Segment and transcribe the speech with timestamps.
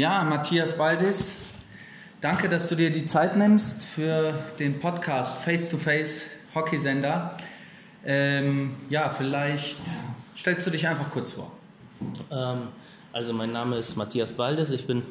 [0.00, 1.36] Ja, Matthias Baldis,
[2.22, 7.36] danke, dass du dir die Zeit nimmst für den Podcast Face to Face Hockeysender.
[8.06, 9.76] Ähm, ja, vielleicht
[10.34, 11.52] stellst du dich einfach kurz vor.
[12.30, 12.68] Ähm,
[13.12, 15.02] also mein Name ist Matthias Baldes, ich bin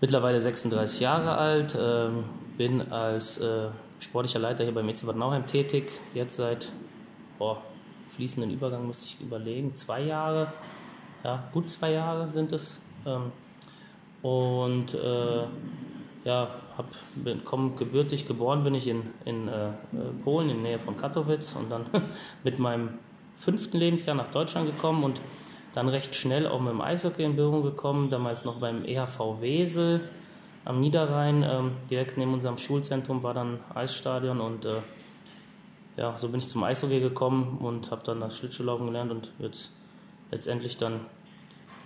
[0.00, 2.24] mittlerweile 36 Jahre alt, ähm,
[2.58, 3.68] bin als äh,
[4.00, 6.72] sportlicher Leiter hier beim EC Bad Nauheim tätig, jetzt seit
[7.38, 7.62] boah,
[8.16, 10.52] fließenden Übergang müsste ich überlegen, zwei Jahre,
[11.22, 12.80] ja, gut zwei Jahre sind es.
[13.06, 13.30] Ähm,
[14.22, 15.44] und äh,
[16.24, 19.70] ja, hab, bin, komm, gebürtig geboren bin ich in, in äh,
[20.24, 21.86] Polen, in der Nähe von Katowice und dann
[22.44, 22.90] mit meinem
[23.38, 25.20] fünften Lebensjahr nach Deutschland gekommen und
[25.74, 30.00] dann recht schnell auch mit dem Eishockey in Berührung gekommen, damals noch beim EHV Wesel
[30.64, 34.80] am Niederrhein, ähm, direkt neben unserem Schulzentrum war dann Eisstadion und äh,
[35.96, 39.70] ja, so bin ich zum Eishockey gekommen und habe dann das Schlittschuhlaufen gelernt und jetzt
[40.30, 41.00] letztendlich dann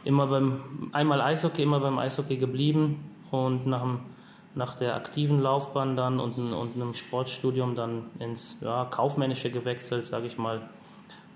[0.05, 4.01] immer beim einmal Eishockey, immer beim Eishockey geblieben und nach, dem,
[4.55, 10.27] nach der aktiven Laufbahn dann und, und einem Sportstudium dann ins ja, kaufmännische gewechselt, sage
[10.27, 10.63] ich mal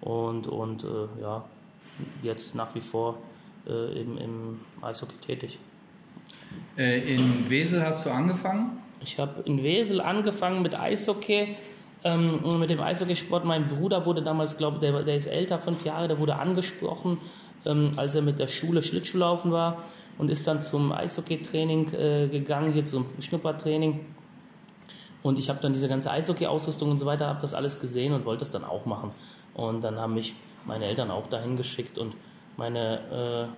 [0.01, 1.45] und und äh, ja
[2.23, 3.19] jetzt nach wie vor
[3.67, 5.59] äh, eben im Eishockey tätig.
[6.77, 8.78] Äh, in Wesel hast du angefangen?
[9.01, 11.56] Ich habe in Wesel angefangen mit Eishockey
[12.05, 13.45] ähm, mit dem Eishockeysport.
[13.45, 17.19] Mein Bruder wurde damals, glaube ich, der, der, ist älter, fünf Jahre, der wurde angesprochen,
[17.65, 19.84] ähm, als er mit der Schule Schlittschuhlaufen war
[20.19, 24.01] und ist dann zum Eishockeytraining äh, gegangen, hier zum Schnuppertraining.
[25.23, 28.27] Und ich habe dann diese ganze Eishockey-Ausrüstung und so weiter, habe das alles gesehen und
[28.27, 29.12] wollte das dann auch machen.
[29.55, 30.34] Und dann haben mich
[30.67, 32.15] meine Eltern auch dahin geschickt und
[32.56, 33.48] meine,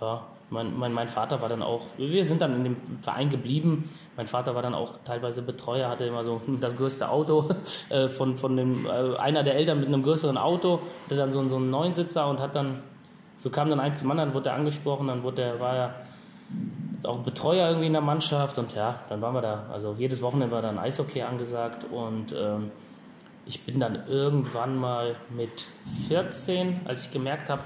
[0.00, 3.30] äh, ja, mein, mein, mein Vater war dann auch, wir sind dann in dem Verein
[3.30, 3.90] geblieben.
[4.16, 7.48] Mein Vater war dann auch teilweise Betreuer, hatte immer so das größte Auto
[7.88, 11.46] äh, von, von dem, äh, einer der Eltern mit einem größeren Auto, hatte dann so,
[11.48, 12.82] so einen Neunsitzer und hat dann,
[13.44, 15.94] so kam dann eins zum anderen, wurde er angesprochen, dann wurde er, war er
[17.02, 19.66] auch Betreuer irgendwie in der Mannschaft und ja, dann waren wir da.
[19.70, 22.70] Also jedes Wochenende war dann Eishockey angesagt und ähm,
[23.44, 25.66] ich bin dann irgendwann mal mit
[26.08, 27.64] 14, als ich gemerkt habe,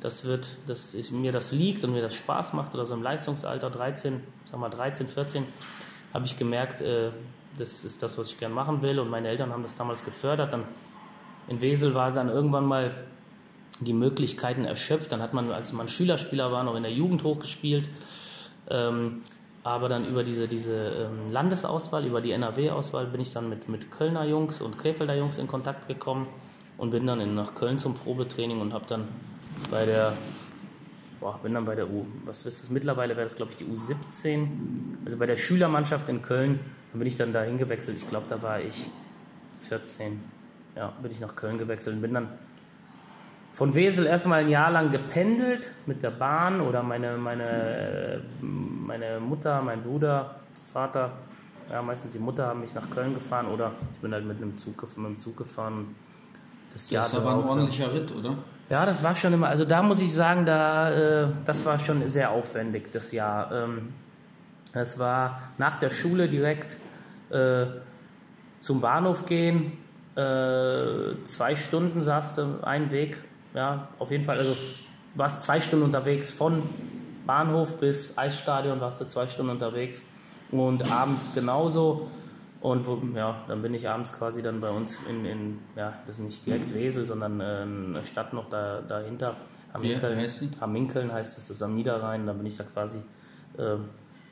[0.00, 3.02] das wird, dass ich, mir das liegt und mir das Spaß macht oder so im
[3.02, 5.44] Leistungsalter 13, sag mal 13, 14,
[6.14, 7.10] habe ich gemerkt, äh,
[7.58, 10.54] das ist das, was ich gerne machen will und meine Eltern haben das damals gefördert.
[10.54, 10.64] Dann
[11.48, 12.90] in Wesel war dann irgendwann mal
[13.80, 15.12] die Möglichkeiten erschöpft.
[15.12, 17.88] Dann hat man, als man Schülerspieler war, noch in der Jugend hochgespielt.
[18.70, 19.22] Ähm,
[19.64, 23.90] aber dann über diese, diese ähm, Landesauswahl, über die NRW-Auswahl bin ich dann mit, mit
[23.90, 26.26] Kölner Jungs und Krefelder Jungs in Kontakt gekommen
[26.76, 29.08] und bin dann in, nach Köln zum Probetraining und habe dann
[29.70, 30.12] bei der,
[31.18, 33.64] boah, bin dann bei der U, was ist das, mittlerweile wäre das glaube ich die
[33.64, 34.48] U17,
[35.06, 36.60] also bei der Schülermannschaft in Köln,
[36.92, 38.86] dann bin ich dann da hingewechselt, ich glaube da war ich
[39.62, 40.20] 14,
[40.76, 42.28] ja, bin ich nach Köln gewechselt und bin dann
[43.54, 49.62] von Wesel erstmal ein Jahr lang gependelt mit der Bahn oder meine, meine, meine Mutter,
[49.62, 50.36] mein Bruder,
[50.72, 51.12] Vater,
[51.70, 54.58] ja, meistens die Mutter haben mich nach Köln gefahren oder ich bin halt mit einem
[54.58, 55.94] Zug, mit dem Zug gefahren.
[56.72, 58.36] Das, das Jahr ist aber ein ordentlicher Ritt, oder?
[58.68, 62.08] Ja, das war schon immer, also da muss ich sagen, da, äh, das war schon
[62.08, 63.52] sehr aufwendig, das Jahr.
[63.52, 63.92] Ähm,
[64.72, 66.76] das war nach der Schule direkt
[67.30, 67.66] äh,
[68.58, 69.74] zum Bahnhof gehen,
[70.16, 73.18] äh, zwei Stunden saß du einen Weg,
[73.54, 74.56] ja, auf jeden Fall, also
[75.14, 76.62] warst zwei Stunden unterwegs von
[77.26, 80.02] Bahnhof bis Eisstadion, warst du zwei Stunden unterwegs
[80.50, 82.08] und abends genauso.
[82.60, 86.18] Und wo, ja, dann bin ich abends quasi dann bei uns in, in ja, das
[86.18, 89.36] ist nicht direkt Wesel, sondern äh, eine Stadt noch da, dahinter.
[89.74, 92.26] Hamminkeln, Hamminkeln heißt es, das ist am Niederrhein.
[92.26, 92.98] Da bin ich da quasi
[93.58, 93.76] äh,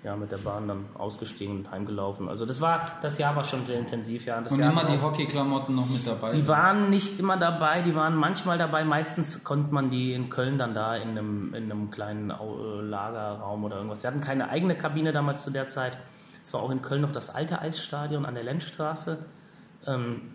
[0.05, 2.29] ja, mit der Bahn dann ausgestiegen und heimgelaufen.
[2.29, 4.39] Also das war, das Jahr war schon sehr intensiv, ja.
[4.39, 6.33] Und Jahr immer die Hockeyklamotten noch mit dabei?
[6.33, 8.85] Die waren nicht immer dabei, die waren manchmal dabei.
[8.85, 13.63] Meistens konnte man die in Köln dann da in einem, in einem kleinen äh, Lagerraum
[13.63, 14.03] oder irgendwas.
[14.03, 15.97] Wir hatten keine eigene Kabine damals zu der Zeit.
[16.43, 19.19] Es war auch in Köln noch das alte Eisstadion an der Lenzstraße.
[19.87, 20.33] Ähm,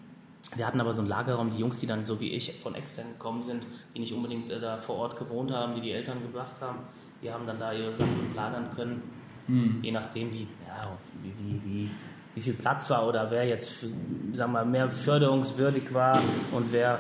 [0.56, 3.08] wir hatten aber so einen Lagerraum, die Jungs, die dann so wie ich von extern
[3.12, 6.62] gekommen sind, die nicht unbedingt äh, da vor Ort gewohnt haben, die die Eltern gebracht
[6.62, 6.80] haben,
[7.22, 9.04] die haben dann da ihre Sachen lagern können.
[9.48, 9.80] Hm.
[9.82, 11.92] Je nachdem, wie, ja, wie, wie, wie,
[12.36, 13.86] wie viel Platz war oder wer jetzt
[14.34, 16.22] sagen wir, mehr förderungswürdig war
[16.52, 17.00] und wer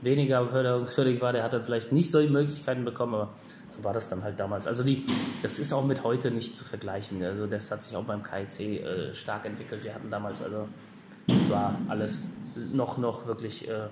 [0.00, 3.28] weniger förderungswürdig war, der hat dann vielleicht nicht solche Möglichkeiten bekommen, aber
[3.70, 4.66] so war das dann halt damals.
[4.66, 5.06] Also die,
[5.42, 7.22] das ist auch mit heute nicht zu vergleichen.
[7.22, 9.84] Also das hat sich auch beim KIC äh, stark entwickelt.
[9.84, 10.68] Wir hatten damals also,
[11.26, 12.32] es war alles
[12.72, 13.88] noch, noch wirklich, äh,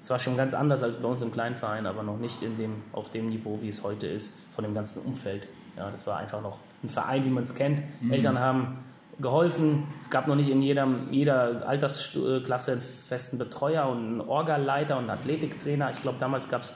[0.00, 2.56] es war schon ganz anders als bei uns im kleinen Verein, aber noch nicht in
[2.56, 5.46] dem, auf dem Niveau, wie es heute ist, von dem ganzen Umfeld.
[5.76, 7.82] Ja, das war einfach noch ein Verein, wie man es kennt.
[8.00, 8.12] Mhm.
[8.12, 8.78] Eltern haben
[9.18, 9.84] geholfen.
[10.00, 15.08] Es gab noch nicht in jeder, jeder Altersklasse einen festen Betreuer und einen Orgaleiter und
[15.08, 15.90] einen Athletiktrainer.
[15.92, 16.72] Ich glaube, damals gab es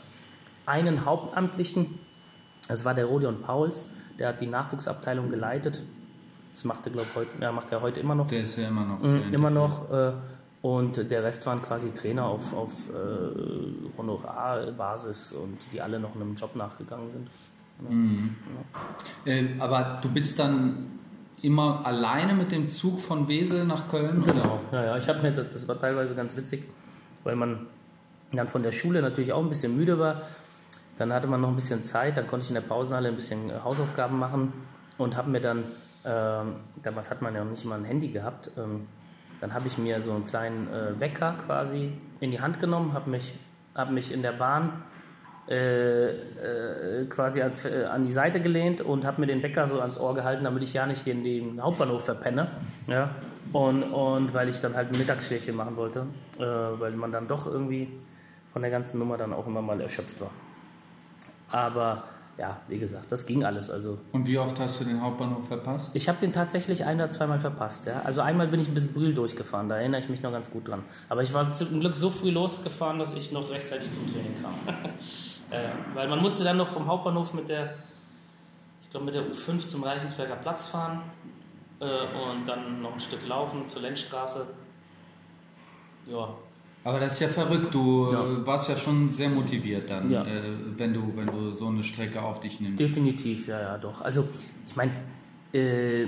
[0.67, 1.99] einen Hauptamtlichen,
[2.69, 3.87] das war der Rodion Pauls,
[4.19, 5.81] der hat die Nachwuchsabteilung geleitet.
[6.55, 8.29] Das macht er, glaube ich, heute, ja, macht er heute immer noch.
[8.29, 9.01] Der ist ja immer noch.
[9.01, 9.91] Mhm, immer noch.
[9.91, 10.13] Äh,
[10.63, 16.35] und der Rest waren quasi Trainer auf, auf äh, Honorarbasis und die alle noch einem
[16.35, 17.29] Job nachgegangen sind.
[17.89, 18.37] Mhm.
[19.25, 19.33] Ja.
[19.33, 20.99] Äh, aber du bist dann
[21.43, 24.23] immer alleine mit dem Zug von Wesel nach Köln?
[24.25, 24.97] Genau, ja, ja.
[24.99, 26.65] Ich habe mir, das, das war teilweise ganz witzig,
[27.25, 27.67] weil man
[28.33, 30.23] dann von der Schule natürlich auch ein bisschen müde war.
[30.99, 33.51] Dann hatte man noch ein bisschen Zeit, dann konnte ich in der Pausenhalle ein bisschen
[33.51, 34.53] äh, Hausaufgaben machen
[34.99, 35.65] und habe mir dann,
[36.05, 38.87] ähm, damals hat man ja noch nicht mal ein Handy gehabt, ähm,
[39.41, 43.09] dann habe ich mir so einen kleinen äh, Wecker quasi in die Hand genommen, habe
[43.09, 43.35] mich,
[43.75, 44.83] hab mich in der Bahn
[45.51, 49.81] äh, äh, quasi ans, äh, an die Seite gelehnt und habe mir den Wecker so
[49.81, 52.47] ans Ohr gehalten, damit ich ja nicht den, den Hauptbahnhof verpenne.
[52.87, 53.17] Ja?
[53.53, 56.07] Und, und weil ich dann halt ein Mittagsschläfchen machen wollte,
[56.39, 57.89] äh, weil man dann doch irgendwie
[58.53, 60.31] von der ganzen Nummer dann auch immer mal erschöpft war.
[61.51, 62.05] Aber
[62.39, 63.71] ja, wie gesagt, das ging alles.
[63.71, 65.91] Also und wie oft hast du den Hauptbahnhof verpasst?
[65.95, 67.87] Ich habe den tatsächlich ein oder zweimal verpasst.
[67.87, 68.03] Ja?
[68.05, 70.85] Also einmal bin ich bis Brühl durchgefahren, da erinnere ich mich noch ganz gut dran.
[71.09, 74.55] Aber ich war zum Glück so früh losgefahren, dass ich noch rechtzeitig zum Training kam.
[75.51, 77.75] äh, weil man musste dann noch vom Hauptbahnhof mit der,
[78.83, 81.03] ich glaube mit der U5 zum Reichensberger Platz fahren
[81.81, 84.47] äh, und dann noch ein Stück laufen zur Lenzstraße.
[86.07, 86.35] Ja,
[86.83, 87.75] aber das ist ja verrückt.
[87.75, 88.47] Du ja.
[88.47, 90.25] warst ja schon sehr motiviert dann, ja.
[90.25, 90.43] äh,
[90.77, 92.81] wenn, du, wenn du so eine Strecke auf dich nimmst.
[92.81, 94.01] Definitiv, ja, ja, doch.
[94.01, 94.27] Also,
[94.69, 94.93] ich meine,
[95.53, 96.07] äh,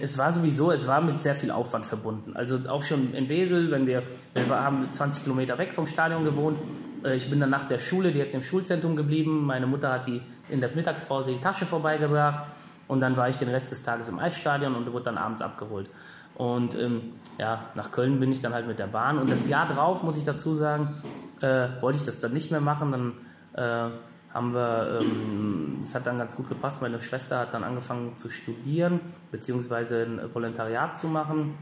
[0.00, 2.34] es war sowieso, es war mit sehr viel Aufwand verbunden.
[2.34, 4.02] Also auch schon in Wesel, wenn wir,
[4.34, 6.58] wir haben 20 Kilometer weg vom Stadion gewohnt.
[7.04, 9.46] Äh, ich bin dann nach der Schule direkt im Schulzentrum geblieben.
[9.46, 12.46] Meine Mutter hat die in der Mittagspause die Tasche vorbeigebracht.
[12.86, 15.88] Und dann war ich den Rest des Tages im Eisstadion und wurde dann abends abgeholt.
[16.36, 19.18] Und ähm, ja, nach Köln bin ich dann halt mit der Bahn.
[19.18, 20.94] Und das Jahr drauf, muss ich dazu sagen,
[21.40, 22.92] äh, wollte ich das dann nicht mehr machen.
[22.92, 23.12] Dann
[23.54, 23.90] äh,
[24.32, 26.80] haben wir, ähm, es hat dann ganz gut gepasst.
[26.80, 31.54] Meine Schwester hat dann angefangen zu studieren, beziehungsweise ein Volontariat zu machen.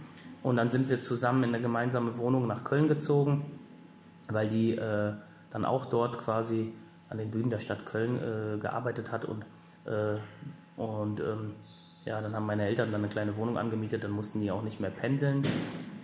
[0.42, 3.46] Und dann sind wir zusammen in eine gemeinsame Wohnung nach Köln gezogen,
[4.28, 5.12] weil die äh,
[5.56, 6.74] dann auch dort quasi
[7.08, 9.42] an den Bühnen der Stadt Köln äh, gearbeitet hat und,
[9.86, 10.18] äh,
[10.76, 11.54] und ähm,
[12.04, 14.80] ja, dann haben meine Eltern dann eine kleine Wohnung angemietet, dann mussten die auch nicht
[14.80, 15.46] mehr pendeln.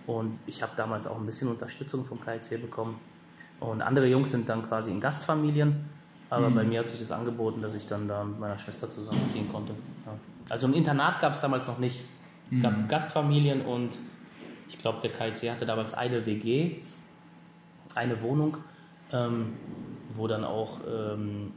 [0.07, 2.99] Und ich habe damals auch ein bisschen Unterstützung vom KIC bekommen.
[3.59, 5.85] Und andere Jungs sind dann quasi in Gastfamilien.
[6.31, 6.55] Aber mhm.
[6.55, 9.73] bei mir hat sich das angeboten, dass ich dann da mit meiner Schwester zusammenziehen konnte.
[10.05, 10.13] Ja.
[10.49, 12.03] Also ein Internat gab es damals noch nicht.
[12.51, 12.87] Es gab mhm.
[12.87, 13.91] Gastfamilien und
[14.67, 16.77] ich glaube, der KIC hatte damals eine WG,
[17.93, 18.57] eine Wohnung,
[19.13, 19.53] ähm,
[20.15, 21.53] wo dann auch ähm,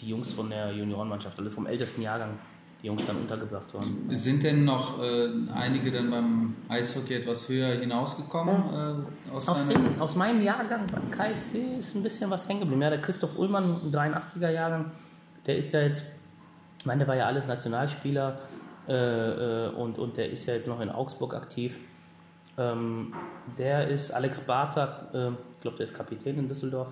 [0.00, 2.38] die Jungs von der Juniorenmannschaft, also vom ältesten Jahrgang,
[2.82, 4.10] die Jungs dann untergebracht waren.
[4.16, 9.06] Sind denn noch äh, einige dann beim Eishockey etwas höher hinausgekommen?
[9.30, 12.82] Äh, aus, aus, dem, aus, meinem Jahrgang beim KIC ist ein bisschen was hängen geblieben.
[12.82, 14.92] Ja, der Christoph Ullmann, 83er Jahrgang,
[15.46, 16.04] der ist ja jetzt,
[16.78, 18.38] ich meine, der war ja alles Nationalspieler
[18.88, 21.78] äh, äh, und, und der ist ja jetzt noch in Augsburg aktiv.
[22.58, 23.12] Ähm,
[23.58, 26.88] der ist Alex Bartak, äh, ich glaube, der ist Kapitän in Düsseldorf.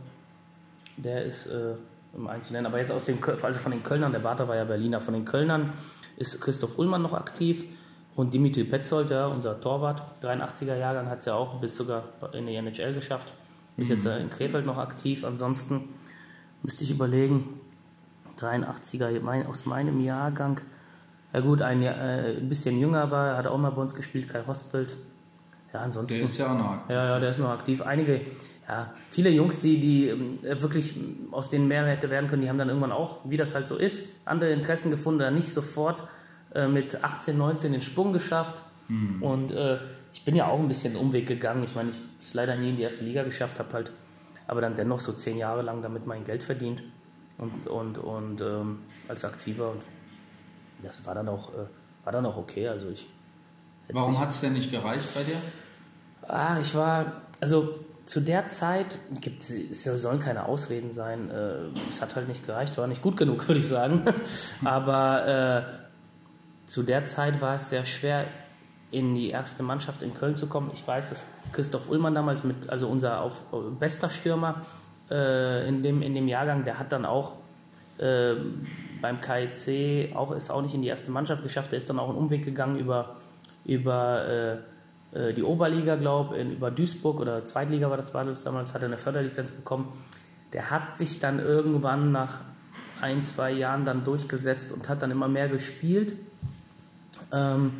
[0.97, 1.75] Der ist äh,
[2.13, 2.67] um einzunennen.
[2.67, 5.25] Aber jetzt aus dem, also von den Kölnern, der Barter war ja Berliner, von den
[5.25, 5.73] Kölnern
[6.17, 7.65] ist Christoph Ullmann noch aktiv
[8.15, 12.47] und Dimitri Petzold, ja, unser Torwart, 83er Jahrgang, hat es ja auch bis sogar in
[12.47, 13.33] die NHL geschafft.
[13.77, 13.95] Ist mhm.
[13.95, 15.25] jetzt in Krefeld noch aktiv.
[15.25, 15.89] Ansonsten
[16.63, 17.61] müsste ich überlegen,
[18.39, 20.61] 83er mein, aus meinem Jahrgang.
[21.33, 24.44] Ja gut, ein, äh, ein bisschen jünger war, hat auch mal bei uns gespielt, Kai
[24.47, 24.94] Hospelt.
[25.75, 26.15] Ja, ansonsten.
[26.15, 26.91] Der ist ja auch noch aktiv.
[26.91, 27.83] Ja, ja, der ist noch aktiv.
[27.83, 28.21] Einige,
[28.69, 30.95] ja, viele Jungs, die, die äh, wirklich
[31.33, 33.77] aus denen mehr hätte werden können, die haben dann irgendwann auch, wie das halt so
[33.77, 36.01] ist, andere Interessen gefunden, dann nicht sofort
[36.55, 38.63] äh, mit 18, 19 den Sprung geschafft.
[38.87, 39.21] Mhm.
[39.21, 39.79] Und äh,
[40.13, 41.65] ich bin ja auch ein bisschen Umweg gegangen.
[41.65, 43.93] Ich meine, ich habe es leider nie in die erste Liga geschafft, habe halt
[44.47, 46.83] aber dann dennoch so zehn Jahre lang damit mein Geld verdient
[47.39, 48.79] und, und, und ähm,
[49.09, 49.73] als Aktiver.
[49.73, 49.83] Und
[50.83, 51.67] das war dann auch, äh,
[52.05, 52.69] war dann auch okay.
[52.69, 53.09] Also ich,
[53.89, 55.37] Warum hat es denn nicht gereicht bei dir?
[56.29, 57.75] Ah, ich war, also
[58.07, 61.31] zu der Zeit gibt es sollen keine Ausreden sein.
[61.31, 64.03] Äh, es hat halt nicht gereicht, war nicht gut genug, würde ich sagen.
[64.65, 65.63] Aber äh,
[66.67, 68.27] zu der Zeit war es sehr schwer,
[68.91, 70.71] in die erste Mannschaft in Köln zu kommen.
[70.73, 73.33] Ich weiß, dass Christoph Ullmann damals mit, also unser auf,
[73.81, 74.63] bester Stürmer
[75.11, 77.33] äh, in, dem, in dem Jahrgang, der hat dann auch
[77.99, 78.35] äh,
[79.01, 81.73] beim KIC auch ist auch nicht in die erste Mannschaft geschafft.
[81.73, 83.17] Der ist dann auch einen Umweg gegangen über
[83.65, 84.59] über äh, äh,
[85.15, 88.89] die Oberliga, glaube ich, über Duisburg oder Zweitliga war das, war das damals, hat er
[88.89, 89.93] eine Förderlizenz bekommen.
[90.53, 92.41] Der hat sich dann irgendwann nach
[93.01, 96.15] ein, zwei Jahren dann durchgesetzt und hat dann immer mehr gespielt.
[97.33, 97.73] Ähm,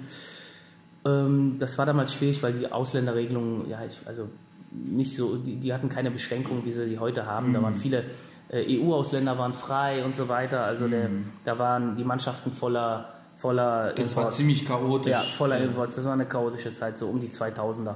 [1.05, 4.29] ähm, das war damals schwierig, weil die Ausländerregelungen, ja, ich, also
[4.71, 7.49] nicht so, die, die, hatten keine Beschränkungen, wie sie die heute haben.
[7.49, 7.53] Mhm.
[7.55, 8.05] Da waren viele
[8.49, 10.65] äh, EU-Ausländer waren frei und so weiter.
[10.65, 11.31] Also der, Mhm.
[11.45, 13.15] da waren die Mannschaften voller,
[13.45, 15.13] voller Das war ziemlich chaotisch.
[15.13, 15.97] ja, voller Imports.
[15.97, 17.95] Das war eine chaotische Zeit, so um die 2000er.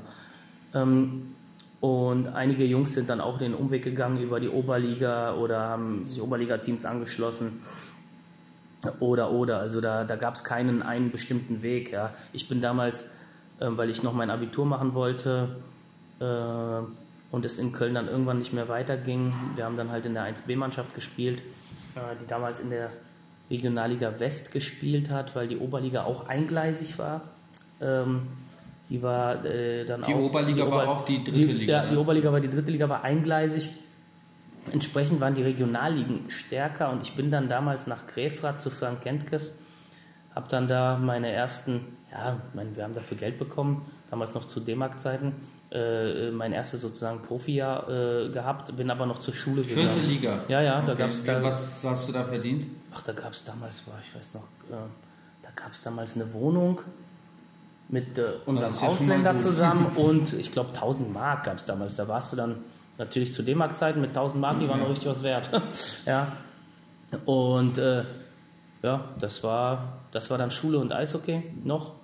[0.74, 1.34] Ähm,
[1.80, 6.20] und einige Jungs sind dann auch den Umweg gegangen über die Oberliga oder haben sich
[6.20, 7.62] Oberliga-Teams angeschlossen.
[9.00, 9.60] Oder, oder.
[9.60, 11.92] Also da, da gab es keinen einen bestimmten Weg.
[11.92, 12.12] Ja.
[12.34, 13.10] Ich bin damals,
[13.58, 15.56] ähm, weil ich noch mein Abitur machen wollte
[16.20, 16.24] äh,
[17.30, 20.24] und es in Köln dann irgendwann nicht mehr weiterging, wir haben dann halt in der
[20.24, 21.40] 1B-Mannschaft gespielt,
[21.94, 22.90] äh, die damals in der
[23.50, 27.22] Regionalliga West gespielt hat, weil die Oberliga auch eingleisig war.
[27.80, 28.22] Ähm,
[28.90, 30.18] die war äh, dann Die auch.
[30.20, 31.90] Oberliga war auch die dritte die, Liga, Ja, ne?
[31.92, 33.68] die Oberliga war die dritte Liga, war eingleisig.
[34.72, 39.58] Entsprechend waren die Regionalligen stärker und ich bin dann damals nach Gräfrath zu Frank Gentges,
[40.34, 44.60] habe dann da meine ersten, ja, mein, wir haben dafür Geld bekommen, damals noch zu
[44.60, 45.32] D-Mark-Zeiten,
[45.72, 50.06] äh, mein erstes sozusagen Profijahr äh, gehabt, bin aber noch zur Schule Vierte gegangen.
[50.08, 50.44] Liga.
[50.48, 50.98] Ja, ja, da Okay.
[51.02, 52.66] gab es da, Was hast du da verdient?
[52.98, 54.88] Ach, da gab es damals, boah, ich weiß noch, äh,
[55.42, 56.80] da gab es damals eine Wohnung
[57.88, 61.96] mit äh, unserem ja Ausländer zusammen und ich glaube 1000 Mark gab es damals.
[61.96, 62.56] Da warst du dann
[62.98, 65.50] natürlich zu D-Mark-Zeiten mit 1000 Mark, die waren noch richtig was wert.
[66.06, 66.36] ja.
[67.24, 68.04] Und äh,
[68.82, 71.94] ja, das war, das war dann Schule und Eishockey noch.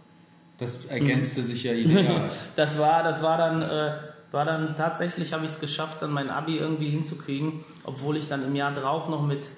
[0.58, 2.30] Das ergänzte sich ja ideal.
[2.56, 3.96] Das war, das war dann, äh,
[4.30, 8.44] war dann tatsächlich, habe ich es geschafft, dann mein Abi irgendwie hinzukriegen, obwohl ich dann
[8.44, 9.50] im Jahr drauf noch mit,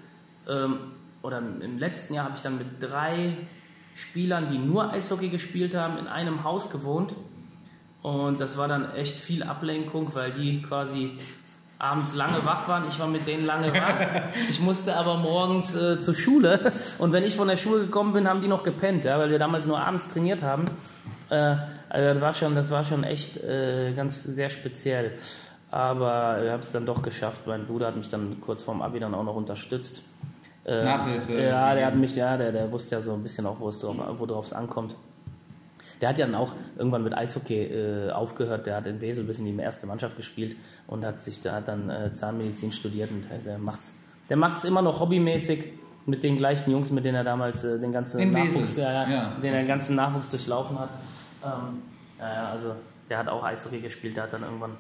[0.49, 0.79] ähm,
[1.27, 3.37] oder im letzten Jahr habe ich dann mit drei
[3.95, 7.15] Spielern, die nur Eishockey gespielt haben, in einem Haus gewohnt.
[8.03, 11.19] Und das war dann echt viel Ablenkung, weil die quasi
[11.79, 12.89] abends lange wach waren.
[12.89, 13.97] Ich war mit denen lange wach.
[14.51, 16.73] Ich musste aber morgens äh, zur Schule.
[16.99, 19.39] Und wenn ich von der Schule gekommen bin, haben die noch gepennt, ja, weil wir
[19.39, 20.67] damals nur abends trainiert haben.
[21.31, 21.57] Äh,
[21.89, 25.19] also das war schon, das war schon echt äh, ganz sehr speziell.
[25.71, 27.47] Aber ich habe es dann doch geschafft.
[27.47, 30.03] Mein Bruder hat mich dann kurz vorm Abi dann auch noch unterstützt.
[30.67, 31.41] Äh, Nachhilfe.
[31.41, 33.79] Ja, der hat mich, ja, der, der wusste ja so ein bisschen auch, wo es
[33.79, 34.97] drauf, worauf es ankommt.
[36.01, 38.67] Der hat ja dann auch irgendwann mit Eishockey äh, aufgehört.
[38.67, 40.57] Der hat in Wesel bis in die erste Mannschaft gespielt
[40.89, 43.95] und hat sich da hat dann äh, Zahnmedizin studiert und der, der macht's.
[44.29, 45.73] Der macht's immer noch hobbymäßig
[46.05, 49.55] mit den gleichen Jungs, mit denen er damals äh, den ganzen In Nachwuchs, ja, den
[49.55, 50.91] er den ganzen Nachwuchs durchlaufen hat.
[51.45, 51.83] Ähm,
[52.19, 52.75] also
[53.09, 54.17] der hat auch Eishockey gespielt.
[54.17, 54.77] Der hat dann irgendwann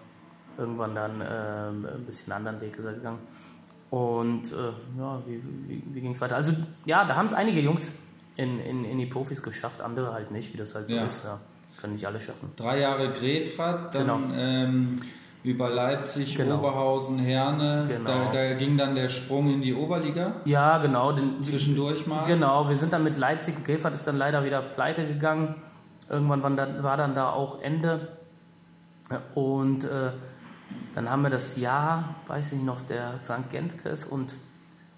[0.58, 3.18] irgendwann dann ähm, ein bisschen einen anderen Weg gegangen.
[3.90, 6.36] Und äh, ja, wie, wie, wie ging es weiter?
[6.36, 6.52] Also
[6.84, 7.98] ja, da haben es einige Jungs
[8.36, 11.04] in, in, in die Profis geschafft, andere halt nicht, wie das halt so Ja.
[11.04, 11.24] ist.
[11.24, 11.38] Ja.
[11.80, 12.50] Können nicht alle schaffen.
[12.56, 14.34] Drei Jahre Grefrath, dann Genau.
[14.34, 14.96] ähm,
[15.44, 16.58] über Leipzig, Genau.
[16.58, 17.84] Oberhausen, Herne.
[17.86, 18.10] Genau.
[18.10, 20.36] Da, da ging dann der Sprung in die Oberliga.
[20.44, 21.12] Ja, genau.
[21.12, 22.24] Den, Zwischendurch mal.
[22.24, 25.54] Genau, wir sind dann mit Leipzig, Grefert ist dann leider wieder pleite gegangen.
[26.08, 28.08] Irgendwann war dann, war dann da auch Ende.
[29.34, 30.10] Und äh,
[30.94, 34.32] dann haben wir das Jahr, weiß ich noch, der Frank Gentkes und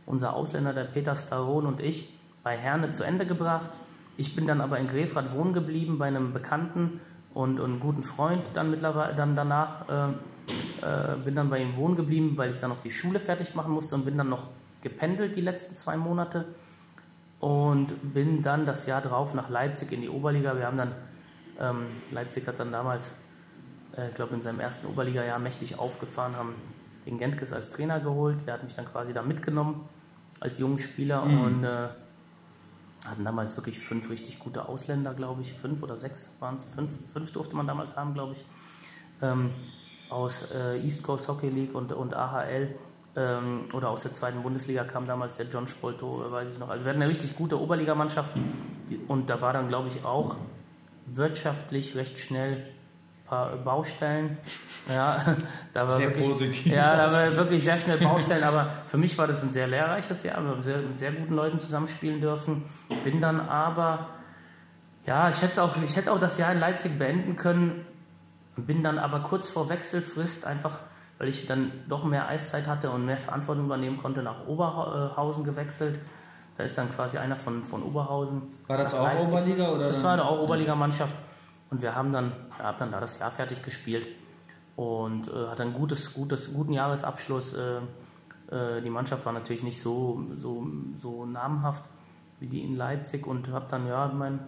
[0.07, 3.71] unser Ausländer, der Peter Staron und ich, bei Herne zu Ende gebracht.
[4.17, 7.01] Ich bin dann aber in Grefrath wohnen geblieben bei einem Bekannten
[7.35, 9.89] und, und guten Freund dann mittlerweile dann danach.
[9.89, 10.13] Äh,
[10.81, 13.73] äh, bin dann bei ihm wohnen geblieben, weil ich dann noch die Schule fertig machen
[13.73, 14.49] musste und bin dann noch
[14.83, 16.47] gependelt die letzten zwei Monate
[17.41, 20.57] und bin dann das Jahr drauf nach Leipzig in die Oberliga.
[20.57, 20.93] Wir haben dann,
[21.61, 23.13] ähm, Leipzig hat dann damals,
[24.07, 26.55] ich glaube in seinem ersten Oberliga-Jahr mächtig aufgefahren, haben
[27.07, 28.39] den Gentkes als Trainer geholt.
[28.47, 29.89] Der hat mich dann quasi da mitgenommen
[30.41, 31.89] als jungen Spieler und äh,
[33.05, 35.53] hatten damals wirklich fünf richtig gute Ausländer, glaube ich.
[35.53, 36.65] Fünf oder sechs waren es.
[36.75, 38.45] Fünf, fünf durfte man damals haben, glaube ich.
[39.23, 39.51] Ähm,
[40.11, 42.75] aus äh, East Coast Hockey League und, und AHL
[43.17, 46.69] ähm, oder aus der zweiten Bundesliga kam damals der John Spolto, äh, weiß ich noch.
[46.69, 48.33] Also wir hatten eine richtig gute Oberligamannschaft
[48.91, 50.37] Die- und da war dann, glaube ich, auch
[51.07, 52.67] wirtschaftlich recht schnell
[53.29, 54.39] paar Baustellen.
[54.89, 55.23] Ja,
[55.75, 56.73] da war Sehr wirklich, positiv.
[56.73, 60.23] Ja, da war wirklich sehr schnell Baustellen, aber für mich war das ein sehr lehrreiches
[60.23, 60.43] Jahr.
[60.43, 62.65] Wir haben sehr, mit sehr guten Leuten zusammenspielen dürfen.
[63.05, 64.07] Bin dann aber,
[65.05, 67.85] ja, ich hätte, auch, ich hätte auch das Jahr in Leipzig beenden können,
[68.57, 70.79] bin dann aber kurz vor Wechselfrist einfach,
[71.19, 75.99] weil ich dann doch mehr Eiszeit hatte und mehr Verantwortung übernehmen konnte, nach Oberhausen gewechselt.
[76.57, 78.43] Da ist dann quasi einer von, von Oberhausen.
[78.67, 79.29] War das auch Leipzig.
[79.29, 79.71] Oberliga?
[79.71, 81.15] Oder Das war auch Oberligamannschaft.
[81.71, 84.09] Und wir haben dann, ja, hab dann da das Jahr fertig gespielt
[84.77, 87.55] und äh, hatte einen gutes, gutes, guten Jahresabschluss.
[87.55, 87.79] Äh,
[88.51, 90.67] äh, die Mannschaft war natürlich nicht so, so,
[91.01, 91.85] so namhaft
[92.41, 94.41] wie die in Leipzig und habe dann ja mein,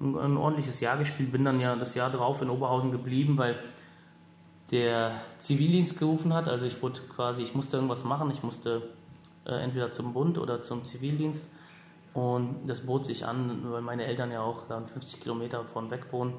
[0.00, 1.32] ein, ein ordentliches Jahr gespielt.
[1.32, 3.58] Bin dann ja das Jahr drauf in Oberhausen geblieben, weil
[4.70, 6.48] der Zivildienst gerufen hat.
[6.48, 8.30] Also ich wurde quasi, ich musste irgendwas machen.
[8.30, 8.82] Ich musste
[9.46, 11.52] äh, entweder zum Bund oder zum Zivildienst.
[12.14, 16.06] Und das bot sich an, weil meine Eltern ja auch dann 50 Kilometer von weg
[16.12, 16.34] wohnen.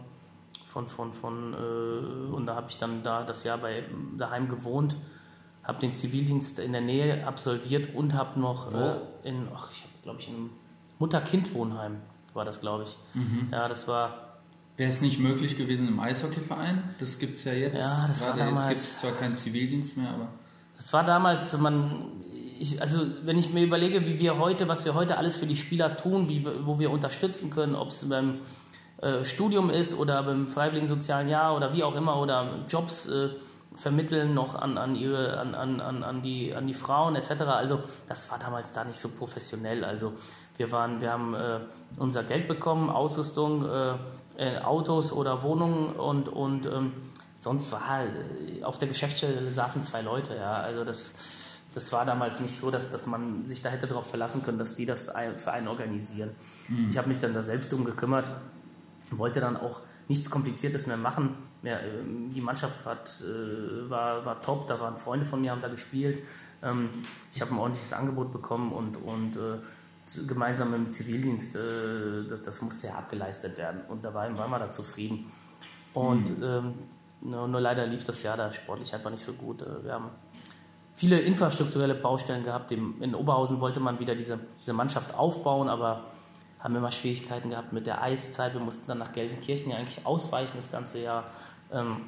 [0.72, 3.84] Von, von, von, äh, und da habe ich dann da das Jahr bei,
[4.17, 4.96] daheim gewohnt.
[5.63, 10.20] habe den Zivildienst in der Nähe absolviert und habe noch äh, in, ach, ich glaube
[10.22, 10.50] ich, in einem
[11.00, 11.98] Mutter-Kind-Wohnheim
[12.34, 12.98] war das, glaube ich.
[13.13, 13.50] Mhm.
[13.51, 14.38] Ja, das war.
[14.77, 16.96] Wäre es nicht möglich gewesen im Eishockeyverein?
[17.00, 17.77] Das gibt es ja jetzt.
[17.77, 18.70] Ja, das Gerade war damals.
[18.70, 20.27] Jetzt gibt es zwar keinen Zivildienst mehr, aber.
[20.75, 22.05] Das war damals, man,
[22.59, 25.57] ich, also wenn ich mir überlege, wie wir heute, was wir heute alles für die
[25.57, 28.39] Spieler tun, wie, wo wir unterstützen können, ob es beim
[29.01, 33.29] äh, Studium ist oder beim freiwilligen sozialen Jahr oder wie auch immer oder Jobs äh,
[33.75, 37.41] vermitteln noch an, an, ihre, an, an, an, die, an die Frauen etc.
[37.41, 39.83] Also das war damals da nicht so professionell.
[39.83, 40.13] Also
[40.57, 41.59] wir, waren, wir haben äh,
[41.97, 43.95] unser Geld bekommen, Ausrüstung, äh,
[44.38, 46.93] äh, Autos oder Wohnungen und, und ähm,
[47.38, 50.35] sonst war äh, auf der Geschäftsstelle saßen zwei Leute.
[50.35, 51.15] Ja, also das,
[51.75, 54.75] das war damals nicht so, dass, dass man sich da hätte darauf verlassen können, dass
[54.75, 56.32] die das für einen organisieren.
[56.70, 56.89] Mhm.
[56.89, 58.25] Ich habe mich dann da selbst drum gekümmert,
[59.12, 61.36] wollte dann auch nichts Kompliziertes mehr machen.
[61.63, 65.62] Ja, ähm, die Mannschaft hat, äh, war, war top, da waren Freunde von mir, haben
[65.62, 66.24] da gespielt.
[66.63, 66.89] Ähm,
[67.34, 69.58] ich habe ein ordentliches Angebot bekommen und, und äh,
[70.25, 73.82] gemeinsam im Zivildienst, äh, das, das, musste ja abgeleistet werden.
[73.89, 75.29] Und da waren, wir da zufrieden.
[75.94, 76.44] Und mhm.
[76.44, 76.74] ähm,
[77.20, 79.65] nur, nur, leider lief das Jahr da sportlich einfach nicht so gut.
[79.84, 80.10] Wir haben
[80.96, 82.72] viele infrastrukturelle Baustellen gehabt.
[82.72, 86.06] In Oberhausen wollte man wieder diese, diese Mannschaft aufbauen, aber
[86.60, 88.54] haben immer Schwierigkeiten gehabt mit der Eiszeit.
[88.54, 91.25] Wir mussten dann nach Gelsenkirchen ja eigentlich ausweichen das ganze Jahr.
[91.72, 92.02] Ähm,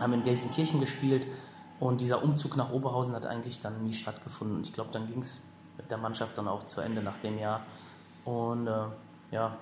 [0.00, 1.26] haben in Gelsenkirchen gespielt
[1.80, 4.62] und dieser Umzug nach Oberhausen hat eigentlich dann nie stattgefunden.
[4.62, 5.44] Ich glaube, dann ging es
[5.76, 7.60] mit der Mannschaft dann auch zu Ende nach dem Jahr.
[8.24, 8.86] Und äh,
[9.30, 9.56] ja,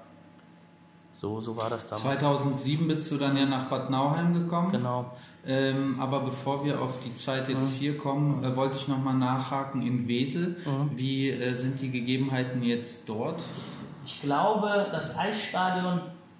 [1.15, 2.21] so, so war das damals.
[2.21, 4.73] 2007 bist du dann ja nach Bad Nauheim gekommen.
[4.73, 5.12] Genau.
[5.44, 7.80] Ähm, aber bevor wir auf die Zeit jetzt mhm.
[7.80, 10.56] hier kommen, äh, wollte ich nochmal nachhaken in Wesel.
[10.64, 10.90] Mhm.
[10.94, 13.42] Wie äh, sind die Gegebenheiten jetzt dort?
[14.06, 15.99] Ich glaube, das Eisstadion,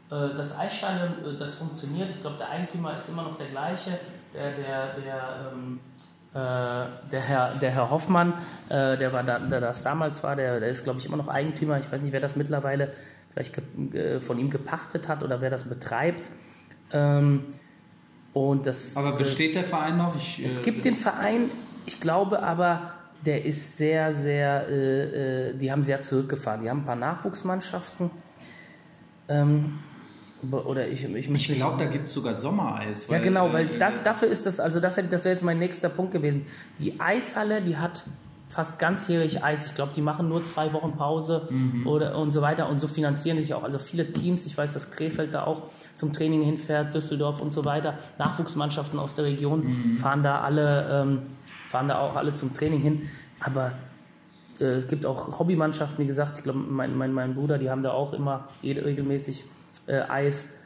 [0.09, 2.11] äh, das Eisstadion, äh, das funktioniert.
[2.11, 3.99] Ich glaube, der Eigentümer ist immer noch der gleiche.
[4.33, 5.81] Der, der, der ähm,
[6.33, 8.35] äh, der, Herr, der Herr Hoffmann,
[8.69, 11.29] äh, der, war da, der das damals war, der, der ist, glaube ich, immer noch
[11.29, 11.81] Eigentümer.
[11.81, 12.93] Ich weiß nicht, wer das mittlerweile
[13.33, 13.61] vielleicht
[14.27, 16.31] von ihm gepachtet hat oder wer das betreibt.
[16.93, 17.45] Ähm,
[18.33, 20.17] und das, aber besteht der Verein noch?
[20.17, 21.51] Ich, es gibt den Verein,
[21.87, 26.63] ich glaube aber, der ist sehr, sehr, äh, die haben sehr zurückgefahren.
[26.63, 28.11] Die haben ein paar Nachwuchsmannschaften.
[29.29, 29.79] Ähm,
[30.51, 33.09] oder ich, ich, ich glaube, da gibt es sogar Sommereis.
[33.09, 35.61] Weil, ja, genau, weil äh, das, dafür ist das, also das, das wäre jetzt mein
[35.61, 36.47] nächster Punkt gewesen.
[36.81, 38.03] Die Eishalle, die hat
[38.53, 39.67] fast ganzjährig Eis.
[39.67, 41.87] Ich glaube, die machen nur zwei Wochen Pause mhm.
[41.87, 42.69] oder, und so weiter.
[42.69, 43.65] Und so finanzieren sich auch.
[43.65, 45.63] Also viele Teams, ich weiß, dass Krefeld da auch
[45.95, 47.99] zum Training hinfährt, Düsseldorf und so weiter.
[48.19, 49.97] Nachwuchsmannschaften aus der Region mhm.
[49.97, 51.23] fahren da alle, ähm,
[51.71, 53.09] fahren da auch alle zum Training hin.
[53.41, 53.73] Aber
[54.61, 57.83] äh, es gibt auch Hobbymannschaften, wie gesagt, ich glaube, mein, mein, mein Bruder, die haben
[57.83, 59.45] da auch immer regelmäßig
[59.87, 60.59] äh, Eis.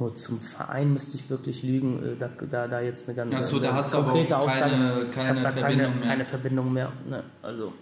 [0.00, 3.60] Nur zum Verein müsste ich wirklich lügen, äh, da, da, da jetzt eine ganz also,
[3.60, 4.70] da hast konkrete aber Aussage.
[4.70, 6.00] Keine, keine ich habe da keine, mehr.
[6.02, 6.90] keine Verbindung mehr.
[7.06, 7.22] Ne?
[7.42, 7.74] Also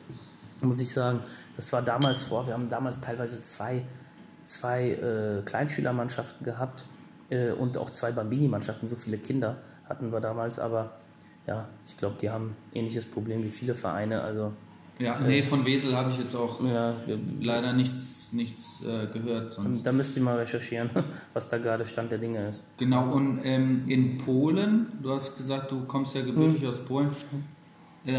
[0.60, 1.20] muss ich sagen,
[1.56, 3.84] das war damals vor, wir haben damals teilweise zwei,
[4.44, 6.84] zwei äh, Kleinschülermannschaften gehabt
[7.30, 10.96] äh, und auch zwei Bambini-Mannschaften, so viele Kinder hatten wir damals, aber
[11.46, 14.22] ja, ich glaube, die haben ähnliches Problem wie viele Vereine.
[14.22, 14.52] Also
[14.98, 16.94] ja, nee, von Wesel habe ich jetzt auch ja,
[17.40, 19.52] leider nichts, nichts äh, gehört.
[19.52, 19.84] Sonst.
[19.84, 20.90] Da müsst ihr mal recherchieren,
[21.34, 22.62] was da gerade Stand der Dinge ist.
[22.78, 26.68] Genau, und ähm, in Polen, du hast gesagt, du kommst ja gebürtig hm.
[26.68, 27.12] aus Polen, äh,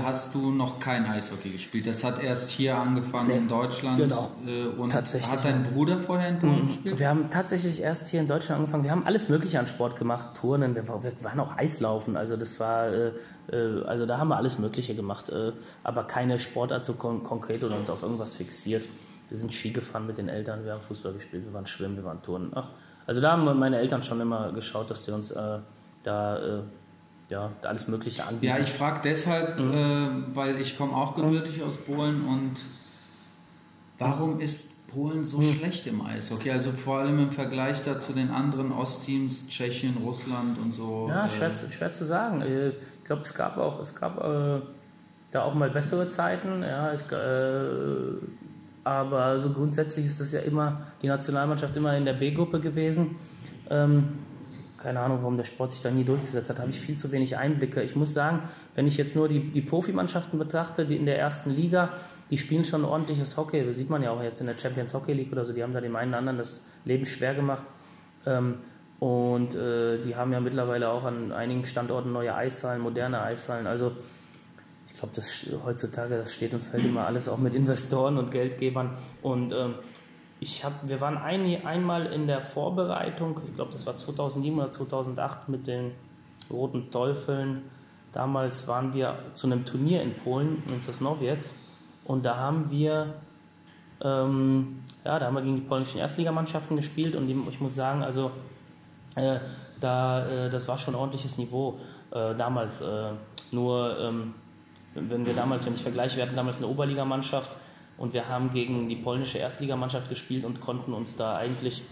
[0.04, 1.88] hast du noch kein Eishockey gespielt.
[1.88, 3.98] Das hat erst hier angefangen nee, in Deutschland.
[3.98, 4.32] Genau.
[4.46, 5.32] Äh, und tatsächlich.
[5.32, 6.68] hat dein Bruder vorher in Polen mhm.
[6.68, 7.00] gespielt?
[7.00, 8.84] Wir haben tatsächlich erst hier in Deutschland angefangen.
[8.84, 12.18] Wir haben alles Mögliche an Sport gemacht, Turnen, wir, waren auch Eislaufen.
[12.18, 13.12] Also das war äh,
[13.52, 15.52] äh, also da haben wir alles Mögliche gemacht, äh,
[15.84, 18.88] aber keine Sportart so kon konkret oder uns auf irgendwas fixiert.
[19.30, 22.04] Wir sind Ski gefahren mit den Eltern, wir haben Fußball gespielt, wir waren schwimmen, wir
[22.04, 22.52] waren Turnen.
[22.56, 22.70] Ach,
[23.06, 25.60] also da haben meine Eltern schon immer geschaut, dass sie uns äh,
[26.04, 26.62] da äh,
[27.30, 28.46] ja, alles Mögliche anbieten.
[28.46, 29.74] Ja, ich frage deshalb, mhm.
[29.74, 32.56] äh, weil ich komme auch gebürtig aus Polen und
[33.98, 35.54] warum ist Polen so mhm.
[35.54, 36.52] schlecht im Eishockey?
[36.52, 41.08] Also vor allem im Vergleich da zu den anderen Ostteams, Tschechien, Russland und so.
[41.08, 42.44] Ja, äh, schwer, zu, schwer zu sagen
[43.10, 44.62] glaube, es gab auch, es gab äh,
[45.32, 48.24] da auch mal bessere Zeiten, ja, ich, äh,
[48.84, 53.16] aber so grundsätzlich ist das ja immer, die Nationalmannschaft immer in der B-Gruppe gewesen.
[53.70, 54.20] Ähm,
[54.82, 57.38] keine Ahnung, warum der Sport sich da nie durchgesetzt hat, habe ich viel zu wenig
[57.38, 57.82] Einblicke.
[57.84, 58.44] Ich muss sagen,
[58.76, 61.94] wenn ich jetzt nur die, die Profimannschaften betrachte, die in der ersten Liga,
[62.30, 63.66] die spielen schon ordentliches Hockey.
[63.66, 65.54] Das sieht man ja auch jetzt in der Champions Hockey League oder so.
[65.54, 67.64] Die haben da dem einen oder anderen das Leben schwer gemacht.
[68.26, 68.60] Ähm,
[69.00, 73.66] und äh, die haben ja mittlerweile auch an einigen Standorten neue Eishallen, moderne Eishallen.
[73.66, 73.94] Also
[74.88, 78.98] ich glaube, das heutzutage das steht und fällt immer alles auch mit Investoren und Geldgebern.
[79.22, 79.76] Und ähm,
[80.40, 84.72] ich hab, wir waren ein, einmal in der Vorbereitung, ich glaube, das war 2007 oder
[84.72, 85.92] 2008 mit den
[86.50, 87.64] Roten Teufeln
[88.12, 91.44] Damals waren wir zu einem Turnier in Polen, in Sosnowiec,
[92.06, 93.14] und da haben wir,
[94.02, 98.32] ähm, ja, da haben wir gegen die polnischen Erstligamannschaften gespielt und ich muss sagen, also
[99.16, 99.38] äh,
[99.80, 102.82] da, äh, das war schon ein ordentliches Niveau äh, damals.
[102.82, 103.12] Äh,
[103.52, 104.34] nur, ähm,
[104.96, 107.52] wenn wir damals, wenn ich vergleiche, wir hatten damals eine Oberligamannschaft
[108.00, 111.84] und wir haben gegen die polnische Erstligamannschaft gespielt und konnten uns da eigentlich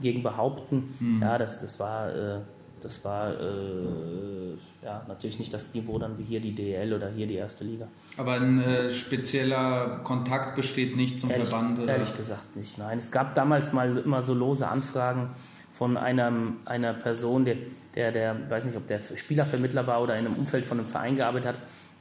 [0.00, 0.94] gegen behaupten.
[1.00, 1.22] Mhm.
[1.22, 2.40] Ja, das, das war äh,
[2.84, 7.26] das war äh, ja, natürlich nicht das Niveau dann wie hier die DL oder hier
[7.26, 7.88] die erste Liga.
[8.18, 11.78] Aber ein äh, spezieller Kontakt besteht nicht zum ehrlich, Verband?
[11.78, 11.94] Oder?
[11.94, 12.98] Ehrlich gesagt nicht, nein.
[12.98, 15.30] Es gab damals mal immer so lose Anfragen
[15.72, 17.56] von einem, einer Person, der,
[17.94, 21.16] der, der, weiß nicht, ob der Spielervermittler war oder in einem Umfeld von einem Verein
[21.16, 21.58] gearbeitet hat,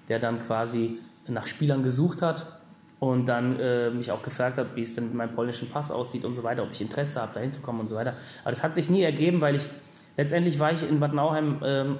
[0.09, 0.99] der dann quasi
[1.29, 2.59] nach Spielern gesucht hat
[3.11, 6.25] und dann äh, mich auch gefragt hat, wie es denn mit meinem polnischen Pass aussieht
[6.25, 8.15] und so weiter, ob ich Interesse habe, da hinzukommen und so weiter.
[8.43, 9.63] Aber das hat sich nie ergeben, weil ich
[10.17, 11.99] Letztendlich war ich in Bad Nauheim ähm,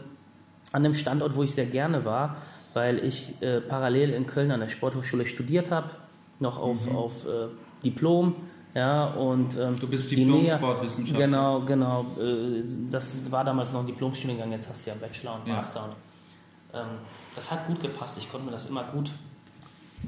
[0.71, 2.37] an einem Standort, wo ich sehr gerne war,
[2.73, 5.89] weil ich äh, parallel in Köln an der Sporthochschule studiert habe,
[6.39, 6.95] noch auf, mhm.
[6.95, 7.47] auf äh,
[7.83, 8.35] Diplom.
[8.75, 11.25] Ja, und, ähm, du bist Diplom-Sportwissenschaftler.
[11.25, 12.05] Genau, genau.
[12.19, 15.79] Äh, das war damals noch ein Diplomstudiengang, jetzt hast du ja Bachelor und Master.
[15.79, 15.85] Ja.
[15.85, 15.93] Und,
[16.73, 16.97] ähm,
[17.35, 18.17] das hat gut gepasst.
[18.17, 19.11] Ich konnte mir das immer gut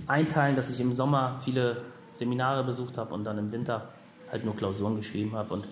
[0.07, 1.77] einteilen, dass ich im Sommer viele
[2.13, 3.89] Seminare besucht habe und dann im Winter
[4.31, 5.53] halt nur Klausuren geschrieben habe.
[5.53, 5.67] Und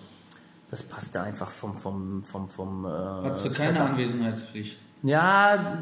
[0.70, 1.76] das passte einfach vom.
[1.76, 3.90] vom, vom, vom äh, Hast du keine Setup.
[3.90, 4.78] Anwesenheitspflicht?
[5.04, 5.76] Ja,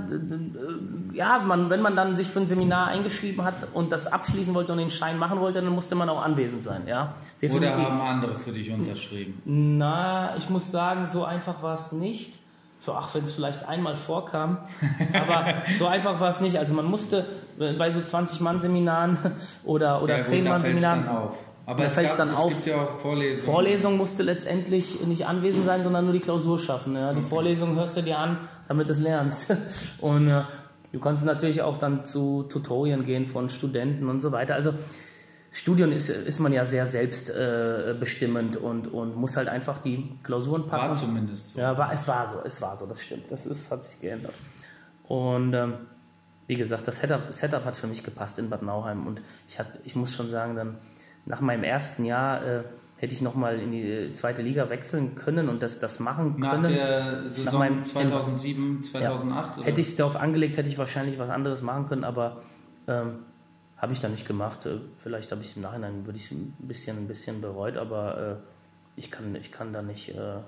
[1.13, 4.73] ja man, wenn man dann sich für ein Seminar eingeschrieben hat und das abschließen wollte
[4.73, 6.83] und den Schein machen wollte, dann musste man auch anwesend sein.
[6.89, 7.15] Ja?
[7.41, 7.77] Definitiv.
[7.79, 9.41] Oder haben andere für dich unterschrieben?
[9.45, 12.41] Na, ich muss sagen, so einfach war es nicht.
[12.81, 14.59] Für, ach, wenn es vielleicht einmal vorkam.
[15.15, 16.59] Aber so einfach war es nicht.
[16.59, 17.25] Also man musste
[17.79, 19.19] bei so 20-Mann-Seminaren
[19.65, 21.05] oder, oder ja, 10-Mann-Seminaren
[21.65, 23.45] aber es, gab, dann es auf, gibt ja auch Vorlesungen.
[23.45, 26.97] Vorlesung musste letztendlich nicht anwesend sein, sondern nur die Klausur schaffen.
[26.97, 27.13] Ja.
[27.13, 27.29] Die okay.
[27.29, 29.55] Vorlesung hörst du dir an, damit du es lernst.
[30.01, 30.43] Und äh,
[30.93, 34.55] du kannst natürlich auch dann zu Tutorien gehen von Studenten und so weiter.
[34.55, 34.75] Also
[35.53, 40.67] Studium ist, ist man ja sehr selbstbestimmend äh, und, und muss halt einfach die Klausuren
[40.67, 40.89] packen.
[40.89, 41.61] War zumindest so.
[41.61, 43.31] Ja, war, es war so, es war so, das stimmt.
[43.31, 44.35] Das ist, hat sich geändert.
[45.09, 45.75] Und ähm,
[46.47, 49.67] wie gesagt, das Setup, Setup hat für mich gepasst in Bad Nauheim und ich, hat,
[49.85, 50.77] ich muss schon sagen, dann
[51.25, 52.63] nach meinem ersten Jahr äh,
[52.97, 56.63] hätte ich nochmal in die äh, zweite Liga wechseln können und das, das machen können.
[56.63, 59.59] Nach der Saison nach meinem, 2007, 2008?
[59.59, 59.65] Ja.
[59.65, 62.43] Hätte ich es darauf angelegt, hätte ich wahrscheinlich was anderes machen können, aber
[62.87, 63.25] ähm,
[63.77, 64.67] habe ich dann nicht gemacht.
[64.67, 68.41] Äh, vielleicht habe ich es im Nachhinein, würde ich ein bisschen, ein bisschen bereut, aber
[68.97, 70.39] äh, ich, kann, ich kann da nicht, äh,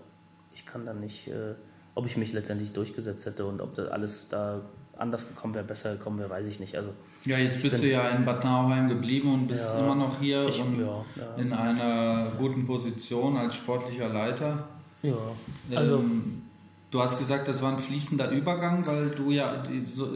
[0.52, 1.54] ich kann da nicht, äh,
[1.96, 4.61] ob ich mich letztendlich durchgesetzt hätte und ob das alles da
[4.98, 6.76] anders gekommen wäre, besser gekommen wäre, weiß ich nicht.
[6.76, 6.90] Also,
[7.24, 10.48] ja, jetzt bist du ja in Bad Nauheim geblieben und bist ja, immer noch hier
[10.48, 11.35] ich, und ja, ja.
[11.37, 14.68] in einer guten Position als sportlicher Leiter.
[15.02, 15.16] Ja,
[15.74, 15.98] also.
[15.98, 16.42] Ähm,
[16.90, 19.64] du hast gesagt, das war ein fließender Übergang, weil du ja,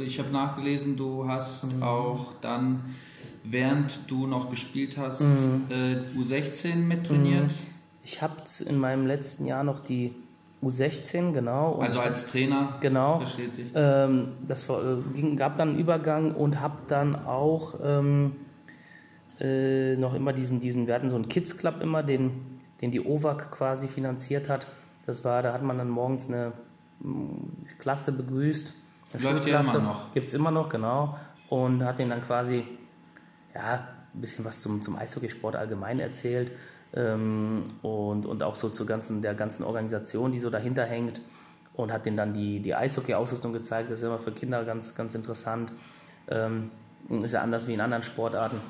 [0.05, 1.83] ich habe nachgelesen, du hast mhm.
[1.83, 2.95] auch dann,
[3.43, 5.67] während du noch gespielt hast, mhm.
[5.71, 7.47] äh, U16 mittrainiert.
[7.47, 7.79] Mhm.
[8.05, 10.15] Ich habe in meinem letzten Jahr noch die
[10.63, 11.73] U16, genau.
[11.73, 12.77] Und also als Trainer?
[12.81, 13.19] Genau.
[13.19, 13.67] Versteht sich.
[13.75, 18.37] Ähm, das war, äh, ging, gab dann einen Übergang und habe dann auch ähm,
[19.41, 23.05] äh, noch immer diesen, diesen, wir hatten so einen Kids Club immer, den, den die
[23.05, 24.67] OVAC quasi finanziert hat.
[25.07, 26.53] Das war, da hat man dann morgens eine
[27.01, 28.75] mm, Klasse begrüßt.
[29.13, 30.13] Eine Läuft ja immer noch.
[30.13, 31.17] Gibt es immer noch, genau.
[31.49, 32.65] Und hat den dann quasi,
[33.55, 36.51] ja, ein bisschen was zum, zum Eishockeysport allgemein erzählt
[36.95, 41.21] ähm, und, und auch so zur ganzen, der ganzen Organisation, die so dahinter hängt
[41.75, 43.91] und hat denen dann die, die Eishockey-Ausrüstung gezeigt.
[43.91, 45.71] Das ist immer für Kinder ganz, ganz interessant.
[46.29, 46.71] Ähm,
[47.23, 48.61] ist ja anders wie in anderen Sportarten.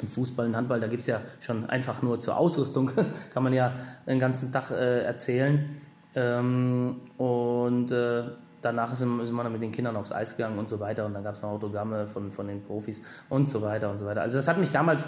[0.00, 2.90] Im Fußball und Handball, da gibt es ja schon einfach nur zur Ausrüstung,
[3.32, 3.72] kann man ja
[4.06, 5.80] den ganzen Tag äh, erzählen.
[6.14, 8.24] Ähm, und äh,
[8.60, 11.06] danach sind, sind wir dann mit den Kindern aufs Eis gegangen und so weiter.
[11.06, 14.04] Und dann gab es noch Autogramme von, von den Profis und so weiter und so
[14.04, 14.20] weiter.
[14.20, 15.06] Also das hat mich damals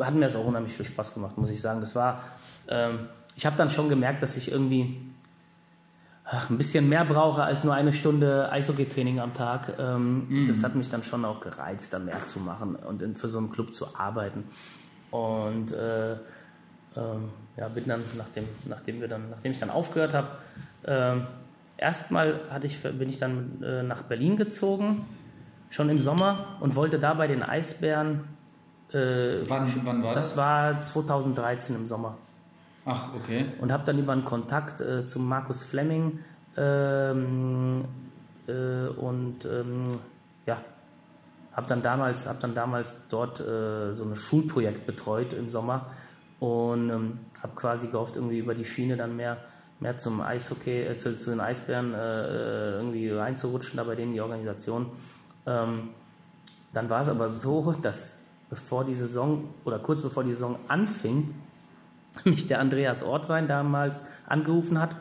[0.00, 1.80] hat mir das auch unheimlich viel Spaß gemacht, muss ich sagen.
[1.80, 2.22] Das war,
[2.68, 5.00] ähm, ich habe dann schon gemerkt, dass ich irgendwie
[6.24, 9.74] ach, ein bisschen mehr brauche als nur eine Stunde Eishockey-Training am Tag.
[9.78, 10.48] Ähm, mhm.
[10.48, 13.38] Das hat mich dann schon auch gereizt, da mehr zu machen und in, für so
[13.38, 14.44] einen Club zu arbeiten.
[15.10, 20.28] Und äh, ähm, ja, bin dann, nachdem, nachdem, wir dann, nachdem ich dann aufgehört habe,
[20.84, 21.20] äh,
[21.76, 25.04] erstmal hatte ich, bin ich dann äh, nach Berlin gezogen,
[25.70, 28.24] schon im Sommer, und wollte da bei den Eisbären
[28.94, 30.30] äh, wann, wann war das?
[30.30, 32.16] Das war 2013 im Sommer.
[32.84, 33.46] Ach, okay.
[33.60, 36.18] Und habe dann über einen Kontakt äh, zu Markus Fleming
[36.56, 37.84] ähm,
[38.48, 39.84] äh, und ähm,
[40.46, 40.58] ja,
[41.52, 45.86] habe dann damals, hab dann damals dort äh, so ein Schulprojekt betreut im Sommer
[46.40, 49.38] und ähm, habe quasi gehofft, irgendwie über die Schiene dann mehr
[49.82, 54.20] mehr zum Eishockey, äh, zu, zu, den Eisbären äh, irgendwie reinzurutschen, da bei denen die
[54.20, 54.86] Organisation.
[55.44, 55.90] Ähm,
[56.72, 58.16] dann war es aber so, dass
[58.52, 61.34] bevor die Saison oder kurz bevor die Saison anfing,
[62.24, 64.94] mich der Andreas Ortwein damals angerufen hat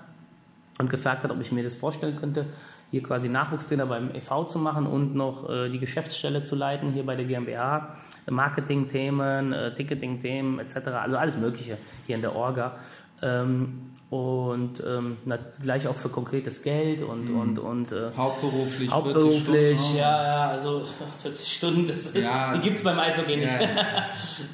[0.80, 2.46] und gefragt hat, ob ich mir das vorstellen könnte,
[2.92, 7.06] hier quasi Nachwuchstrainer beim EV zu machen und noch äh, die Geschäftsstelle zu leiten hier
[7.06, 7.94] bei der GmbH,
[8.30, 12.78] Marketing-Themen, äh, Ticketing-Themen etc., also alles Mögliche hier in der Orga.
[13.22, 17.40] Ähm, und ähm, na, gleich auch für konkretes Geld und mhm.
[17.40, 20.84] und und äh, hauptberuflich hauptberuflich Stunden, ja ja also
[21.22, 22.54] 40 Stunden das, ja.
[22.56, 23.68] die gibt es beim Eishockey nicht ja.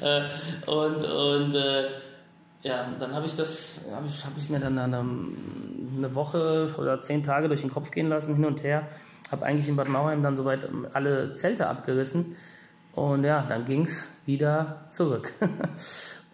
[0.00, 1.88] Äh, und und äh,
[2.62, 7.00] ja dann habe ich das habe ich, hab ich mir dann eine, eine Woche oder
[7.00, 8.86] zehn Tage durch den Kopf gehen lassen hin und her
[9.32, 10.60] habe eigentlich in Bad Nauheim dann soweit
[10.92, 12.36] alle Zelte abgerissen
[12.92, 15.32] und ja dann ging es wieder zurück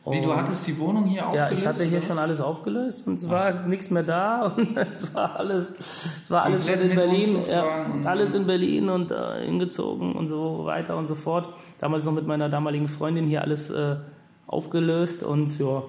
[0.07, 1.53] Wie, du hattest die Wohnung hier aufgelöst?
[1.53, 2.07] Ja, ich hatte hier oder?
[2.07, 3.67] schon alles aufgelöst und es war Ach.
[3.67, 8.47] nichts mehr da und es war alles, es war alles in Berlin, ja, alles in
[8.47, 11.49] Berlin und äh, hingezogen und so weiter und so fort.
[11.79, 13.97] Damals noch mit meiner damaligen Freundin hier alles äh,
[14.47, 15.83] aufgelöst und ja,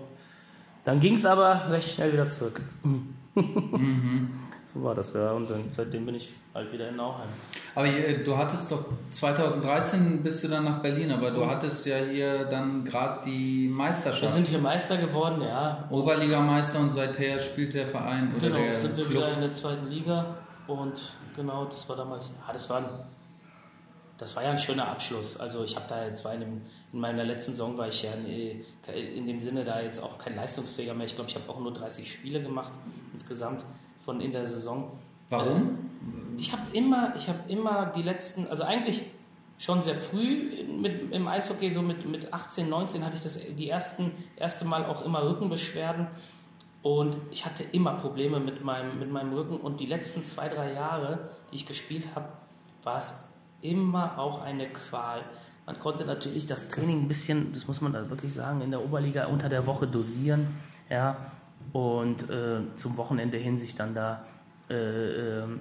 [0.86, 2.62] dann ging es aber recht schnell wieder zurück.
[2.84, 3.10] mhm.
[4.76, 5.32] So war das, ja.
[5.32, 7.30] Und dann, seitdem bin ich halt wieder in Nauheim.
[7.76, 11.96] Aber äh, du hattest doch 2013 bist du dann nach Berlin, aber du hattest ja
[11.98, 14.22] hier dann gerade die Meisterschaft.
[14.22, 15.88] Wir sind hier Meister geworden, ja.
[15.90, 19.18] Oberligameister und seither spielt der Verein oder genau, der sind wir Club.
[19.18, 20.36] wieder in der zweiten Liga
[20.68, 21.00] und
[21.38, 22.90] genau, das war damals, ja, das war ein,
[24.18, 25.40] das war ja ein schöner Abschluss.
[25.40, 26.62] Also ich habe da jetzt war in, dem,
[26.92, 30.36] in, meiner letzten Saison war ich ja in, in dem Sinne da jetzt auch kein
[30.36, 31.06] Leistungsträger mehr.
[31.06, 32.74] Ich glaube, ich habe auch nur 30 Spiele gemacht
[33.14, 33.64] insgesamt
[34.06, 34.91] von in der Saison.
[35.30, 35.80] Warum?
[36.38, 39.02] Äh, ich habe immer, ich habe immer die letzten, also eigentlich
[39.58, 43.70] schon sehr früh mit, im Eishockey, so mit, mit 18, 19 hatte ich das die
[43.70, 46.08] ersten, erste Mal auch immer Rückenbeschwerden
[46.82, 50.74] und ich hatte immer Probleme mit meinem, mit meinem Rücken und die letzten zwei, drei
[50.74, 52.28] Jahre, die ich gespielt habe,
[52.84, 53.24] war es
[53.62, 55.24] immer auch eine Qual.
[55.65, 58.84] Man konnte natürlich das Training ein bisschen, das muss man da wirklich sagen, in der
[58.84, 60.56] Oberliga unter der Woche dosieren.
[60.89, 61.18] Ja,
[61.73, 64.25] und äh, zum Wochenende hin sich dann da
[64.69, 65.60] äh, ähm,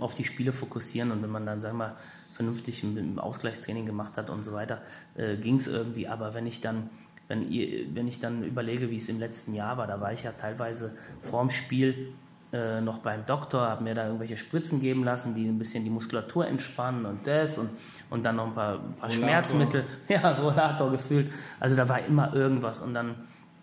[0.00, 1.96] auf die Spiele fokussieren und wenn man dann, sagen wir,
[2.34, 4.80] vernünftig ein Ausgleichstraining gemacht hat und so weiter,
[5.16, 6.06] äh, ging es irgendwie.
[6.06, 6.88] Aber wenn ich dann,
[7.26, 10.22] wenn, ihr, wenn ich dann überlege, wie es im letzten Jahr war, da war ich
[10.22, 12.12] ja teilweise vorm Spiel
[12.52, 15.90] äh, noch beim Doktor, habe mir da irgendwelche Spritzen geben lassen, die ein bisschen die
[15.90, 17.70] Muskulatur entspannen und das und,
[18.08, 21.32] und dann noch ein paar, ein paar Schmerzmittel, ja, Rollator gefühlt.
[21.58, 23.16] Also da war immer irgendwas und dann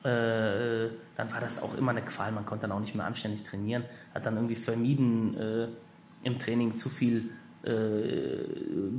[0.05, 2.31] äh, dann war das auch immer eine Qual.
[2.31, 3.83] Man konnte dann auch nicht mehr anständig trainieren.
[4.13, 5.67] Hat dann irgendwie vermieden, äh,
[6.23, 7.31] im Training zu viel
[7.63, 7.71] äh,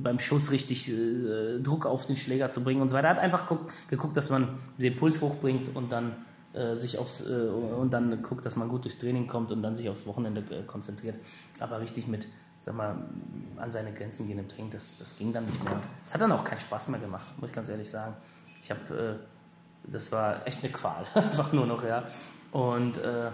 [0.03, 3.09] beim Schuss richtig äh, Druck auf den Schläger zu bringen und so weiter.
[3.09, 6.17] Hat einfach guck, geguckt, dass man den Puls hochbringt und dann
[6.53, 9.77] äh, sich aufs äh, und dann guckt, dass man gut durchs Training kommt und dann
[9.77, 11.17] sich aufs Wochenende konzentriert.
[11.61, 12.27] Aber richtig mit
[12.65, 12.97] sag mal,
[13.59, 15.81] an seine Grenzen gehen im Training, das, das ging dann nicht mehr.
[16.05, 18.15] Es hat dann auch keinen Spaß mehr gemacht, muss ich ganz ehrlich sagen.
[18.61, 19.21] Ich habe
[19.87, 22.05] das war echt eine Qual, einfach nur noch, ja.
[22.53, 23.31] Und äh,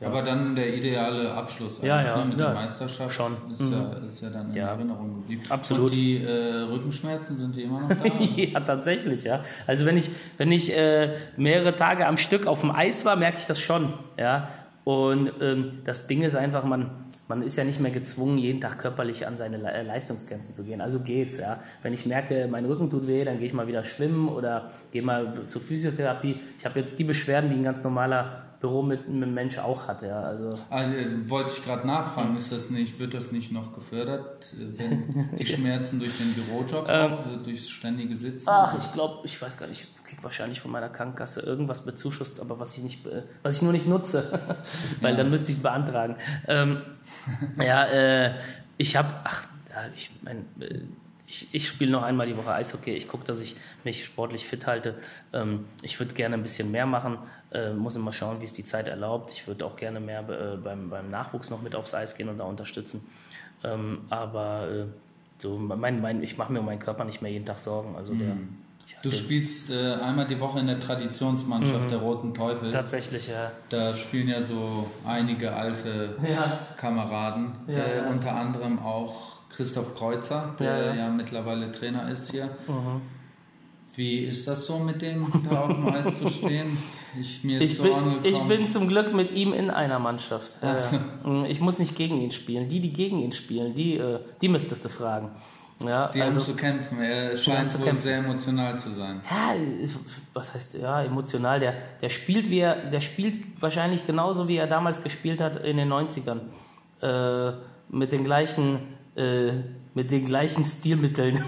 [0.00, 0.08] ja.
[0.08, 3.36] Aber dann der ideale Abschluss ja, ja, ne, mit ja, der Meisterschaft schon.
[3.52, 3.72] Ist, mhm.
[3.72, 4.66] ja, ist ja dann in ja.
[4.68, 5.42] Erinnerung geblieben.
[5.48, 5.84] Absolut.
[5.84, 8.04] Und die äh, Rückenschmerzen sind die immer noch da?
[8.36, 9.44] ja, tatsächlich, ja.
[9.68, 13.38] Also wenn ich, wenn ich äh, mehrere Tage am Stück auf dem Eis war, merke
[13.38, 14.48] ich das schon, ja.
[14.82, 16.90] Und ähm, das Ding ist einfach, man,
[17.28, 20.80] man ist ja nicht mehr gezwungen, jeden Tag körperlich an seine äh, Leistungsgrenzen zu gehen.
[20.80, 21.60] Also geht's, ja.
[21.82, 25.02] Wenn ich merke, mein Rücken tut weh, dann gehe ich mal wieder schwimmen oder gehe
[25.02, 26.40] mal zur Physiotherapie.
[26.58, 30.00] Ich habe jetzt die Beschwerden, die ein ganz normaler Büro mit einem Mensch auch hat,
[30.00, 30.22] ja.
[30.22, 30.96] Also, also
[31.28, 35.44] wollte ich gerade nachfragen, ist das nicht, wird das nicht noch gefördert, äh, wenn die
[35.44, 38.48] Schmerzen durch den Bürojob, ähm, äh, durchs ständige Sitzen?
[38.48, 39.86] Ach, ich glaube, ich weiß gar nicht,
[40.24, 43.00] wahrscheinlich von meiner Krankenkasse irgendwas bezuschusst, aber was ich nicht,
[43.42, 44.40] was ich nur nicht nutze,
[45.00, 45.18] weil ja.
[45.18, 46.16] dann müsste ich es beantragen.
[46.48, 46.82] Ähm,
[47.58, 48.34] ja, äh,
[48.76, 50.80] ich habe, ach, ja, ich mein, äh,
[51.34, 52.92] ich, ich spiele noch einmal die Woche Eishockey.
[52.92, 54.94] Ich gucke, dass ich mich sportlich fit halte.
[55.32, 57.18] Ähm, ich würde gerne ein bisschen mehr machen.
[57.52, 59.32] Äh, muss immer schauen, wie es die Zeit erlaubt.
[59.32, 62.38] Ich würde auch gerne mehr äh, beim, beim Nachwuchs noch mit aufs Eis gehen und
[62.38, 63.06] da unterstützen.
[63.64, 64.84] Ähm, aber äh,
[65.38, 67.96] so, mein, mein, ich mache mir um meinen Körper nicht mehr jeden Tag Sorgen.
[67.96, 68.58] Also der, mhm.
[69.04, 71.88] Du spielst äh, einmal die Woche in der Traditionsmannschaft mhm.
[71.90, 72.72] der Roten Teufel.
[72.72, 73.52] Tatsächlich, ja.
[73.68, 76.60] Da spielen ja so einige alte ja.
[76.78, 78.08] Kameraden, ja, äh, ja.
[78.08, 82.46] unter anderem auch Christoph Kreuzer, der ja, mittlerweile Trainer ist hier.
[82.66, 83.02] Mhm.
[83.94, 86.76] Wie ist das so, mit dem da auf dem Eis zu stehen?
[87.20, 90.60] Ich, mir ist ich, so bin, ich bin zum Glück mit ihm in einer Mannschaft.
[90.60, 91.44] So.
[91.44, 92.70] Ich muss nicht gegen ihn spielen.
[92.70, 95.30] Die, die gegen ihn spielen, die, äh, die müsstest du fragen.
[95.82, 97.00] Ja, Die haben zu kämpfen.
[97.00, 99.20] Er scheint wohl sehr emotional zu sein.
[99.28, 99.54] Ja,
[100.32, 101.60] was heißt ja emotional?
[101.60, 105.76] Der, der spielt wie er, der spielt wahrscheinlich genauso wie er damals gespielt hat in
[105.76, 106.40] den 90ern.
[107.02, 107.52] Äh,
[107.90, 108.78] mit den gleichen,
[109.16, 109.52] äh,
[109.94, 111.36] mit den gleichen Stilmitteln.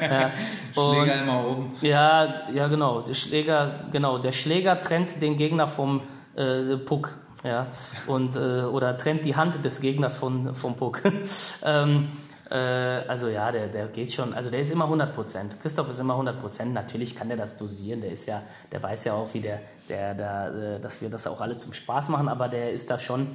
[0.00, 0.32] ja.
[0.74, 1.72] Und, Schläger immer oben.
[1.80, 3.00] ja, ja, genau.
[3.00, 4.18] Der Schläger, genau.
[4.18, 6.02] Der Schläger trennt den Gegner vom
[6.36, 7.14] äh, Puck.
[7.44, 7.68] Ja.
[8.06, 11.02] Und, äh, oder trennt die Hand des Gegners von, vom Puck.
[11.64, 15.60] ähm, äh, also ja, der, der geht schon, also der ist immer 100 Prozent.
[15.60, 16.72] Christoph ist immer 100 Prozent.
[16.72, 18.00] Natürlich kann der das dosieren.
[18.00, 21.26] Der ist ja, der weiß ja auch, wie der, der, der, äh, dass wir das
[21.26, 23.28] auch alle zum Spaß machen, aber der ist da schon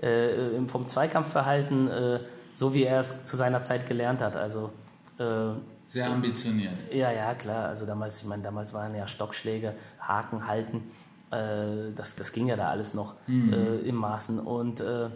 [0.00, 2.20] äh, vom Zweikampfverhalten, äh,
[2.54, 4.36] so wie er es zu seiner Zeit gelernt hat.
[4.36, 4.70] Also
[5.18, 5.52] äh,
[5.88, 6.74] Sehr ambitioniert.
[6.92, 7.68] ja, ja, klar.
[7.68, 10.90] Also damals, ich meine, damals waren ja Stockschläge, Haken halten.
[11.30, 14.38] Äh, das, das ging ja da alles noch äh, im Maßen.
[14.38, 15.06] Und äh,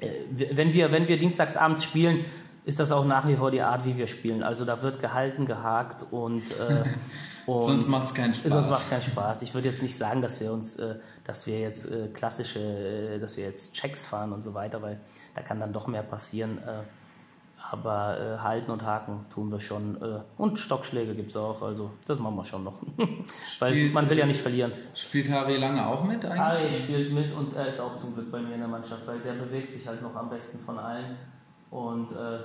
[0.00, 0.10] äh,
[0.52, 2.24] wenn wir, wenn wir dienstagsabends spielen,
[2.66, 4.42] ist das auch nach wie vor die Art, wie wir spielen.
[4.42, 6.82] Also da wird gehalten, gehakt und, äh,
[7.46, 8.50] und Sonst macht es keinen Spaß.
[8.52, 9.42] Sonst macht keinen Spaß.
[9.42, 13.18] Ich würde jetzt nicht sagen, dass wir uns, äh, dass wir jetzt äh, klassische, äh,
[13.20, 14.98] dass wir jetzt Checks fahren und so weiter, weil
[15.36, 16.58] da kann dann doch mehr passieren.
[16.58, 16.82] Äh,
[17.70, 19.96] aber äh, halten und haken tun wir schon.
[20.36, 22.74] Und Stockschläge gibt es auch, also das machen wir schon noch.
[23.58, 24.72] weil Spielt- man will ja nicht verlieren.
[24.94, 26.40] Spielt Harry Lange auch mit eigentlich?
[26.40, 29.18] Ari spielt mit und er ist auch zum Glück bei mir in der Mannschaft, weil
[29.20, 31.16] der bewegt sich halt noch am besten von allen.
[31.70, 32.38] Und äh,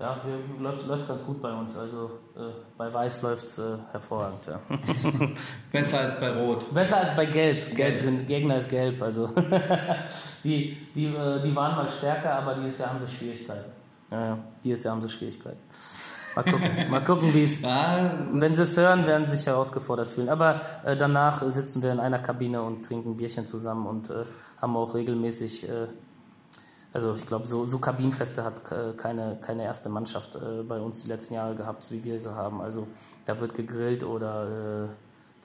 [0.00, 1.76] ja, wir, läuft, läuft ganz gut bei uns.
[1.76, 4.40] Also äh, bei Weiß läuft es äh, hervorragend.
[4.46, 4.60] Ja.
[5.72, 6.72] Besser als bei Rot.
[6.72, 7.74] Besser als bei Gelb.
[7.74, 8.00] Gelb Gelb.
[8.02, 9.02] sind, Gegner ist Gelb.
[9.02, 9.28] Also
[10.44, 13.72] die, die, äh, die waren mal stärker, aber dieses Jahr haben sie Schwierigkeiten.
[14.10, 15.58] Ja, ja, dieses Jahr haben sie Schwierigkeiten.
[16.36, 17.60] Mal gucken, mal gucken wie es.
[17.60, 20.28] Ja, Wenn sie es hören, werden sie sich herausgefordert fühlen.
[20.28, 24.24] Aber äh, danach sitzen wir in einer Kabine und trinken Bierchen zusammen und äh,
[24.60, 25.88] haben auch regelmäßig, äh,
[26.92, 31.02] also ich glaube, so, so Kabinenfeste hat äh, keine, keine erste Mannschaft äh, bei uns
[31.02, 32.60] die letzten Jahre gehabt, wie wir sie haben.
[32.60, 32.86] Also
[33.26, 34.88] da wird gegrillt oder äh,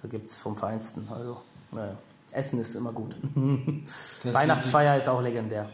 [0.02, 1.08] da gibt es vom Feinsten.
[1.12, 1.96] Also, naja.
[2.32, 3.16] Essen ist immer gut.
[4.24, 5.70] Weihnachtsfeier ist auch legendär.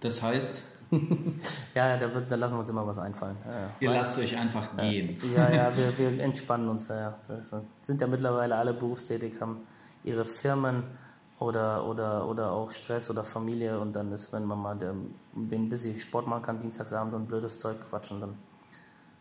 [0.00, 0.62] das heißt,
[1.74, 3.36] Ja, ja, da, wird, da lassen wir uns immer was einfallen.
[3.44, 3.70] Ja, ja.
[3.80, 5.16] ihr lasst euch einfach gehen.
[5.34, 6.88] Ja, ja, wir, wir entspannen uns.
[6.88, 7.62] Ja, ja.
[7.82, 9.66] Sind ja mittlerweile alle berufstätig, haben
[10.04, 10.84] ihre Firmen
[11.38, 15.68] oder, oder, oder auch Stress oder Familie und dann ist, wenn man mal den, den
[15.68, 18.34] busy Sport machen kann, Dienstagsabend und blödes Zeug quatschen, dann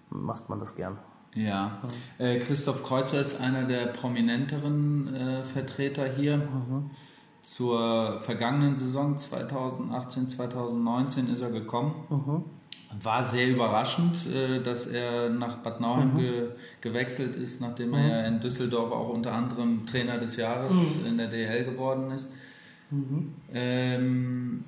[0.10, 0.98] macht man das gern.
[1.34, 1.80] Ja.
[2.18, 6.48] Äh, Christoph Kreuzer ist einer der prominenteren äh, Vertreter hier.
[7.42, 11.94] Zur vergangenen Saison 2018, 2019 ist er gekommen.
[13.02, 16.50] War sehr überraschend, äh, dass er nach Bad Nauheim ge
[16.82, 20.74] gewechselt ist, nachdem er ja in Düsseldorf auch unter anderem Trainer des Jahres
[21.06, 22.32] in der DL geworden ist.
[23.52, 24.64] Ähm,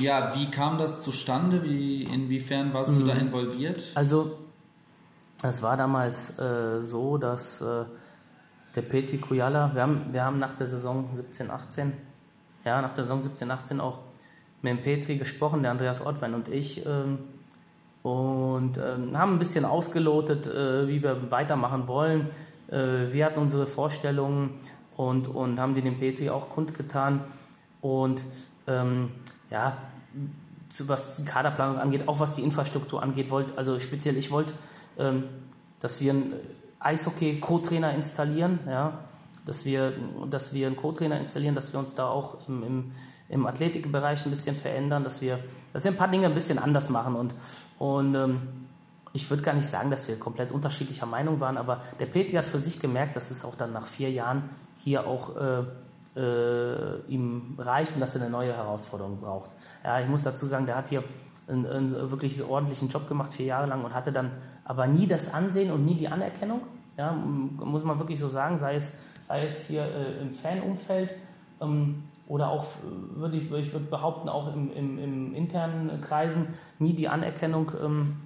[0.00, 1.62] ja, wie kam das zustande?
[1.62, 3.80] Wie, inwiefern warst du da involviert?
[3.94, 4.38] Also,
[5.42, 7.84] es war damals äh, so, dass äh,
[8.74, 11.92] der Peti Kujala, wir haben, wir haben nach der Saison 17, 18,
[12.64, 13.98] ja, nach der Saison 17, 18 auch
[14.62, 17.18] mit dem Petri gesprochen, der Andreas Ottwein und ich, ähm,
[18.06, 22.30] und ähm, haben ein bisschen ausgelotet, äh, wie wir weitermachen wollen.
[22.68, 24.60] Äh, wir hatten unsere Vorstellungen
[24.96, 27.22] und, und haben die dem Petri auch kundgetan.
[27.80, 28.22] Und
[28.68, 29.10] ähm,
[29.50, 29.76] ja,
[30.70, 34.52] zu, was die Kaderplanung angeht, auch was die Infrastruktur angeht, wollt, also speziell ich wollte,
[35.00, 35.24] ähm,
[35.80, 36.34] dass wir einen
[36.78, 38.98] Eishockey-Co-Trainer installieren, ja,
[39.46, 39.94] dass wir,
[40.30, 42.92] dass wir einen Co-Trainer installieren, dass wir uns da auch im, im,
[43.28, 45.40] im Athletikbereich ein bisschen verändern, dass wir,
[45.72, 47.34] dass wir ein paar Dinge ein bisschen anders machen und,
[47.78, 48.40] und ähm,
[49.12, 52.46] ich würde gar nicht sagen, dass wir komplett unterschiedlicher Meinung waren, aber der Petri hat
[52.46, 55.62] für sich gemerkt, dass es auch dann nach vier Jahren hier auch äh,
[56.16, 59.50] äh, ihm reicht und dass er eine neue Herausforderung braucht.
[59.84, 61.02] Ja, ich muss dazu sagen, der hat hier
[61.48, 64.30] einen, einen wirklich ordentlichen Job gemacht, vier Jahre lang und hatte dann
[64.64, 66.62] aber nie das Ansehen und nie die Anerkennung.
[66.96, 71.10] Ja, muss man wirklich so sagen, sei es, sei es hier äh, im Fanumfeld
[71.60, 72.66] ähm, oder auch,
[73.14, 77.72] würde ich, ich würde behaupten, auch im, im, im internen Kreisen nie die Anerkennung.
[77.82, 78.16] Ähm,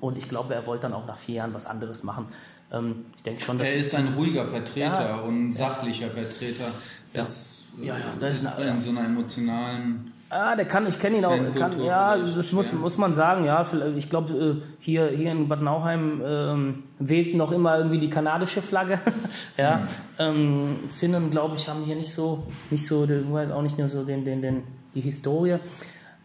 [0.00, 2.26] und ich glaube, er wollte dann auch nach vier Jahren was anderes machen.
[2.72, 3.68] Ähm, ich denke schon, dass.
[3.68, 5.16] Er ist ein ruhiger Vertreter Ja.
[5.20, 6.66] und sachlicher Vertreter.
[7.12, 10.12] Das Ja, ja, äh, das ist ist in so einer emotionalen.
[10.34, 11.38] Ah, der kann, ich kenne ihn auch.
[11.54, 13.44] Kann, ja, das muss, muss man sagen.
[13.44, 18.08] Ja, ich glaube, äh, hier, hier in Bad Nauheim ähm, weht noch immer irgendwie die
[18.08, 18.98] kanadische Flagge.
[19.58, 19.88] ja, Mhm.
[20.18, 23.06] ähm, Finnen, glaube ich, haben hier nicht so, nicht so,
[23.52, 24.62] auch nicht nur so den, den, den,
[24.94, 25.58] die Historie.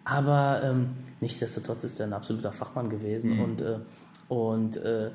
[0.05, 3.43] Aber ähm, nichtsdestotrotz ist er ein absoluter Fachmann gewesen Mhm.
[3.43, 3.79] und, äh,
[4.29, 5.09] und äh,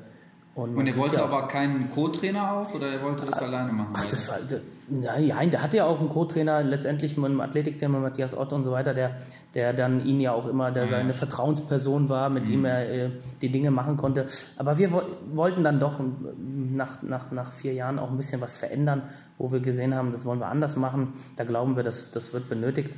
[0.55, 3.73] Und, und er wollte ja aber keinen Co-Trainer auch oder er wollte das ah, alleine
[3.73, 3.93] machen?
[3.95, 4.37] Ach, das war,
[4.87, 8.71] nein, der hatte ja auch einen Co-Trainer, letztendlich mit dem Athletiktrainer Matthias Ott und so
[8.71, 9.17] weiter, der,
[9.53, 11.15] der dann ihn ja auch immer, der seine ja.
[11.15, 12.53] Vertrauensperson war, mit mhm.
[12.53, 13.09] ihm er äh,
[13.41, 14.25] die Dinge machen konnte.
[14.57, 14.91] Aber wir
[15.33, 15.99] wollten dann doch
[16.37, 19.03] nach, nach, nach vier Jahren auch ein bisschen was verändern,
[19.37, 21.13] wo wir gesehen haben, das wollen wir anders machen.
[21.37, 22.91] Da glauben wir, dass das wird benötigt.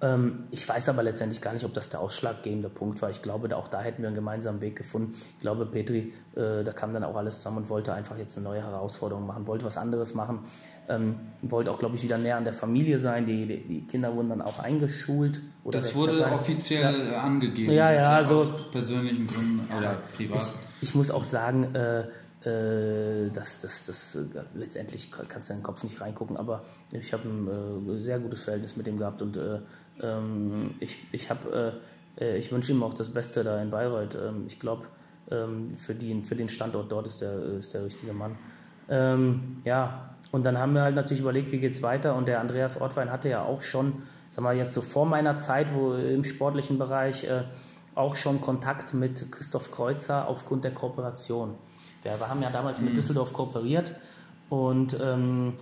[0.00, 3.10] Ähm, ich weiß aber letztendlich gar nicht, ob das der ausschlaggebende Punkt war.
[3.10, 5.14] Ich glaube, auch da hätten wir einen gemeinsamen Weg gefunden.
[5.36, 8.44] Ich glaube, Petri, äh, da kam dann auch alles zusammen und wollte einfach jetzt eine
[8.44, 10.40] neue Herausforderung machen, wollte was anderes machen,
[10.88, 13.26] ähm, wollte auch, glaube ich, wieder näher an der Familie sein.
[13.26, 15.40] Die, die, die Kinder wurden dann auch eingeschult.
[15.70, 17.22] das wurde offiziell ja.
[17.22, 17.72] angegeben.
[17.72, 18.40] Ja, ja, also.
[18.40, 20.52] Aus persönlichen Gründen oder privat.
[20.80, 22.04] Ich, ich muss auch sagen, äh,
[22.44, 27.12] äh, das, das, das, äh, letztendlich kannst du in den Kopf nicht reingucken, aber ich
[27.12, 29.58] habe ein äh, sehr gutes Verhältnis mit ihm gehabt und äh,
[30.00, 31.72] ähm, ich, ich, äh,
[32.20, 34.14] äh, ich wünsche ihm auch das Beste da in Bayreuth.
[34.14, 34.86] Ähm, ich glaube,
[35.30, 38.36] ähm, für, für den Standort dort ist der, ist der richtige Mann.
[38.88, 42.14] Ähm, ja, und dann haben wir halt natürlich überlegt, wie geht es weiter.
[42.14, 44.02] Und der Andreas Ortwein hatte ja auch schon,
[44.32, 47.44] sag mal, jetzt so vor meiner Zeit, wo im sportlichen Bereich äh,
[47.94, 51.54] auch schon Kontakt mit Christoph Kreuzer aufgrund der Kooperation.
[52.02, 52.96] Wir haben ja damals mit mhm.
[52.96, 53.92] Düsseldorf kooperiert
[54.48, 55.54] und ähm,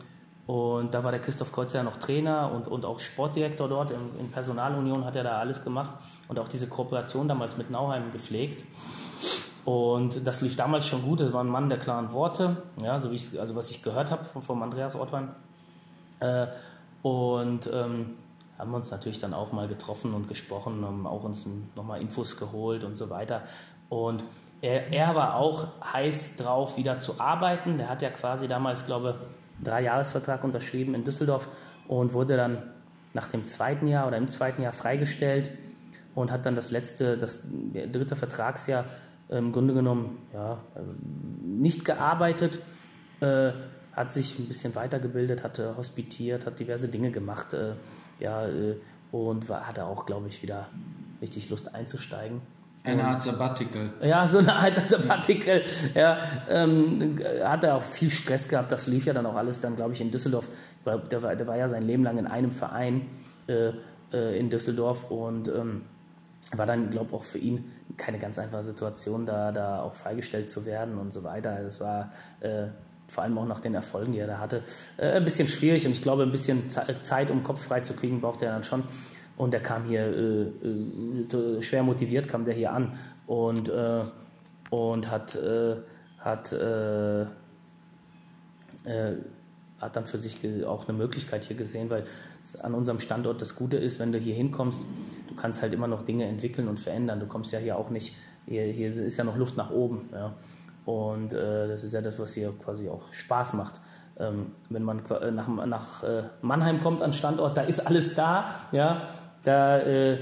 [0.46, 3.90] und da war der Christoph Kreuzer ja noch Trainer und, und auch Sportdirektor dort.
[3.90, 5.90] In, in Personalunion hat er da alles gemacht
[6.28, 8.64] und auch diese Kooperation damals mit Nauheim gepflegt.
[9.66, 11.20] Und das lief damals schon gut.
[11.20, 14.12] Er war ein Mann der klaren Worte, ja, so wie ich, also was ich gehört
[14.12, 15.30] habe vom, vom Andreas Ortwein.
[16.20, 16.46] Äh,
[17.02, 18.14] und ähm,
[18.56, 22.84] haben uns natürlich dann auch mal getroffen und gesprochen, haben auch uns nochmal Infos geholt
[22.84, 23.42] und so weiter.
[23.88, 24.22] Und
[24.62, 27.76] er, er war auch heiß drauf, wieder zu arbeiten.
[27.76, 31.48] Der hat ja quasi damals, glaube ich, Dreijahresvertrag unterschrieben in Düsseldorf
[31.88, 32.62] und wurde dann
[33.14, 35.50] nach dem zweiten Jahr oder im zweiten Jahr freigestellt
[36.14, 37.42] und hat dann das letzte, das
[37.72, 38.84] dritte Vertragsjahr
[39.28, 40.58] im Grunde genommen ja,
[41.42, 42.58] nicht gearbeitet,
[43.20, 43.52] äh,
[43.92, 47.72] hat sich ein bisschen weitergebildet, hatte hospitiert, hat diverse Dinge gemacht, äh,
[48.20, 48.76] ja, äh,
[49.10, 50.68] und war, hatte auch, glaube ich, wieder
[51.20, 52.42] richtig Lust einzusteigen.
[52.84, 53.90] Eine Art Sabbatical.
[54.00, 55.62] Ja, so eine Art Sabbatical.
[55.94, 56.18] Ja,
[56.48, 58.70] ähm, hat er auch viel Stress gehabt.
[58.70, 60.48] Das lief ja dann auch alles dann, glaube ich, in Düsseldorf.
[60.84, 63.08] Der war, der war ja sein Leben lang in einem Verein
[63.48, 63.72] äh,
[64.12, 65.82] äh, in Düsseldorf und ähm,
[66.54, 70.50] war dann, glaube ich, auch für ihn keine ganz einfache Situation, da, da auch freigestellt
[70.50, 71.58] zu werden und so weiter.
[71.60, 72.66] Es war äh,
[73.08, 74.62] vor allem auch nach den Erfolgen, die er da hatte,
[74.96, 78.20] äh, ein bisschen schwierig und ich glaube, ein bisschen Zeit, um Kopf frei zu kriegen,
[78.20, 78.84] braucht er dann schon.
[79.36, 84.04] Und er kam hier äh, äh, schwer motiviert, kam der hier an und, äh,
[84.70, 85.76] und hat, äh,
[86.18, 87.26] hat, äh, äh,
[89.80, 92.04] hat dann für sich auch eine Möglichkeit hier gesehen, weil
[92.62, 94.80] an unserem Standort das Gute ist, wenn du hier hinkommst,
[95.28, 97.18] du kannst halt immer noch Dinge entwickeln und verändern.
[97.18, 98.14] Du kommst ja hier auch nicht,
[98.46, 100.08] hier, hier ist ja noch Luft nach oben.
[100.12, 100.34] Ja.
[100.84, 103.80] Und das ist ja das, was hier quasi auch Spaß macht.
[104.18, 106.04] Ähm, wenn man nach, nach
[106.42, 109.08] Mannheim kommt an Standort, da ist alles da, ja,
[109.42, 110.18] da, äh,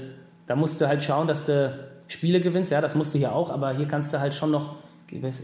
[0.47, 2.71] da musst du halt schauen, dass du Spiele gewinnst.
[2.71, 4.75] Ja, das musst du hier auch, aber hier kannst du halt schon noch
[5.07, 5.43] gewisse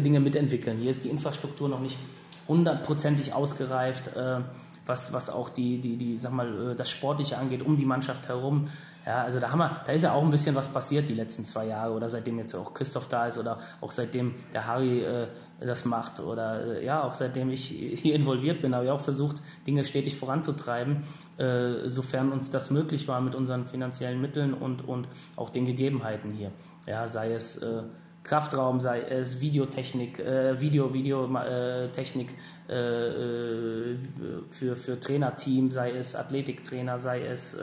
[0.00, 0.78] Dinge mitentwickeln.
[0.78, 1.98] Hier ist die Infrastruktur noch nicht
[2.48, 4.40] hundertprozentig ausgereift, äh,
[4.92, 8.28] was, was auch die, die, die, sag mal, äh, das Sportliche angeht, um die Mannschaft
[8.28, 8.68] herum.
[9.06, 11.44] Ja, also da haben wir, da ist ja auch ein bisschen was passiert die letzten
[11.44, 15.26] zwei Jahre oder seitdem jetzt auch Christoph da ist oder auch seitdem der Harry äh,
[15.58, 19.36] das macht oder äh, ja, auch seitdem ich hier involviert bin, habe ich auch versucht,
[19.66, 21.04] Dinge stetig voranzutreiben,
[21.38, 26.30] äh, sofern uns das möglich war mit unseren finanziellen Mitteln und, und auch den Gegebenheiten
[26.32, 26.52] hier.
[26.86, 27.82] Ja, sei es äh,
[28.24, 32.36] Kraftraum, sei es Videotechnik, äh, Video, Videotechnik
[34.50, 37.56] für, für Trainerteam, sei es Athletiktrainer, sei es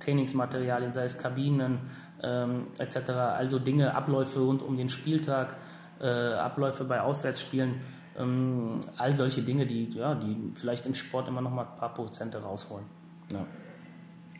[0.00, 1.78] Trainingsmaterialien, sei es Kabinen
[2.22, 3.10] ähm, etc.
[3.10, 5.56] Also Dinge, Abläufe rund um den Spieltag
[6.00, 7.80] äh, Abläufe bei Auswärtsspielen,
[8.18, 11.94] ähm, all solche Dinge, die, ja, die vielleicht im Sport immer noch mal ein paar
[11.94, 12.84] Prozente rausholen.
[13.30, 13.46] Ja.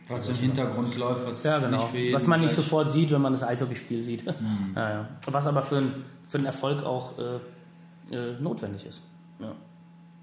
[0.09, 1.89] Was im Hintergrund läuft, was, ja, genau.
[2.11, 4.25] was man nicht sofort sieht, wenn man das Eishockeyspiel sieht.
[4.25, 4.71] Mhm.
[4.75, 5.09] Ja, ja.
[5.27, 5.93] Was aber für, ein,
[6.27, 9.01] für einen Erfolg auch äh, äh, notwendig ist.
[9.39, 9.53] Ja.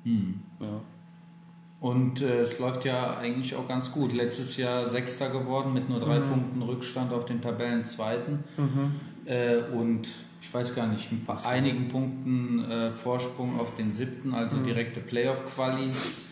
[0.05, 0.41] Mhm.
[0.61, 0.81] ja.
[1.81, 4.13] Und äh, es läuft ja eigentlich auch ganz gut.
[4.13, 6.29] Letztes Jahr Sechster geworden mit nur drei mhm.
[6.29, 8.43] Punkten Rückstand auf den Tabellenzweiten.
[8.57, 9.01] Mhm.
[9.27, 10.09] Äh, und
[10.43, 14.65] ich weiß gar nicht, ein paar einigen Punkten äh, Vorsprung auf den siebten, also mhm.
[14.65, 15.91] direkte Playoff-Quali.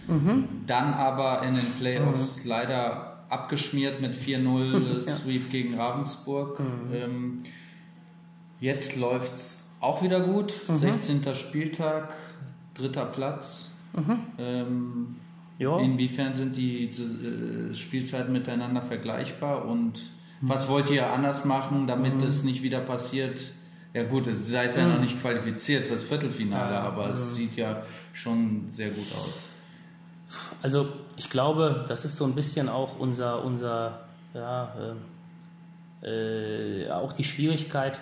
[0.09, 0.49] Mhm.
[0.67, 2.49] Dann aber in den Playoffs mhm.
[2.49, 5.13] leider abgeschmiert mit 4-0 ja.
[5.13, 6.59] Sweep gegen Ravensburg.
[6.59, 6.95] Mhm.
[6.95, 7.43] Ähm,
[8.61, 10.55] jetzt läuft es auch wieder gut.
[10.69, 11.21] 16.
[11.21, 11.35] Mhm.
[11.35, 12.15] Spieltag,
[12.77, 13.71] dritter Platz.
[13.95, 14.19] Mhm.
[14.39, 15.17] Ähm,
[15.59, 19.95] inwiefern sind die äh, Spielzeiten miteinander vergleichbar und
[20.43, 23.39] was wollt ihr anders machen, damit es nicht wieder passiert?
[23.95, 24.93] Ja gut, ihr seid ja mhm.
[24.93, 29.49] noch nicht qualifiziert fürs Viertelfinale, ja, aber es sieht ja schon sehr gut aus.
[30.61, 34.01] Also ich glaube, das ist so ein bisschen auch unser, unser
[34.35, 34.75] ja,
[36.03, 38.01] äh, äh, auch die Schwierigkeit.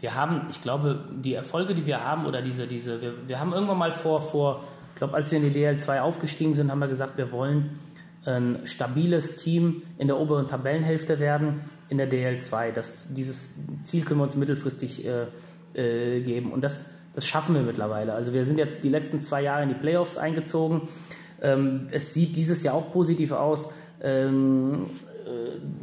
[0.00, 3.52] Wir haben, ich glaube, die Erfolge, die wir haben, oder diese, diese, wir, wir haben
[3.52, 6.88] irgendwann mal vor, vor, ich glaube, als wir in die DL2 aufgestiegen sind, haben wir
[6.88, 7.78] gesagt, wir wollen
[8.24, 12.72] ein stabiles Team in der oberen Tabellenhälfte werden in der DL2.
[12.72, 15.26] Das, dieses Ziel können wir uns mittelfristig äh,
[15.74, 18.12] äh, geben und das, das schaffen wir mittlerweile.
[18.12, 20.88] Also wir sind jetzt die letzten zwei Jahre in die Playoffs eingezogen.
[21.42, 23.68] Ähm, es sieht dieses Jahr auch positiv aus.
[24.02, 25.09] Ähm, äh,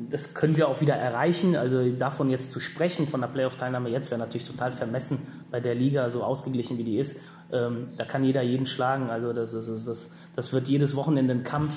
[0.10, 1.56] das können wir auch wieder erreichen.
[1.56, 5.20] Also davon jetzt zu sprechen, von der Playoff-Teilnahme jetzt, wäre natürlich total vermessen
[5.52, 7.18] bei der Liga, so ausgeglichen wie die ist.
[7.52, 9.10] Ähm, da kann jeder jeden schlagen.
[9.10, 11.74] Also das, das, das, das wird jedes Wochenende ein Kampf.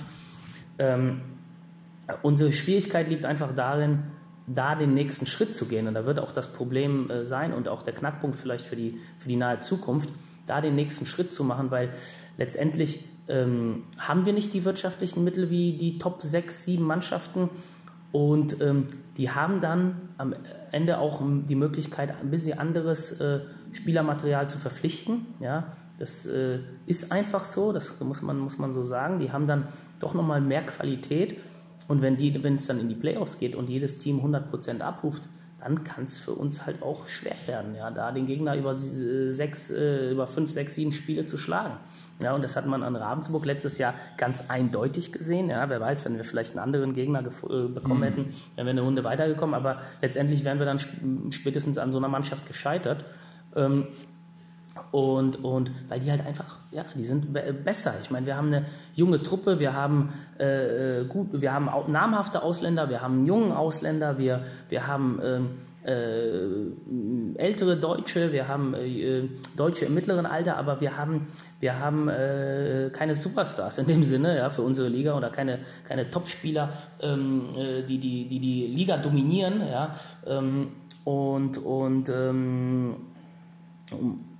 [0.79, 1.23] Ähm,
[2.23, 4.05] unsere Schwierigkeit liegt einfach darin,
[4.47, 5.87] da den nächsten Schritt zu gehen.
[5.87, 8.99] Und da wird auch das Problem äh, sein und auch der Knackpunkt vielleicht für die,
[9.19, 10.09] für die nahe Zukunft,
[10.47, 11.91] da den nächsten Schritt zu machen, weil
[12.37, 17.49] letztendlich ähm, haben wir nicht die wirtschaftlichen Mittel wie die Top 6, 7 Mannschaften.
[18.13, 20.35] Und ähm, die haben dann am
[20.73, 23.41] Ende auch die Möglichkeit, ein bisschen anderes äh,
[23.73, 25.27] Spielermaterial zu verpflichten.
[25.39, 25.69] Ja,
[25.99, 29.21] das äh, ist einfach so, das muss man, muss man so sagen.
[29.21, 29.69] Die haben dann
[30.01, 31.37] doch nochmal mehr Qualität.
[31.87, 32.15] Und wenn,
[32.55, 35.23] es dann in die Playoffs geht und jedes Team 100% abruft,
[35.61, 39.71] dann kann es für uns halt auch schwer werden, ja, da den Gegner über sechs,
[39.71, 41.75] äh, über fünf, sechs, sieben Spiele zu schlagen.
[42.23, 45.49] Ja, und das hat man an Ravensburg letztes Jahr ganz eindeutig gesehen.
[45.49, 48.05] Ja, wer weiß, wenn wir vielleicht einen anderen Gegner äh, bekommen mhm.
[48.05, 49.55] hätten, wären wir eine Runde weitergekommen.
[49.55, 50.81] Aber letztendlich wären wir dann
[51.33, 53.05] spätestens an so einer Mannschaft gescheitert.
[53.57, 53.87] Ähm,
[54.93, 57.33] und, und weil die halt einfach, ja, die sind
[57.65, 57.95] besser.
[58.03, 62.89] Ich meine, wir haben eine junge Truppe, wir haben äh, gut, wir haben namhafte Ausländer,
[62.89, 65.51] wir haben einen jungen Ausländer, wir, wir haben ähm,
[65.85, 69.23] äh, ältere Deutsche, wir haben äh,
[69.57, 71.29] Deutsche im mittleren Alter, aber wir haben,
[71.61, 76.11] wir haben äh, keine Superstars in dem Sinne ja, für unsere Liga oder keine, keine
[76.11, 79.63] Topspieler, ähm, äh, die, die, die die Liga dominieren.
[79.71, 80.69] Ja, ähm,
[81.05, 82.97] und und ähm,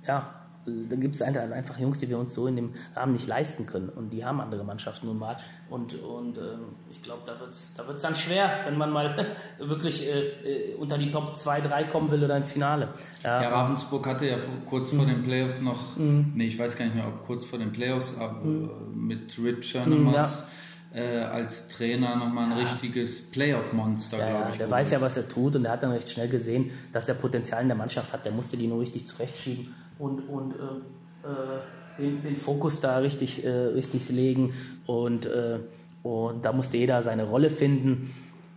[0.07, 3.65] ja, da gibt es einfach Jungs, die wir uns so in dem Rahmen nicht leisten
[3.65, 3.89] können.
[3.89, 5.37] Und die haben andere Mannschaften nun mal.
[5.69, 9.25] Und, und ähm, ich glaube, da wird es da wird's dann schwer, wenn man mal
[9.59, 12.89] wirklich äh, äh, unter die Top 2, 3 kommen will oder ins Finale.
[13.23, 14.37] Ja, ja Ravensburg hatte ja
[14.69, 15.09] kurz vor mhm.
[15.09, 16.33] den Playoffs noch, mhm.
[16.35, 19.07] nee, ich weiß gar nicht mehr, ob kurz vor den Playoffs, aber mhm.
[19.07, 20.41] mit Rich Chernemas.
[20.41, 20.47] Ja.
[20.93, 22.63] Äh, als Trainer nochmal ein ja.
[22.65, 24.57] richtiges Playoff-Monster, ja, glaube ich.
[24.57, 27.15] Der weiß ja, was er tut und er hat dann recht schnell gesehen, dass er
[27.15, 28.25] Potenzial in der Mannschaft hat.
[28.25, 31.59] Der musste die nur richtig zurechtschieben und, und äh, äh,
[31.99, 34.53] den, den, Fokus da richtig, äh, richtig legen.
[34.87, 35.59] Und, äh,
[36.03, 38.13] und da musste jeder seine Rolle finden.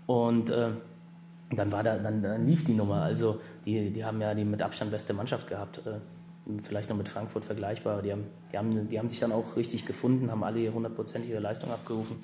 [0.07, 0.71] Und äh,
[1.51, 3.03] dann, war da, dann, dann lief die Nummer.
[3.03, 5.83] Also die, die haben ja die mit Abstand beste Mannschaft gehabt.
[5.87, 5.99] Äh,
[6.63, 8.01] vielleicht noch mit Frankfurt vergleichbar.
[8.03, 11.71] Die haben, die, haben, die haben sich dann auch richtig gefunden, haben alle hundertprozentige Leistung
[11.71, 12.17] abgerufen.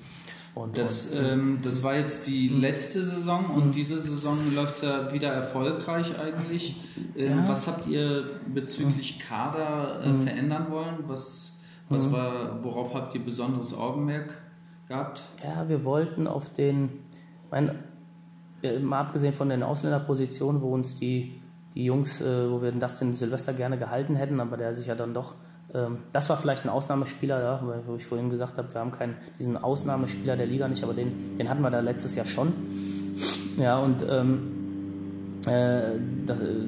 [0.53, 4.81] Und, das, und, ähm, das war jetzt die letzte Saison und diese Saison läuft es
[4.81, 6.75] ja wieder erfolgreich eigentlich.
[7.15, 7.47] Ähm, ja.
[7.47, 9.19] Was habt ihr bezüglich.
[9.19, 10.95] Kader äh, verändern wollen?
[11.07, 11.53] Was,
[11.87, 14.37] was war, worauf habt ihr besonderes Augenmerk
[14.89, 15.21] gehabt?
[15.41, 16.89] Ja, wir wollten auf den,
[17.49, 17.71] mein,
[18.81, 21.41] mal abgesehen von den Ausländerpositionen, wo uns die,
[21.75, 24.95] die Jungs, äh, wo wir das den Silvester gerne gehalten hätten, aber der sich ja
[24.95, 25.35] dann doch
[26.11, 29.57] das war vielleicht ein Ausnahmespieler, ja, wo ich vorhin gesagt habe, wir haben keinen, diesen
[29.57, 32.51] Ausnahmespieler der Liga nicht, aber den, den hatten wir da letztes Jahr schon.
[33.57, 36.67] Ja, und ähm, äh, das, äh,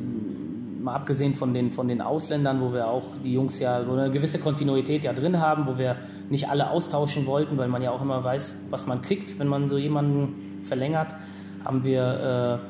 [0.83, 4.11] mal abgesehen von den, von den Ausländern, wo wir auch die Jungs ja, wo eine
[4.11, 5.95] gewisse Kontinuität ja drin haben, wo wir
[6.29, 9.69] nicht alle austauschen wollten, weil man ja auch immer weiß, was man kriegt, wenn man
[9.69, 11.15] so jemanden verlängert,
[11.63, 12.61] haben wir,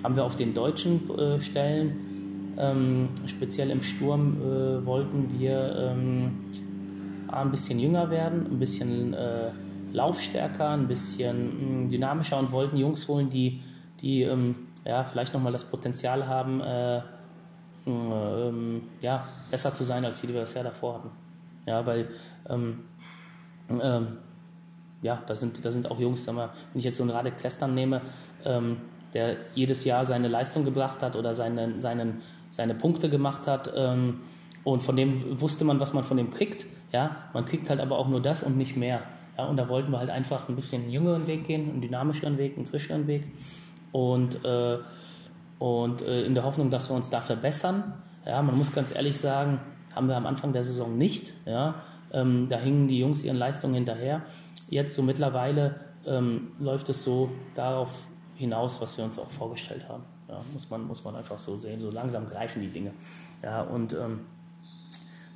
[0.00, 2.07] äh, haben wir auf den deutschen äh, Stellen
[2.58, 6.50] ähm, speziell im Sturm äh, wollten wir ähm,
[7.28, 9.50] ein bisschen jünger werden, ein bisschen äh,
[9.92, 13.62] laufstärker, ein bisschen mh, hm, dynamischer und wollten Jungs holen, die,
[14.00, 17.00] die ähm, ja, vielleicht nochmal das Potenzial haben, äh,
[17.86, 21.10] ähm, ja, besser zu sein, als die, die wir das Jahr davor hatten.
[21.64, 22.08] Ja, weil
[22.48, 22.80] ähm,
[23.68, 24.18] ähm,
[25.02, 27.38] ja, da sind, da sind auch Jungs, sag mal, wenn ich jetzt so einen Radek
[27.38, 28.00] Kestern nehme,
[29.14, 34.20] der jedes Jahr seine Leistung gebracht hat oder seinen, seinen seine Punkte gemacht hat ähm,
[34.64, 36.66] und von dem wusste man, was man von dem kriegt.
[36.92, 39.02] Ja, man kriegt halt aber auch nur das und nicht mehr.
[39.36, 42.38] Ja, und da wollten wir halt einfach ein bisschen einen jüngeren Weg gehen, einen dynamischeren
[42.38, 43.24] Weg, einen frischeren Weg
[43.92, 44.78] und, äh,
[45.58, 47.94] und äh, in der Hoffnung, dass wir uns da verbessern.
[48.26, 49.60] Ja, man muss ganz ehrlich sagen,
[49.94, 51.32] haben wir am Anfang der Saison nicht.
[51.46, 51.76] Ja,
[52.12, 54.22] ähm, da hingen die Jungs ihren Leistungen hinterher.
[54.68, 55.76] Jetzt so mittlerweile
[56.06, 57.90] ähm, läuft es so darauf
[58.34, 60.04] hinaus, was wir uns auch vorgestellt haben.
[60.28, 61.80] Ja, muss, man, muss man einfach so sehen.
[61.80, 62.92] So langsam greifen die Dinge.
[63.42, 64.20] Ja, und ähm,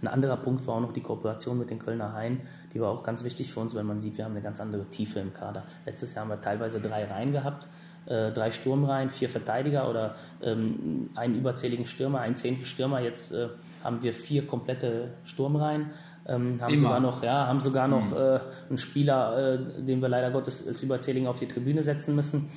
[0.02, 2.40] ein anderer Punkt war auch noch die Kooperation mit den Kölner Haien.
[2.74, 4.84] Die war auch ganz wichtig für uns, weil man sieht, wir haben eine ganz andere
[4.86, 5.62] Tiefe im Kader.
[5.86, 7.66] Letztes Jahr haben wir teilweise drei Reihen gehabt,
[8.06, 13.00] äh, drei Sturmreihen, vier Verteidiger oder ähm, einen überzähligen Stürmer, einen zehnten Stürmer.
[13.00, 13.48] Jetzt äh,
[13.84, 15.90] haben wir vier komplette Sturmreihen.
[16.26, 16.82] Ähm, haben Immer.
[16.82, 18.16] sogar noch, ja, haben sogar noch mhm.
[18.16, 22.48] äh, einen Spieler, äh, den wir leider Gottes als Überzähligen auf die Tribüne setzen müssen.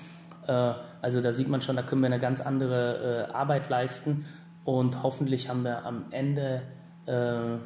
[0.48, 4.26] Äh, also da sieht man schon, da können wir eine ganz andere äh, Arbeit leisten
[4.64, 6.62] und hoffentlich haben wir am Ende
[7.06, 7.58] äh,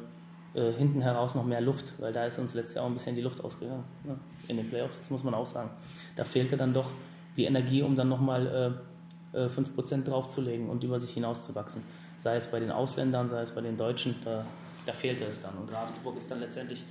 [0.52, 3.22] hinten heraus noch mehr Luft, weil da ist uns letztes Jahr auch ein bisschen die
[3.22, 4.16] Luft ausgegangen ne?
[4.48, 5.70] in den Playoffs, das muss man auch sagen.
[6.16, 6.90] Da fehlte dann doch
[7.36, 8.74] die Energie, um dann nochmal
[9.32, 11.82] äh, 5% draufzulegen und über sich hinauszuwachsen.
[12.18, 14.44] Sei es bei den Ausländern, sei es bei den Deutschen, da,
[14.86, 15.54] da fehlte es dann.
[15.54, 16.84] Und Ravensburg ist dann letztendlich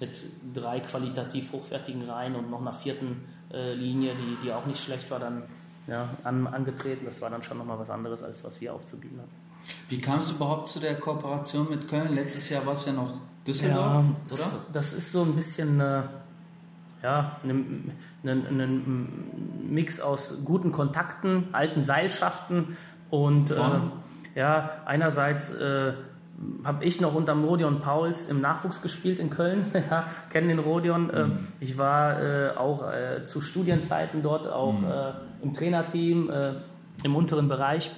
[0.00, 0.24] mit
[0.54, 5.10] drei qualitativ hochwertigen Reihen und noch einer vierten äh, Linie, die, die auch nicht schlecht
[5.10, 5.42] war, dann
[5.86, 7.04] ja, an, angetreten.
[7.04, 9.30] Das war dann schon nochmal was anderes, als was wir aufzubieten hatten.
[9.88, 12.14] Wie kam es überhaupt zu der Kooperation mit Köln?
[12.14, 13.12] Letztes Jahr war es ja noch
[13.46, 14.50] Düsseldorf, ja, das, oder?
[14.72, 16.02] Das ist so ein bisschen äh,
[17.02, 17.92] ja, ein,
[18.24, 22.76] ein, ein, Mix aus guten Kontakten, alten Seilschaften
[23.10, 23.56] und äh,
[24.34, 25.94] ja, einerseits äh,
[26.64, 29.66] habe ich noch unter Rodion Pauls im Nachwuchs gespielt in Köln.
[29.90, 31.10] ja, kenne den Rodion.
[31.10, 31.38] Äh, mhm.
[31.60, 34.90] ich war äh, auch äh, zu Studienzeiten dort auch mhm.
[34.90, 35.12] Äh,
[35.42, 36.30] im Trainerteam
[37.02, 37.90] im unteren Bereich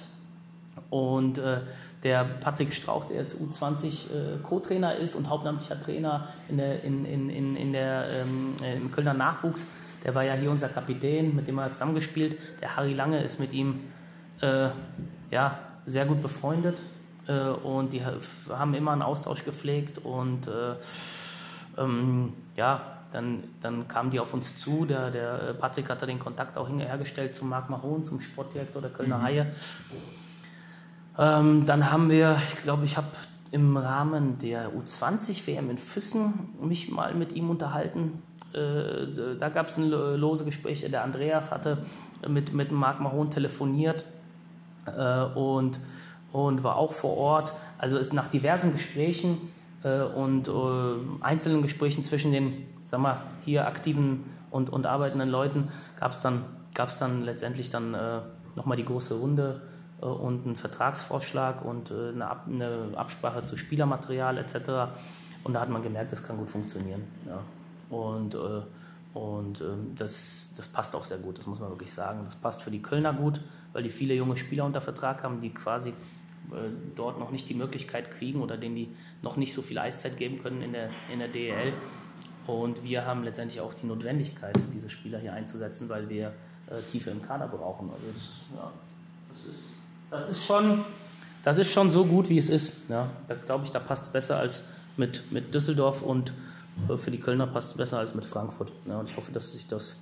[0.89, 1.61] und äh,
[2.03, 7.03] der Patrick Strauch, der jetzt U20 äh, Co-Trainer ist und hauptamtlicher Trainer in der, in,
[7.05, 9.67] in, in, in der, ähm, äh, im Kölner Nachwuchs,
[10.03, 12.37] der war ja hier unser Kapitän, mit dem er zusammengespielt.
[12.61, 13.81] Der Harry Lange ist mit ihm
[14.41, 14.69] äh,
[15.31, 16.77] ja, sehr gut befreundet
[17.27, 18.01] äh, und die
[18.49, 20.75] haben immer einen Austausch gepflegt und äh,
[21.77, 24.85] ähm, ja, dann, dann kamen die auf uns zu.
[24.85, 29.19] Der, der Patrick hatte den Kontakt auch hergestellt zum Marc Mahon, zum Sportdirektor der Kölner
[29.19, 29.23] mhm.
[29.23, 29.55] Haie.
[31.17, 33.07] Ähm, dann haben wir, ich glaube, ich habe
[33.51, 38.21] im Rahmen der U20-WM in Füssen mich mal mit ihm unterhalten.
[38.53, 40.85] Äh, da gab es ein lose Gespräch.
[40.89, 41.77] Der Andreas hatte
[42.27, 44.03] mit, mit Marc Mahon telefoniert
[44.85, 45.79] äh, und,
[46.35, 47.53] und war auch vor Ort.
[47.77, 49.37] Also ist nach diversen Gesprächen
[49.83, 50.51] äh, und äh,
[51.21, 56.43] einzelnen Gesprächen zwischen den, sag mal, hier aktiven und, und arbeitenden Leuten gab es dann,
[56.73, 58.19] gab's dann letztendlich dann äh,
[58.55, 59.61] nochmal die große Runde
[60.01, 64.55] äh, und einen Vertragsvorschlag und äh, eine, Ab eine, Absprache zu Spielermaterial etc.
[65.45, 67.03] Und da hat man gemerkt, das kann gut funktionieren.
[67.25, 67.39] Ja.
[67.95, 72.23] Und, äh, und ähm, das, das passt auch sehr gut, das muss man wirklich sagen.
[72.25, 73.39] Das passt für die Kölner gut,
[73.71, 75.93] weil die viele junge Spieler unter Vertrag haben, die quasi
[76.95, 78.89] dort noch nicht die Möglichkeit kriegen oder denen die
[79.21, 81.73] noch nicht so viel Eiszeit geben können in der, in der DEL.
[82.47, 86.27] Und wir haben letztendlich auch die Notwendigkeit, diese Spieler hier einzusetzen, weil wir
[86.67, 87.89] äh, Tiefe im Kader brauchen.
[87.89, 88.71] Also das, ja,
[89.33, 89.75] das ist
[90.09, 90.85] das ist schon,
[91.43, 92.73] das ist schon so gut, wie es ist.
[92.89, 94.63] Ja, da glaube ich, da passt es besser als
[94.97, 96.31] mit, mit Düsseldorf und
[96.89, 98.71] äh, für die Kölner passt es besser als mit Frankfurt.
[98.85, 99.97] Ja, und ich hoffe, dass sich das,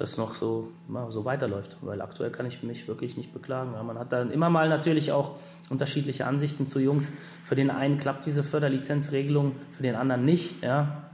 [0.00, 3.72] das noch so, ja, so weiterläuft, weil aktuell kann ich mich wirklich nicht beklagen.
[3.74, 5.36] Ja, man hat dann immer mal natürlich auch
[5.68, 7.10] unterschiedliche Ansichten zu Jungs.
[7.44, 10.62] Für den einen klappt diese Förderlizenzregelung, für den anderen nicht.
[10.62, 11.04] Ja.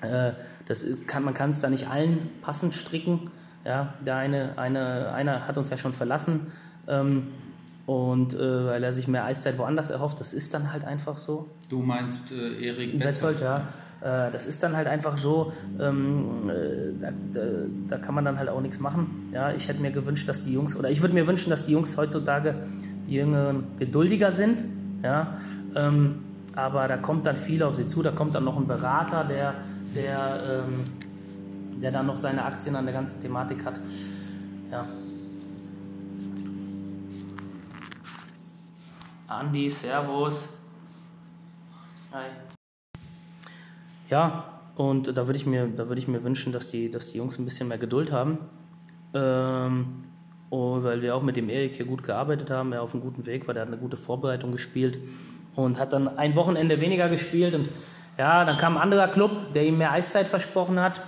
[0.00, 0.32] Äh,
[0.66, 3.30] das kann, man kann es da nicht allen passend stricken.
[3.64, 6.52] Ja, der eine, eine, einer hat uns ja schon verlassen,
[6.86, 7.28] ähm,
[7.88, 11.48] und äh, weil er sich mehr Eiszeit woanders erhofft, das ist dann halt einfach so.
[11.70, 13.40] Du meinst äh, Erik Betzold?
[13.40, 13.68] ja.
[14.00, 17.40] Äh, das ist dann halt einfach so, ähm, äh, da, da,
[17.88, 19.30] da, kann man dann halt auch nichts machen.
[19.32, 21.72] Ja, ich hätte mir gewünscht, dass die Jungs, oder ich würde mir wünschen, dass die
[21.72, 22.54] Jungs heutzutage,
[23.08, 24.62] die Jüngeren, geduldiger sind.
[25.02, 25.38] Ja,
[25.74, 26.24] ähm,
[26.54, 29.54] aber da kommt dann viel auf sie zu, da kommt dann noch ein Berater, der,
[29.94, 33.80] der, ähm, der dann noch seine Aktien an der ganzen Thematik hat.
[34.70, 34.86] Ja,
[39.28, 40.48] Andi, Servus.
[42.12, 42.47] Hi.
[44.08, 47.44] Ja, und da würde ich, mir, ich mir wünschen, dass die, dass die Jungs ein
[47.44, 48.38] bisschen mehr Geduld haben.
[49.12, 50.04] Ähm,
[50.50, 53.26] und weil wir auch mit dem Erik hier gut gearbeitet haben, er auf einem guten
[53.26, 54.98] Weg war, der hat eine gute Vorbereitung gespielt
[55.56, 57.54] und hat dann ein Wochenende weniger gespielt.
[57.54, 57.68] Und
[58.16, 61.00] ja, dann kam ein anderer Club, der ihm mehr Eiszeit versprochen hat.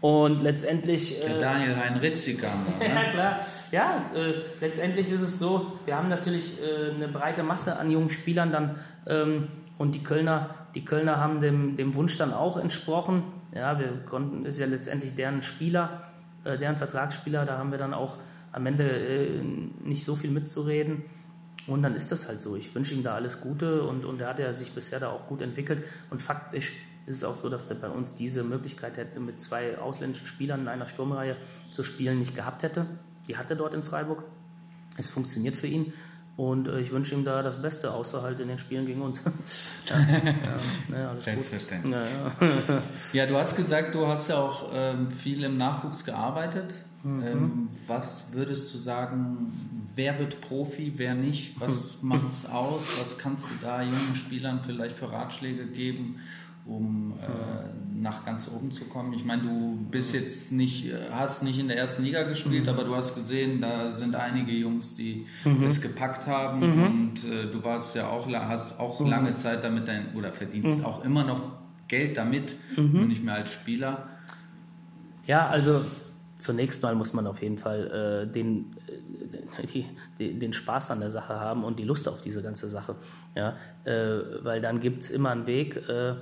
[0.00, 1.24] Und letztendlich.
[1.24, 2.84] Äh, Daniel Heinritzig kam da.
[2.88, 2.92] Ne?
[2.92, 3.40] ja, klar.
[3.70, 8.10] Ja, äh, letztendlich ist es so, wir haben natürlich äh, eine breite Masse an jungen
[8.10, 8.74] Spielern dann.
[9.06, 9.48] Ähm,
[9.78, 13.22] und die Kölner, die Kölner haben dem, dem Wunsch dann auch entsprochen.
[13.54, 16.10] Ja, wir konnten, ist ja letztendlich deren Spieler,
[16.44, 18.16] äh, deren Vertragsspieler, da haben wir dann auch
[18.52, 19.42] am Ende äh,
[19.84, 21.02] nicht so viel mitzureden.
[21.66, 22.56] Und dann ist das halt so.
[22.56, 25.28] Ich wünsche ihm da alles Gute und, und er hat ja sich bisher da auch
[25.28, 25.84] gut entwickelt.
[26.10, 26.72] Und faktisch
[27.06, 30.62] ist es auch so, dass er bei uns diese Möglichkeit hätte, mit zwei ausländischen Spielern
[30.62, 31.36] in einer Sturmreihe
[31.70, 32.86] zu spielen, nicht gehabt hätte.
[33.28, 34.24] Die hatte dort in Freiburg.
[34.96, 35.92] Es funktioniert für ihn.
[36.36, 39.20] Und äh, ich wünsche ihm da das Beste, außer halt in den Spielen gegen uns.
[40.90, 41.94] ja, ja, Selbstverständlich.
[42.40, 46.72] Ja, ja, du hast gesagt, du hast ja auch ähm, viel im Nachwuchs gearbeitet.
[47.04, 47.22] Mhm.
[47.22, 49.52] Ähm, was würdest du sagen,
[49.94, 51.60] wer wird Profi, wer nicht?
[51.60, 52.88] Was macht es aus?
[53.00, 56.20] Was kannst du da jungen Spielern vielleicht für Ratschläge geben?
[56.64, 59.12] Um äh, nach ganz oben zu kommen.
[59.12, 62.68] Ich meine, du bist jetzt nicht, hast nicht in der ersten Liga gespielt, mhm.
[62.68, 65.64] aber du hast gesehen, da sind einige Jungs, die mhm.
[65.64, 66.84] es gepackt haben mhm.
[66.84, 69.06] und äh, du warst ja auch, hast auch mhm.
[69.06, 70.84] lange Zeit damit dein, oder verdienst mhm.
[70.84, 71.42] auch immer noch
[71.88, 72.92] Geld damit, mhm.
[72.92, 74.08] nur nicht mehr als Spieler.
[75.26, 75.82] Ja, also
[76.38, 78.74] zunächst mal muss man auf jeden Fall äh, den,
[79.58, 79.86] äh, die,
[80.18, 82.96] die, den Spaß an der Sache haben und die Lust auf diese ganze Sache.
[83.34, 83.56] Ja?
[83.84, 86.14] Äh, weil dann gibt es immer einen Weg, äh,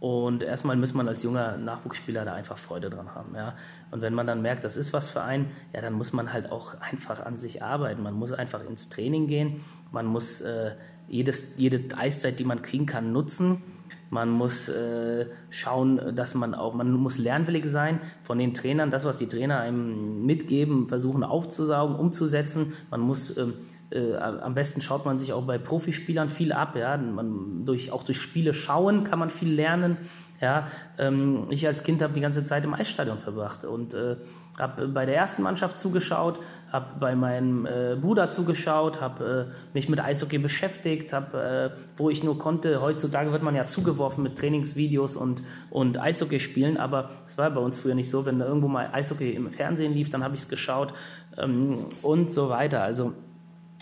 [0.00, 3.34] und erstmal muss man als junger Nachwuchsspieler da einfach Freude dran haben.
[3.34, 3.54] Ja?
[3.90, 6.50] Und wenn man dann merkt, das ist was für einen, ja, dann muss man halt
[6.50, 8.02] auch einfach an sich arbeiten.
[8.02, 9.60] Man muss einfach ins Training gehen.
[9.92, 10.72] Man muss äh,
[11.06, 13.62] jedes, jede Eiszeit, die man kriegen kann, nutzen.
[14.08, 19.04] Man muss äh, schauen, dass man auch, man muss lernwillig sein von den Trainern, das,
[19.04, 22.72] was die Trainer einem mitgeben, versuchen aufzusaugen, umzusetzen.
[22.90, 23.52] Man muss ähm,
[23.90, 26.76] äh, am besten schaut man sich auch bei Profispielern viel ab.
[26.76, 26.96] Ja?
[26.96, 29.96] Man, durch, auch durch Spiele schauen kann man viel lernen.
[30.40, 30.68] Ja?
[30.98, 34.16] Ähm, ich als Kind habe die ganze Zeit im Eisstadion verbracht und äh,
[34.58, 36.38] habe bei der ersten Mannschaft zugeschaut,
[36.70, 42.10] habe bei meinem äh, Bruder zugeschaut, habe äh, mich mit Eishockey beschäftigt, habe, äh, wo
[42.10, 42.80] ich nur konnte.
[42.80, 47.78] Heutzutage wird man ja zugeworfen mit Trainingsvideos und, und Eishockeyspielen, aber es war bei uns
[47.78, 48.24] früher nicht so.
[48.24, 50.94] Wenn da irgendwo mal Eishockey im Fernsehen lief, dann habe ich es geschaut
[51.36, 52.82] ähm, und so weiter.
[52.82, 53.14] Also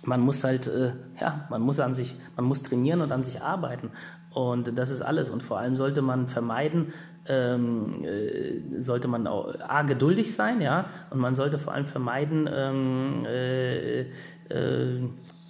[0.09, 3.43] man muss halt, äh, ja, man muss an sich, man muss trainieren und an sich
[3.43, 3.91] arbeiten.
[4.33, 5.31] Und das ist alles.
[5.31, 6.93] Und vor allem sollte man vermeiden,
[7.27, 12.49] ähm, äh, sollte man auch A, geduldig sein, ja, und man sollte vor allem vermeiden,
[12.53, 14.07] ähm, äh, äh,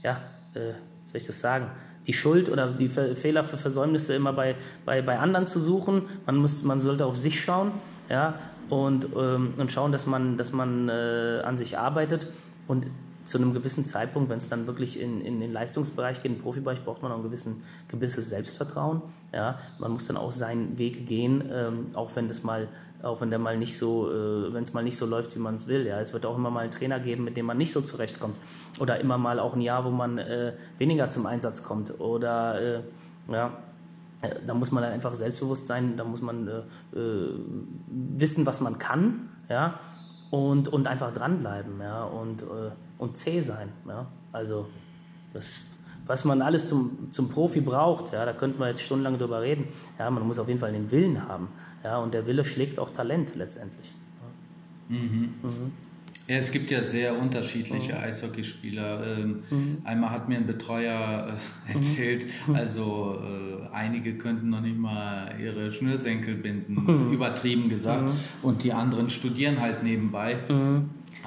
[0.02, 0.20] ja,
[0.54, 1.68] äh, soll ich das sagen,
[2.06, 6.02] die Schuld oder die Fehler für Versäumnisse immer bei, bei, bei anderen zu suchen.
[6.26, 7.72] Man, muss, man sollte auf sich schauen,
[8.08, 8.34] ja,
[8.70, 12.26] und, ähm, und schauen, dass man, dass man äh, an sich arbeitet.
[12.66, 12.86] Und
[13.28, 16.84] zu einem gewissen Zeitpunkt, wenn es dann wirklich in, in den Leistungsbereich geht, im Profibereich,
[16.84, 19.02] braucht man auch ein gewissen, gewisses Selbstvertrauen.
[19.32, 19.58] Ja?
[19.78, 22.68] Man muss dann auch seinen Weg gehen, ähm, auch wenn das mal
[23.02, 25.54] auch wenn der mal nicht so, äh, wenn es mal nicht so läuft, wie man
[25.54, 25.86] es will.
[25.86, 28.36] Ja, es wird auch immer mal einen Trainer geben, mit dem man nicht so zurechtkommt,
[28.80, 32.80] oder immer mal auch ein Jahr, wo man äh, weniger zum Einsatz kommt, oder äh,
[33.28, 33.52] ja,
[34.22, 37.34] äh, da muss man dann einfach selbstbewusst sein, da muss man äh, äh,
[37.86, 39.78] wissen, was man kann, ja,
[40.30, 42.42] und, und einfach dranbleiben, ja, und
[42.98, 43.70] und zäh sein.
[43.86, 44.06] Ja?
[44.32, 44.68] Also
[45.32, 45.56] das,
[46.06, 49.68] was man alles zum, zum Profi braucht, ja, da könnten wir jetzt stundenlang drüber reden.
[49.98, 51.48] Ja, man muss auf jeden Fall den Willen haben.
[51.84, 53.92] Ja, und der Wille schlägt auch Talent letztendlich.
[54.90, 54.96] Ja.
[54.96, 55.34] Mhm.
[55.42, 55.72] Mhm.
[56.28, 58.00] Ja, es gibt ja sehr unterschiedliche mhm.
[58.00, 59.18] Eishockeyspieler.
[59.18, 59.78] Ähm, mhm.
[59.84, 62.54] Einmal hat mir ein Betreuer äh, erzählt, mhm.
[62.54, 67.12] also äh, einige könnten noch nicht mal ihre Schnürsenkel binden, mhm.
[67.14, 68.20] übertrieben gesagt, mhm.
[68.42, 70.38] und die anderen studieren halt nebenbei.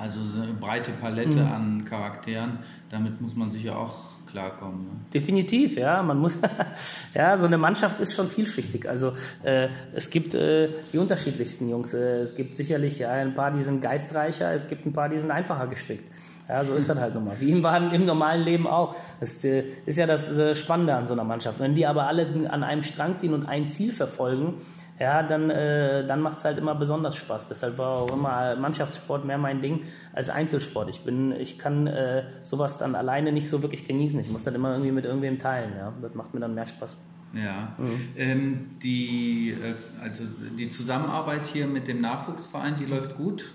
[0.02, 1.52] Also eine breite Palette mhm.
[1.52, 3.94] an Charakteren, damit muss man sicher auch
[4.32, 4.82] klarkommen.
[4.82, 4.92] Ne?
[5.14, 6.02] Definitiv, ja.
[6.02, 6.38] Man muss,
[7.14, 8.90] ja, so eine Mannschaft ist schon vielschichtig.
[8.90, 11.94] Also äh, es gibt äh, die unterschiedlichsten Jungs.
[11.94, 15.20] Äh, es gibt sicherlich ja, ein paar, die sind geistreicher, es gibt ein paar, die
[15.20, 16.10] sind einfacher gestrickt.
[16.50, 17.40] Ja, so ist das halt nochmal.
[17.40, 18.96] Wie im, im normalen Leben auch.
[19.20, 21.60] Das äh, ist ja das äh, Spannende an so einer Mannschaft.
[21.60, 24.56] Wenn die aber alle an einem Strang ziehen und ein Ziel verfolgen,
[25.02, 27.48] ja, dann, äh, dann macht es halt immer besonders Spaß.
[27.48, 29.82] Deshalb war auch immer Mannschaftssport mehr mein Ding
[30.14, 30.92] als Einzelsport.
[30.92, 34.20] Ich bin, ich kann äh, sowas dann alleine nicht so wirklich genießen.
[34.20, 35.72] Ich muss dann immer irgendwie mit irgendwem teilen.
[35.76, 35.92] Ja.
[36.04, 37.00] Das macht mir dann mehr Spaß.
[37.34, 38.10] Ja, mhm.
[38.16, 40.24] ähm, die, äh, also
[40.60, 43.46] die Zusammenarbeit hier mit dem Nachwuchsverein, die läuft gut.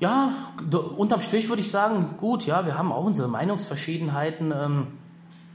[0.00, 0.32] Ja,
[0.96, 4.86] unterm Strich würde ich sagen, gut, ja, wir haben auch unsere Meinungsverschiedenheiten, ähm,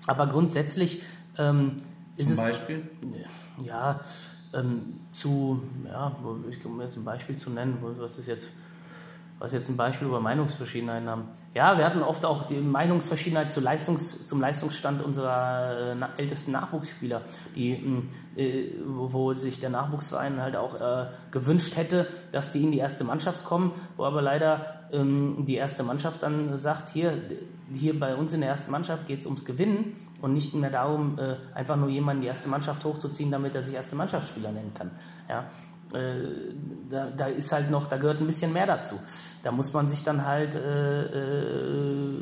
[0.06, 1.02] aber grundsätzlich
[1.40, 1.78] ähm,
[2.16, 2.90] ist Zum Beispiel?
[3.02, 3.66] es.
[3.66, 4.02] Ja,
[4.54, 8.50] ähm, zu, ja, um jetzt ein Beispiel zu nennen, was ist jetzt,
[9.40, 11.24] was jetzt ein Beispiel über Meinungsverschiedenheiten haben.
[11.54, 17.22] Ja, wir hatten oft auch die Meinungsverschiedenheit zu Leistungs, zum Leistungsstand unserer äh, ältesten Nachwuchsspieler,
[17.56, 22.72] die, hm, äh, wo sich der Nachwuchsverein halt auch äh, gewünscht hätte, dass die in
[22.72, 27.22] die erste Mannschaft kommen, wo aber leider ähm, die erste Mannschaft dann sagt, hier,
[27.74, 31.18] hier bei uns in der ersten Mannschaft geht es ums Gewinnen und nicht mehr darum,
[31.20, 34.92] äh, einfach nur jemanden die erste Mannschaft hochzuziehen, damit er sich erste Mannschaftsspieler nennen kann.
[35.30, 35.46] Ja?
[35.94, 36.54] Äh,
[36.90, 39.00] da, da, ist halt noch, da gehört ein bisschen mehr dazu.
[39.44, 42.22] Da muss man sich dann halt, äh, äh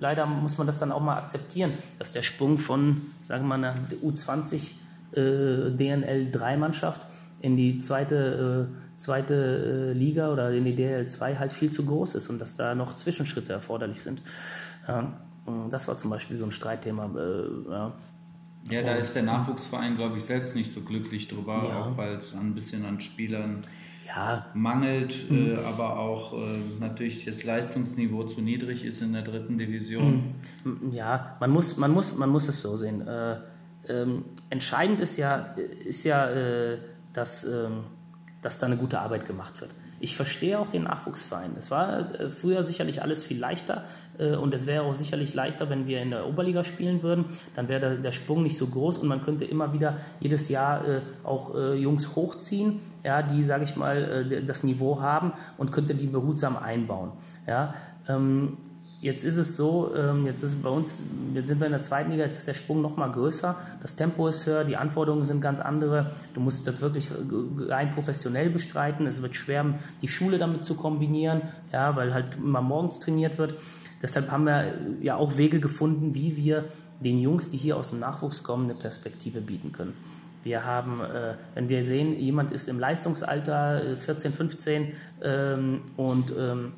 [0.00, 3.64] leider muss man das dann auch mal akzeptieren, dass der Sprung von, sagen wir mal,
[3.64, 4.72] einer U20
[5.12, 7.02] äh, DNL 3 Mannschaft
[7.40, 12.14] in die zweite, äh, zweite äh, Liga oder in die DL2 halt viel zu groß
[12.14, 14.22] ist und dass da noch Zwischenschritte erforderlich sind.
[14.88, 15.12] Ja,
[15.70, 17.10] das war zum Beispiel so ein Streitthema.
[17.16, 17.92] Äh, ja.
[18.70, 21.82] Ja, da ist der Nachwuchsverein, glaube ich, selbst nicht so glücklich drüber, ja.
[21.82, 23.60] auch weil es ein bisschen an Spielern
[24.06, 24.46] ja.
[24.54, 25.52] mangelt, mhm.
[25.52, 30.34] äh, aber auch äh, natürlich das Leistungsniveau zu niedrig ist in der dritten Division.
[30.64, 30.92] Mhm.
[30.92, 33.06] Ja, man muss, man muss, man muss es so sehen.
[33.06, 33.36] Äh,
[33.88, 36.78] ähm, entscheidend ist ja, ist ja äh,
[37.12, 37.84] dass, ähm,
[38.40, 39.70] dass da eine gute Arbeit gemacht wird.
[40.00, 41.52] Ich verstehe auch den Nachwuchsverein.
[41.58, 43.84] Es war früher sicherlich alles viel leichter
[44.18, 47.24] und es wäre auch sicherlich leichter, wenn wir in der Oberliga spielen würden.
[47.54, 51.00] Dann wäre der, Sprung nicht so groß und man könnte immer wieder jedes Jahr äh,
[51.24, 52.80] auch Jungs hochziehen,
[53.30, 57.12] die, sage ich mal, das Niveau haben und könnte die behutsam einbauen.
[58.08, 58.56] Ähm,
[59.04, 61.02] Jetzt ist es so, ähm, jetzt ist bei uns,
[61.34, 63.96] jetzt sind wir in der zweiten Liga, jetzt ist der Sprung noch mal größer, das
[63.96, 66.12] Tempo ist höher, die Anforderungen sind ganz andere.
[66.32, 67.10] Du musst das wirklich
[67.68, 69.06] rein professionell bestreiten.
[69.06, 73.56] Es wird schwer, die Schule damit zu kombinieren, ja, weil halt immer morgens trainiert wird.
[74.04, 76.66] Deshalb haben wir ja auch Wege gefunden, wie wir
[77.02, 79.94] den Jungs, die hier aus dem Nachwuchs kommen, eine Perspektive bieten können.
[80.42, 84.92] Wir haben, äh, wenn wir sehen, jemand ist im Leistungsalter 14, äh, 15
[85.22, 86.74] ähm, und ähm,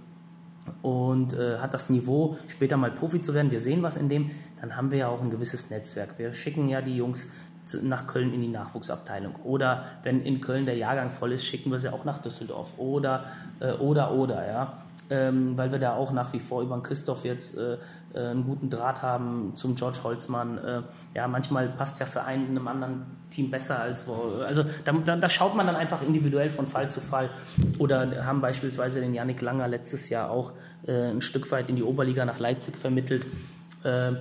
[0.83, 4.31] und äh, hat das Niveau, später mal Profi zu werden, wir sehen was in dem,
[4.61, 6.19] dann haben wir ja auch ein gewisses Netzwerk.
[6.19, 7.29] Wir schicken ja die Jungs
[7.83, 9.35] nach Köln in die Nachwuchsabteilung.
[9.45, 12.79] Oder wenn in Köln der Jahrgang voll ist, schicken wir sie auch nach Düsseldorf.
[12.79, 13.25] Oder,
[13.61, 14.86] äh, oder, oder, ja.
[15.09, 17.79] Ähm, weil wir da auch nach wie vor über den Christoph jetzt äh,
[18.17, 20.59] äh, einen guten Draht haben zum George Holzmann.
[20.59, 20.83] Äh,
[21.15, 24.43] ja, manchmal passt der Verein in einem anderen Team besser als wo.
[24.45, 27.31] Also da, da, da, schaut man dann einfach individuell von Fall zu Fall.
[27.79, 30.53] Oder haben beispielsweise den Yannick Langer letztes Jahr auch
[30.87, 33.27] äh, ein Stück weit in die Oberliga nach Leipzig vermittelt,
[33.85, 34.13] äh,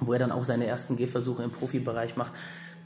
[0.00, 2.32] wo er dann auch seine ersten Gehversuche im Profibereich macht.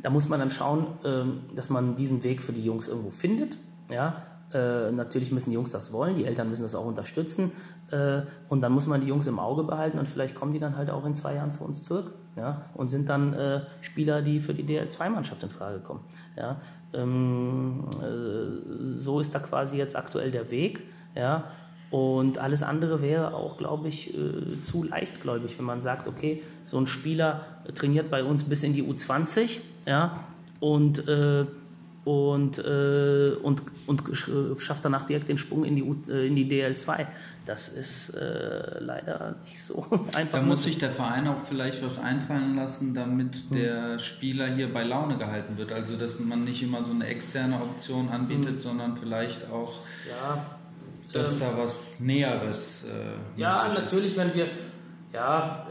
[0.03, 3.57] Da muss man dann schauen, ähm, dass man diesen Weg für die Jungs irgendwo findet.
[3.91, 7.53] Ja, äh, natürlich müssen die Jungs das wollen, die Eltern müssen das auch unterstützen.
[7.91, 10.77] Äh, und dann muss man die Jungs im Auge behalten und vielleicht kommen die dann
[10.77, 14.41] halt auch in zwei Jahren zu uns zurück ja, und sind dann äh, Spieler, die
[14.41, 16.01] für die DL2-Mannschaft in Frage kommen.
[16.37, 16.61] Ja.
[16.93, 20.83] Ähm, äh, so ist da quasi jetzt aktuell der Weg.
[21.15, 21.45] Ja.
[21.91, 26.79] Und alles andere wäre auch, glaube ich, äh, zu leichtgläubig, wenn man sagt, okay, so
[26.79, 27.41] ein Spieler
[27.75, 30.25] trainiert bei uns bis in die U20 ja,
[30.61, 31.05] und
[32.11, 34.03] und, äh, und, und
[34.59, 37.07] schafft danach direkt den Sprung in die, U, äh, in die DL2.
[37.47, 40.41] Das ist äh, leider nicht so einfach.
[40.41, 43.57] Da muss sich der Verein auch vielleicht was einfallen lassen, damit hm.
[43.57, 45.73] der Spieler hier bei Laune gehalten wird.
[45.73, 48.59] Also, dass man nicht immer so eine externe Option anbietet, hm.
[48.59, 49.73] sondern vielleicht auch,
[50.09, 50.47] ja,
[51.13, 52.87] dass ähm, da was Näheres.
[52.87, 54.49] Äh, ja, natürlich, wenn wir.
[55.13, 55.67] Ja,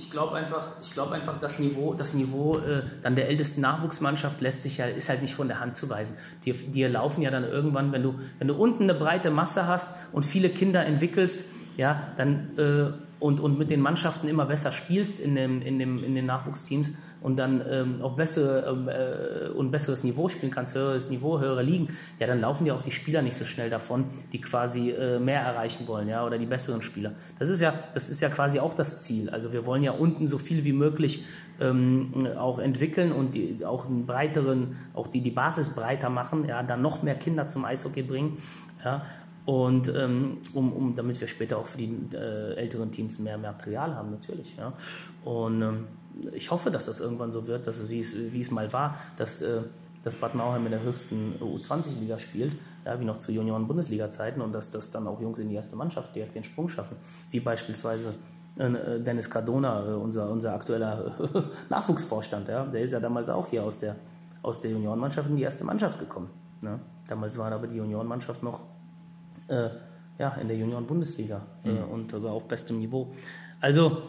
[0.00, 4.40] ich glaube einfach, ich glaube einfach, das Niveau, das Niveau äh, dann der ältesten Nachwuchsmannschaft
[4.40, 6.16] lässt sich ja, ist halt nicht von der Hand zu weisen.
[6.46, 9.90] Die, die laufen ja dann irgendwann, wenn du, wenn du unten eine breite Masse hast
[10.12, 11.44] und viele Kinder entwickelst,
[11.76, 16.02] ja, dann äh, und, und mit den Mannschaften immer besser spielst in, dem, in, dem,
[16.02, 16.88] in den Nachwuchsteams,
[17.20, 21.62] und dann ähm, auf bessere ähm, äh, und besseres Niveau spielen kannst, höheres Niveau, höhere
[21.62, 25.18] Ligen, ja, dann laufen ja auch die Spieler nicht so schnell davon, die quasi äh,
[25.18, 27.12] mehr erreichen wollen, ja, oder die besseren Spieler.
[27.38, 29.30] Das ist ja, das ist ja quasi auch das Ziel.
[29.30, 31.24] Also wir wollen ja unten so viel wie möglich
[31.60, 36.62] ähm, auch entwickeln und die, auch einen breiteren, auch die, die Basis breiter machen, ja,
[36.62, 38.38] dann noch mehr Kinder zum Eishockey bringen,
[38.84, 39.02] ja,
[39.46, 43.94] und ähm, um, um, damit wir später auch für die äh, älteren Teams mehr Material
[43.94, 44.54] haben, natürlich.
[44.56, 44.72] Ja.
[45.24, 45.88] Und ähm,
[46.32, 49.42] ich hoffe, dass das irgendwann so wird, dass wie, es, wie es mal war, dass,
[49.42, 49.62] äh,
[50.02, 52.54] dass Bad Nauheim in der höchsten U20-Liga spielt,
[52.84, 56.14] ja, wie noch zu Junioren-Bundesliga-Zeiten und dass das dann auch Jungs in die erste Mannschaft
[56.14, 56.96] direkt den Sprung schaffen,
[57.30, 58.14] wie beispielsweise
[58.56, 61.14] äh, Dennis Cardona, äh, unser, unser aktueller
[61.68, 63.96] Nachwuchsvorstand, ja, der ist ja damals auch hier aus der,
[64.42, 66.30] aus der Juniorenmannschaft in die erste Mannschaft gekommen.
[66.60, 66.80] Ne?
[67.08, 68.60] Damals war aber die Juniorenmannschaft noch
[69.48, 69.68] äh,
[70.18, 71.84] ja, in der Junioren-Bundesliga mhm.
[71.90, 73.12] und aber auf bestem Niveau.
[73.60, 74.02] Also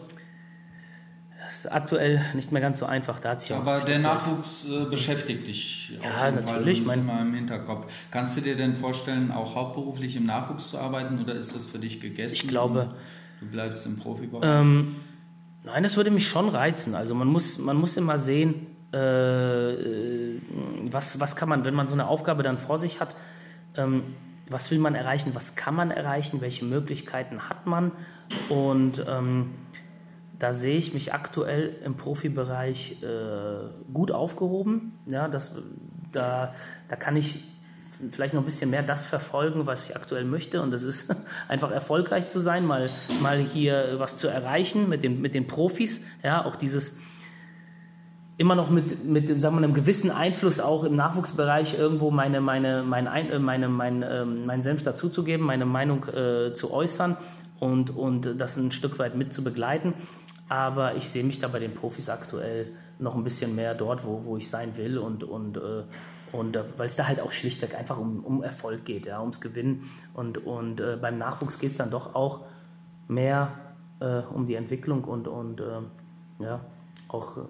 [1.52, 3.20] ist aktuell nicht mehr ganz so einfach.
[3.20, 6.82] Da hat sich Aber der Nachwuchs äh, beschäftigt dich ja, natürlich.
[6.82, 6.98] Fall.
[6.98, 7.86] immer im Hinterkopf.
[8.10, 11.78] Kannst du dir denn vorstellen, auch hauptberuflich im Nachwuchs zu arbeiten oder ist das für
[11.78, 12.34] dich gegessen?
[12.34, 12.94] Ich glaube.
[13.40, 14.44] Du bleibst im Profibereich?
[14.44, 14.96] Ähm,
[15.64, 16.94] nein, das würde mich schon reizen.
[16.94, 20.40] Also man muss, man muss immer sehen, äh, äh,
[20.90, 23.16] was, was kann man, wenn man so eine Aufgabe dann vor sich hat,
[23.76, 24.02] ähm,
[24.48, 27.92] was will man erreichen, was kann man erreichen, welche Möglichkeiten hat man
[28.48, 29.54] und ähm,
[30.42, 34.98] da sehe ich mich aktuell im Profibereich äh, gut aufgehoben.
[35.06, 35.52] Ja, das,
[36.10, 36.52] da,
[36.88, 37.44] da kann ich
[38.10, 40.60] vielleicht noch ein bisschen mehr das verfolgen, was ich aktuell möchte.
[40.60, 41.14] Und das ist
[41.48, 42.90] einfach erfolgreich zu sein, mal,
[43.20, 46.00] mal hier was zu erreichen mit den, mit den Profis.
[46.24, 46.98] Ja, auch dieses,
[48.36, 52.82] immer noch mit, mit sagen wir, einem gewissen Einfluss auch im Nachwuchsbereich irgendwo meine, meine,
[52.82, 57.16] mein, äh, meine, mein, äh, mein Senf dazuzugeben, meine Meinung äh, zu äußern
[57.62, 59.94] und, und das ein Stück weit mit zu begleiten.
[60.52, 64.26] Aber ich sehe mich da bei den Profis aktuell noch ein bisschen mehr dort, wo,
[64.26, 65.84] wo ich sein will und, und, äh,
[66.30, 69.40] und äh, weil es da halt auch schlichtweg einfach um, um Erfolg geht, ja, ums
[69.40, 69.88] Gewinnen.
[70.12, 72.44] Und, und äh, beim Nachwuchs geht es dann doch auch
[73.08, 73.48] mehr
[74.00, 75.80] äh, um die Entwicklung und, und äh,
[76.40, 76.60] ja,
[77.08, 77.40] auch, äh,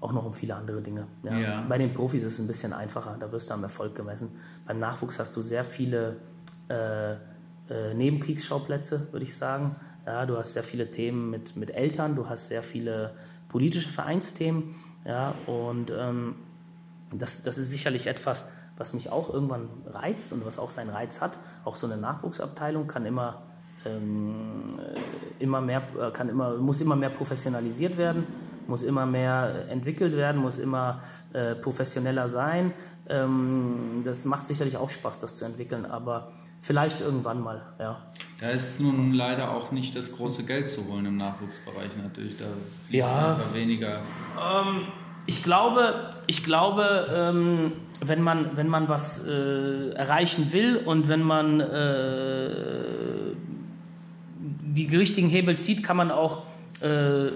[0.00, 1.06] auch noch um viele andere Dinge.
[1.22, 1.38] Ja.
[1.38, 1.64] Ja.
[1.68, 4.30] Bei den Profis ist es ein bisschen einfacher, da wirst du am Erfolg gemessen.
[4.66, 6.16] Beim Nachwuchs hast du sehr viele
[7.68, 9.76] Nebenkriegsschauplätze, würde ich sagen.
[10.06, 13.14] Ja, du hast sehr viele Themen mit, mit Eltern, du hast sehr viele
[13.48, 14.74] politische Vereinsthemen.
[15.04, 16.36] Ja, und ähm,
[17.12, 18.46] das, das ist sicherlich etwas,
[18.76, 21.38] was mich auch irgendwann reizt und was auch seinen Reiz hat.
[21.64, 23.42] Auch so eine Nachwuchsabteilung kann immer,
[23.84, 28.26] ähm, äh, immer mehr, äh, kann immer, muss immer mehr professionalisiert werden,
[28.66, 32.72] muss immer mehr entwickelt werden, muss immer äh, professioneller sein.
[33.08, 36.32] Ähm, das macht sicherlich auch Spaß, das zu entwickeln, aber
[36.62, 38.00] vielleicht irgendwann mal, ja.
[38.40, 42.38] Da ist nun leider auch nicht das große Geld zu holen im Nachwuchsbereich natürlich.
[42.38, 42.44] Da
[42.86, 43.98] fließt ja, einfach weniger.
[43.98, 44.86] Ähm,
[45.26, 51.22] ich glaube, ich glaube ähm, wenn, man, wenn man was äh, erreichen will und wenn
[51.22, 52.50] man äh,
[54.38, 56.44] die richtigen Hebel zieht, kann man auch,
[56.80, 57.30] äh,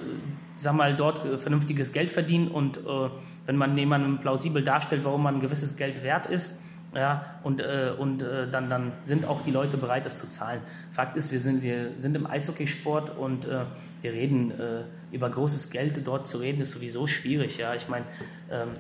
[0.59, 3.11] sag mal, dort vernünftiges Geld verdienen und äh,
[3.47, 6.61] wenn man jemandem plausibel darstellt, warum man ein gewisses Geld wert ist,
[6.97, 10.61] ja, und, äh, und äh, dann, dann sind auch die Leute bereit, das zu zahlen.
[10.93, 13.65] Fakt ist, wir sind, wir sind im Eishockeysport und äh,
[14.01, 17.59] wir reden äh, über großes Geld dort zu reden, ist sowieso schwierig.
[17.59, 18.07] Ja, ich meine,
[18.51, 18.71] ähm,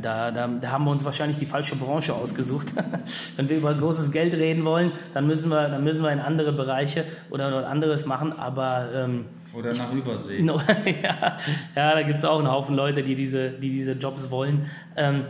[0.00, 2.68] da, da, da, haben wir uns wahrscheinlich die falsche Branche ausgesucht.
[3.36, 6.52] Wenn wir über großes Geld reden wollen, dann müssen wir, dann müssen wir in andere
[6.52, 8.32] Bereiche oder was anderes machen.
[8.38, 10.40] Aber ähm, oder nach Übersee.
[11.02, 11.38] ja,
[11.74, 14.70] ja, da gibt es auch einen Haufen Leute, die diese, die diese Jobs wollen.
[14.94, 15.24] Ähm,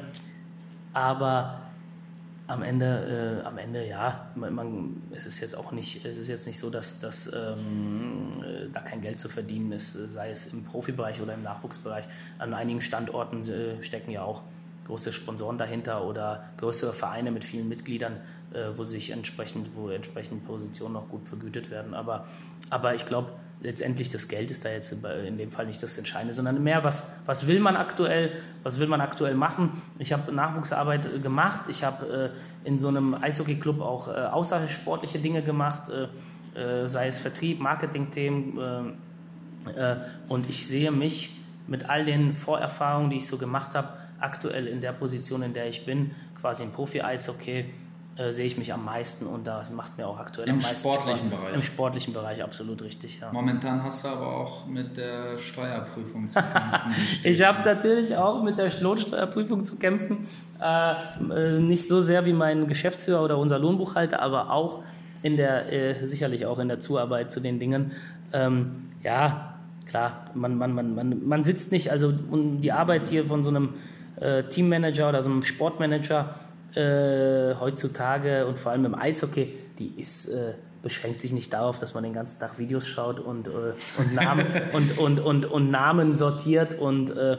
[0.93, 1.61] aber
[2.49, 6.29] am Ende, äh, am Ende ja, man, man, es ist jetzt auch nicht, es ist
[6.29, 10.47] jetzt nicht so, dass, dass ähm, äh, da kein Geld zu verdienen ist, sei es
[10.53, 12.05] im Profibereich oder im Nachwuchsbereich.
[12.39, 14.43] An einigen Standorten äh, stecken ja auch
[14.87, 18.17] große Sponsoren dahinter oder größere Vereine mit vielen Mitgliedern,
[18.55, 21.93] äh, wo sich entsprechend, wo entsprechend Positionen noch gut vergütet werden.
[21.93, 22.27] Aber,
[22.71, 24.95] aber ich glaube, letztendlich das Geld ist da jetzt
[25.27, 28.33] in dem Fall nicht das Entscheidende, sondern mehr, was, was will man aktuell,
[28.63, 29.83] was will man aktuell machen.
[29.99, 32.33] Ich habe Nachwuchsarbeit äh, gemacht, ich habe
[32.65, 36.09] äh, in so einem Eishockey-Club auch äh, außersportliche Dinge gemacht, äh,
[36.59, 38.59] äh sei es Vertrieb, Marketing-Themen
[39.67, 39.97] äh,
[40.29, 41.35] und ich sehe mich
[41.67, 43.89] mit all den Vorerfahrungen, die ich so gemacht habe,
[44.21, 47.67] aktuell in der Position, in der ich bin, quasi im Profi-Eishockey,
[48.19, 50.79] äh, sehe ich mich am meisten und da macht mir auch aktuell Im am meisten
[50.79, 51.41] sportlichen Spaß.
[51.41, 51.55] Bereich.
[51.55, 53.31] Im sportlichen Bereich, absolut richtig, ja.
[53.33, 56.95] Momentan hast du aber auch mit der Steuerprüfung zu kämpfen.
[57.23, 60.27] ich habe natürlich auch mit der Lohnsteuerprüfung zu kämpfen.
[60.61, 60.95] Äh,
[61.33, 64.83] äh, nicht so sehr wie mein Geschäftsführer oder unser Lohnbuchhalter, aber auch
[65.23, 67.93] in der, äh, sicherlich auch in der Zuarbeit zu den Dingen.
[68.33, 69.55] Ähm, ja,
[69.87, 73.75] klar, man, man, man, man, man sitzt nicht, also die Arbeit hier von so einem
[74.21, 76.35] äh, Teammanager oder so einem Sportmanager,
[76.79, 81.95] äh, heutzutage und vor allem im Eishockey, die ist, äh, beschränkt sich nicht darauf, dass
[81.95, 83.51] man den ganzen Tag Videos schaut und, äh,
[83.99, 87.39] und, Namen, und, und, und, und Namen sortiert und äh,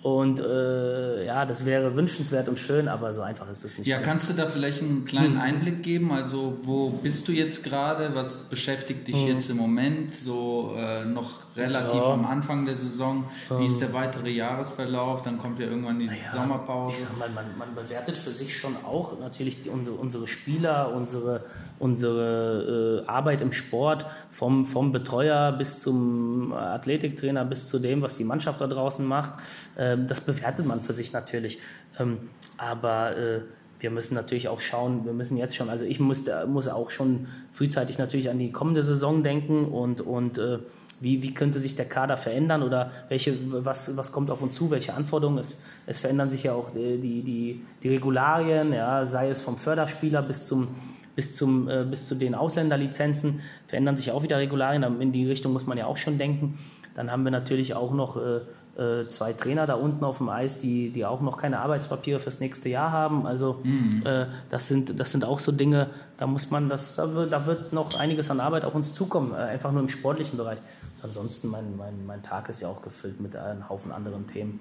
[0.00, 3.88] und äh, ja, das wäre wünschenswert und schön, aber so einfach ist es nicht.
[3.88, 5.40] Ja, kannst du da vielleicht einen kleinen hm.
[5.40, 6.12] Einblick geben?
[6.12, 8.14] Also, wo bist du jetzt gerade?
[8.14, 9.26] Was beschäftigt dich hm.
[9.26, 10.14] jetzt im Moment?
[10.14, 12.12] So äh, noch relativ ja.
[12.12, 13.24] am Anfang der Saison.
[13.50, 15.22] Wie ist der weitere Jahresverlauf?
[15.22, 16.96] Dann kommt ja irgendwann die naja, Sommerpause.
[17.02, 20.92] Ich sag mal, man, man, bewertet für sich schon auch natürlich die, unsere, unsere Spieler,
[20.94, 21.44] unsere,
[21.78, 28.16] unsere äh, Arbeit im Sport, vom, vom Betreuer bis zum Athletiktrainer bis zu dem, was
[28.16, 29.32] die Mannschaft da draußen macht.
[29.76, 31.58] Ähm, das bewertet man für sich natürlich.
[31.98, 33.40] Ähm, aber äh,
[33.80, 37.28] wir müssen natürlich auch schauen, wir müssen jetzt schon, also ich muss, muss auch schon
[37.52, 40.58] frühzeitig natürlich an die kommende Saison denken und, und äh,
[41.00, 44.70] wie, wie könnte sich der Kader verändern oder welche, was, was kommt auf uns zu,
[44.70, 45.38] welche Anforderungen?
[45.38, 45.54] Es,
[45.86, 50.46] es verändern sich ja auch die, die, die Regularien, ja, sei es vom Förderspieler bis
[50.46, 50.68] zum
[51.14, 54.84] bis, zum, äh, bis zu den Ausländerlizenzen verändern sich auch wieder Regularien.
[55.00, 56.60] In die Richtung muss man ja auch schon denken.
[56.94, 58.38] Dann haben wir natürlich auch noch äh,
[58.78, 62.38] äh, zwei Trainer da unten auf dem Eis, die, die auch noch keine Arbeitspapiere fürs
[62.38, 63.26] nächste Jahr haben.
[63.26, 64.02] Also mhm.
[64.04, 67.46] äh, das, sind, das sind auch so Dinge, da muss man, das, da, wird, da
[67.46, 70.58] wird noch einiges an Arbeit auf uns zukommen, äh, einfach nur im sportlichen Bereich.
[71.02, 74.60] Ansonsten, mein, mein, mein Tag ist ja auch gefüllt mit einem Haufen anderen Themen.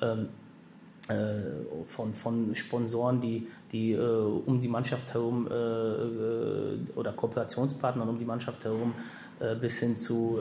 [0.00, 0.28] Ähm,
[1.08, 8.08] äh, von, von Sponsoren, die, die äh, um die Mannschaft herum äh, äh oder Kooperationspartnern
[8.08, 8.94] um die Mannschaft herum
[9.60, 10.38] bis hin zu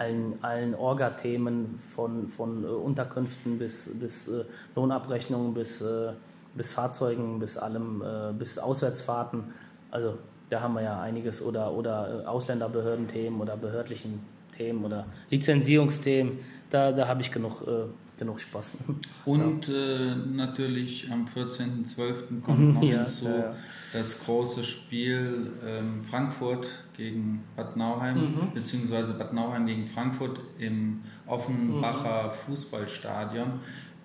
[0.00, 6.12] allen, allen Orga-Themen von, von äh, Unterkünften bis, bis äh, Lohnabrechnungen, bis, äh,
[6.54, 9.44] bis Fahrzeugen, bis allem, äh, bis Auswärtsfahrten.
[9.90, 10.18] Also
[10.48, 14.20] da haben wir ja einiges oder, oder äh, Ausländerbehördenthemen oder behördlichen
[14.60, 16.38] Themen oder Lizenzierungsthemen.
[16.68, 17.86] Da, da habe ich genug, äh,
[18.18, 18.76] genug Spaß.
[19.24, 20.14] Und ja.
[20.14, 22.42] natürlich am 14.12.
[22.42, 23.54] kommt noch ja, hinzu ja,
[23.92, 28.54] das große Spiel ähm, Frankfurt gegen Bad Nauheim, mhm.
[28.54, 32.32] beziehungsweise Bad Nauheim gegen Frankfurt im Offenbacher mhm.
[32.32, 33.60] Fußballstadion.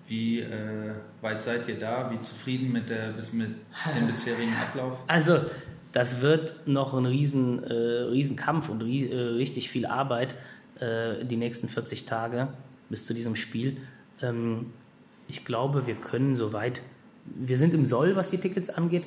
[0.08, 2.10] Wie äh, weit seid ihr da?
[2.12, 3.50] Wie zufrieden mit, der, mit
[3.96, 4.98] dem bisherigen Ablauf?
[5.08, 5.40] Also,
[5.96, 10.34] das wird noch ein riesen, äh, riesen Kampf und ri äh, richtig viel Arbeit
[10.78, 12.48] äh, die nächsten 40 Tage
[12.90, 13.78] bis zu diesem Spiel.
[14.20, 14.74] Ähm,
[15.26, 16.82] ich glaube, wir können soweit,
[17.24, 19.04] wir sind im Soll, was die Tickets angeht.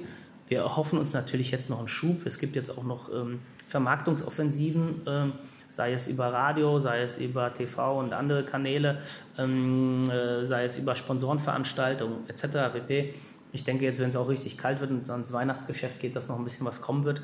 [0.48, 2.26] Wir erhoffen uns natürlich jetzt noch einen Schub.
[2.26, 5.34] Es gibt jetzt auch noch ähm, Vermarktungsoffensiven, ähm,
[5.70, 8.98] sei es über Radio, sei es über TV und andere Kanäle,
[9.38, 12.74] ähm, äh, sei es über Sponsorenveranstaltungen etc.
[12.74, 13.14] pp
[13.52, 16.38] ich denke jetzt, wenn es auch richtig kalt wird und ans Weihnachtsgeschäft geht, dass noch
[16.38, 17.22] ein bisschen was kommen wird.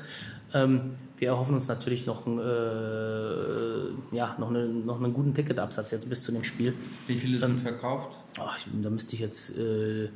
[0.52, 5.92] Ähm, wir erhoffen uns natürlich noch, ein, äh, ja, noch, eine, noch einen guten Ticketabsatz
[5.92, 6.74] jetzt bis zu dem Spiel.
[7.06, 8.16] Wie viele sind ähm, verkauft?
[8.38, 10.08] Ach, da müsste ich jetzt äh,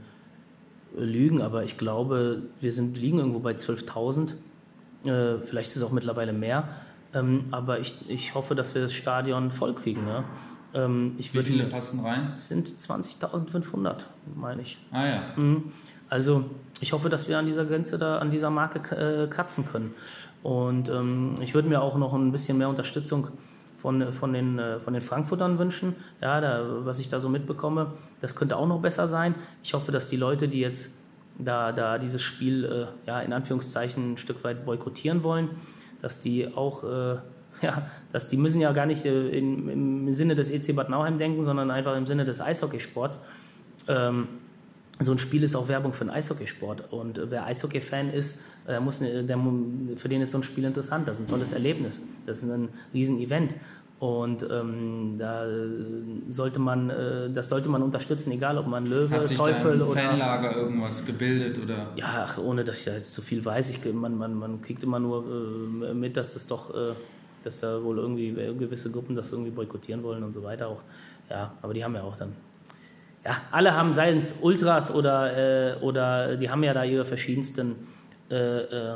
[0.96, 4.32] lügen, aber ich glaube, wir sind, liegen irgendwo bei 12.000.
[5.04, 6.68] Äh, vielleicht ist es auch mittlerweile mehr.
[7.14, 10.06] Ähm, aber ich, ich hoffe, dass wir das Stadion voll kriegen.
[10.06, 10.24] Ja?
[10.74, 12.32] Ähm, Wie viele passen rein?
[12.34, 13.96] Es sind 20.500,
[14.36, 14.78] meine ich.
[14.92, 15.22] Ah ja.
[15.36, 15.72] Mhm.
[16.10, 16.44] Also
[16.80, 19.94] ich hoffe, dass wir an dieser Grenze da, an dieser Marke äh, kratzen können.
[20.42, 23.28] Und ähm, ich würde mir auch noch ein bisschen mehr Unterstützung
[23.80, 25.94] von, von, den, äh, von den Frankfurtern wünschen.
[26.20, 29.34] Ja, da, was ich da so mitbekomme, das könnte auch noch besser sein.
[29.62, 30.90] Ich hoffe, dass die Leute, die jetzt
[31.38, 35.50] da, da dieses Spiel äh, ja, in Anführungszeichen ein Stück weit boykottieren wollen,
[36.02, 37.18] dass die auch, äh,
[37.62, 41.18] ja, dass die müssen ja gar nicht äh, in, im Sinne des EC Bad Nauheim
[41.18, 43.20] denken, sondern einfach im Sinne des Eishockeysports.
[43.86, 44.28] Ähm,
[45.00, 46.92] so ein Spiel ist auch Werbung für einen Eishockeysport.
[46.92, 49.38] Und äh, wer Eishockey-Fan ist, der äh, muss, der,
[49.96, 51.08] für den ist so ein Spiel interessant.
[51.08, 52.02] Das ist ein tolles Erlebnis.
[52.26, 53.54] Das ist ein Riesen-Event.
[53.98, 55.44] Und ähm, da
[56.30, 59.92] sollte man, äh, das sollte man unterstützen, egal ob man Löwe, Hat sich Teufel oder.
[59.92, 61.88] Fanlager irgendwas gebildet oder?
[61.96, 63.68] Ja, ach, ohne dass ich da jetzt zu viel weiß.
[63.70, 65.24] Ich, man, man, man kriegt immer nur
[65.82, 66.94] äh, mit, dass das doch, äh,
[67.44, 70.82] dass da wohl irgendwie gewisse Gruppen das irgendwie boykottieren wollen und so weiter auch.
[71.28, 72.32] Ja, aber die haben ja auch dann
[73.24, 77.74] ja, alle haben, seien es Ultras oder, äh, oder die haben ja da ihre verschiedensten
[78.30, 78.94] äh, äh,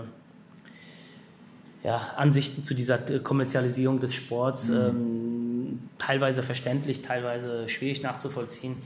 [1.83, 4.69] ja, Ansichten zu dieser äh, Kommerzialisierung des Sports.
[4.69, 4.77] Mhm.
[4.77, 8.77] Ähm, teilweise verständlich, teilweise schwierig nachzuvollziehen.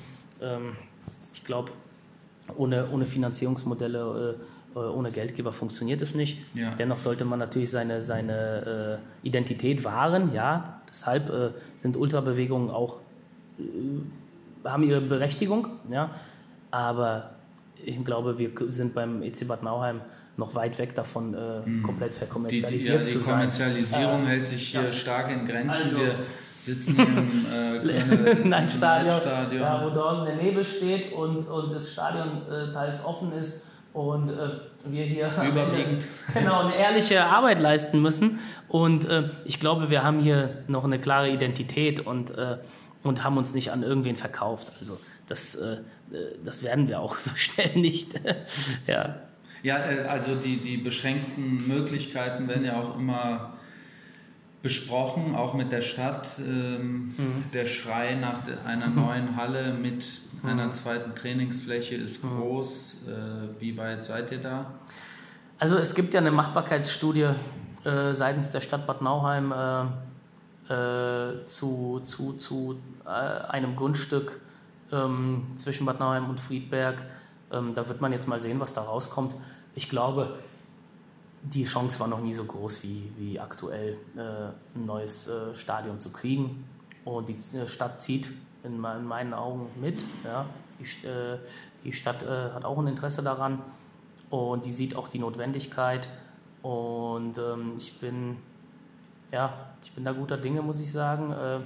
[0.43, 0.73] Ähm,
[1.33, 1.71] ich glaube,
[2.57, 4.37] ohne, ohne Finanzierungsmodelle,
[4.75, 6.39] äh, äh, ohne Geldgeber funktioniert es nicht.
[6.55, 6.75] Ja.
[6.75, 10.35] Dennoch sollte man natürlich seine, seine Identität wahren.
[10.35, 12.97] Ja, deshalb sind Ultrabewegungen auch
[14.65, 16.11] haben ihre Berechtigung, ja,
[16.71, 17.31] aber
[17.85, 20.01] ich glaube, wir sind beim EC Bad Nauheim
[20.37, 21.83] noch weit weg davon, äh, mhm.
[21.83, 23.35] komplett verkommerzialisiert die, die, ja, die zu sein.
[23.35, 24.93] Die Kommerzialisierung äh, hält sich hier ja.
[24.93, 25.71] stark in Grenzen.
[25.71, 26.15] Also, wir
[26.61, 29.21] sitzen im äh, Nein, Stadion,
[29.59, 34.29] Ja, wo draußen der Nebel steht und, und das Stadion äh, teils offen ist und
[34.29, 34.49] äh,
[34.91, 38.39] wir hier überwiegend genau eine ehrliche Arbeit leisten müssen
[38.69, 42.59] und äh, ich glaube wir haben hier noch eine klare Identität und äh,
[43.03, 44.73] und haben uns nicht an irgendwen verkauft.
[44.81, 45.81] Also das, äh, äh
[46.45, 48.21] das werden wir auch so schnell nicht.
[48.87, 49.17] ja.
[49.63, 53.55] Ja, äh, also die, die beschränkten Möglichkeiten werden ja auch immer
[54.63, 56.29] besprochen, auch mit der Stadt.
[56.39, 57.45] Ähm, mhm.
[57.53, 60.05] Der Schrei nach einer neuen Halle mit
[60.43, 60.49] mhm.
[60.49, 62.39] einer zweiten Trainingsfläche ist mhm.
[62.39, 62.97] groß.
[63.07, 64.73] Äh, wie weit seid ihr da?
[65.59, 67.31] Also es gibt ja eine Machbarkeitsstudie
[67.85, 69.53] äh, seitens der Stadt Bad Nauheim
[70.69, 74.41] äh, zu, zu, zu äh, einem Grundstück
[74.93, 76.99] ähm, zwischen Bad Nauheim und Friedberg.
[77.51, 79.35] Ähm, da wird man jetzt mal sehen, was da rauskommt.
[79.75, 80.39] Ich glaube,
[81.43, 86.01] die Chance war noch nie so groß wie, wie aktuell äh, ein neues äh, Stadion
[86.01, 86.65] zu kriegen.
[87.05, 88.29] Und die äh, Stadt zieht
[88.65, 90.03] in, in, meinen Augen mit.
[90.25, 90.47] Ja.
[90.79, 91.39] Die, äh,
[91.85, 93.61] die Stadt hat auch ein Interesse daran
[94.31, 96.09] und die sieht auch die Notwendigkeit.
[96.63, 98.37] Und ähm, ich bin
[99.33, 99.53] ja,
[99.83, 101.33] ich bin da guter Dinge, muss ich sagen.
[101.33, 101.61] Äh,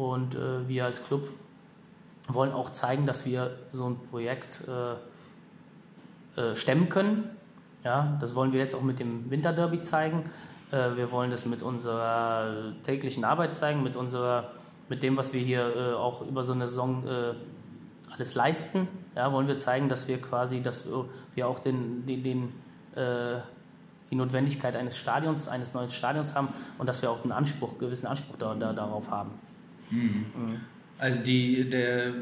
[0.00, 1.28] und äh, wir als Club
[2.28, 4.96] wollen auch zeigen, dass wir so ein Projekt äh,
[6.56, 7.30] stemmen können.
[7.84, 10.30] Ja, das wollen wir jetzt auch mit dem Winterderby zeigen.
[10.70, 14.52] Wir wollen das mit unserer täglichen Arbeit zeigen, mit, unserer,
[14.88, 17.02] mit dem, was wir hier auch über so eine Saison
[18.10, 18.86] alles leisten.
[19.16, 20.88] Ja, wollen wir zeigen, dass wir quasi, dass
[21.34, 22.52] wir auch den, den, den
[24.10, 28.06] die Notwendigkeit eines Stadions, eines neuen Stadions haben und dass wir auch einen Anspruch, gewissen
[28.06, 29.30] Anspruch da, da, darauf haben.
[29.90, 30.26] Mhm.
[30.34, 30.60] Mhm.
[30.98, 32.12] Also die, der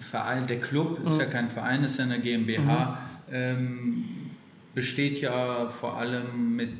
[0.00, 1.20] Verein, der Club ist mhm.
[1.20, 2.98] ja kein Verein, ist ja eine GmbH,
[3.28, 3.32] mhm.
[3.32, 4.04] ähm,
[4.74, 6.70] besteht ja vor allem mit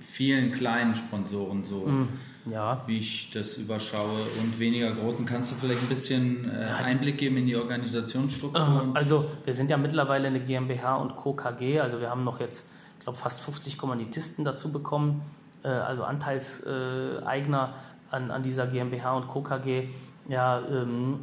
[0.00, 1.86] vielen kleinen Sponsoren so.
[1.86, 2.08] Mhm.
[2.50, 2.82] Ja.
[2.86, 5.24] Wie ich das überschaue und weniger großen.
[5.24, 8.92] Kannst du vielleicht ein bisschen äh, Einblick geben in die Organisationsstruktur?
[8.94, 11.32] Äh, also wir sind ja mittlerweile eine GmbH und Co.
[11.32, 12.70] KG, also wir haben noch jetzt,
[13.04, 15.20] ich glaube, fast 50 Kommanditisten dazu bekommen,
[15.62, 17.74] äh, also Anteilseigner
[18.10, 19.42] an, an dieser GmbH und Co.
[19.42, 19.90] KG
[20.26, 21.20] ja, ähm,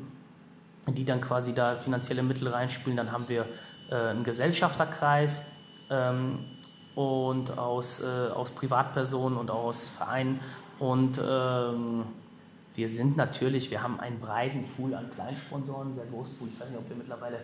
[0.87, 2.95] die dann quasi da finanzielle Mittel reinspielen.
[2.97, 3.47] Dann haben wir
[3.89, 5.41] äh, einen Gesellschafterkreis
[5.89, 6.45] ähm,
[6.93, 10.39] und aus, äh, aus Privatpersonen und aus Vereinen.
[10.77, 12.03] Und ähm,
[12.75, 16.47] wir sind natürlich, wir haben einen breiten Pool an Kleinsponsoren, sehr großen Pool.
[16.53, 17.39] Ich weiß nicht, ob wir mittlerweile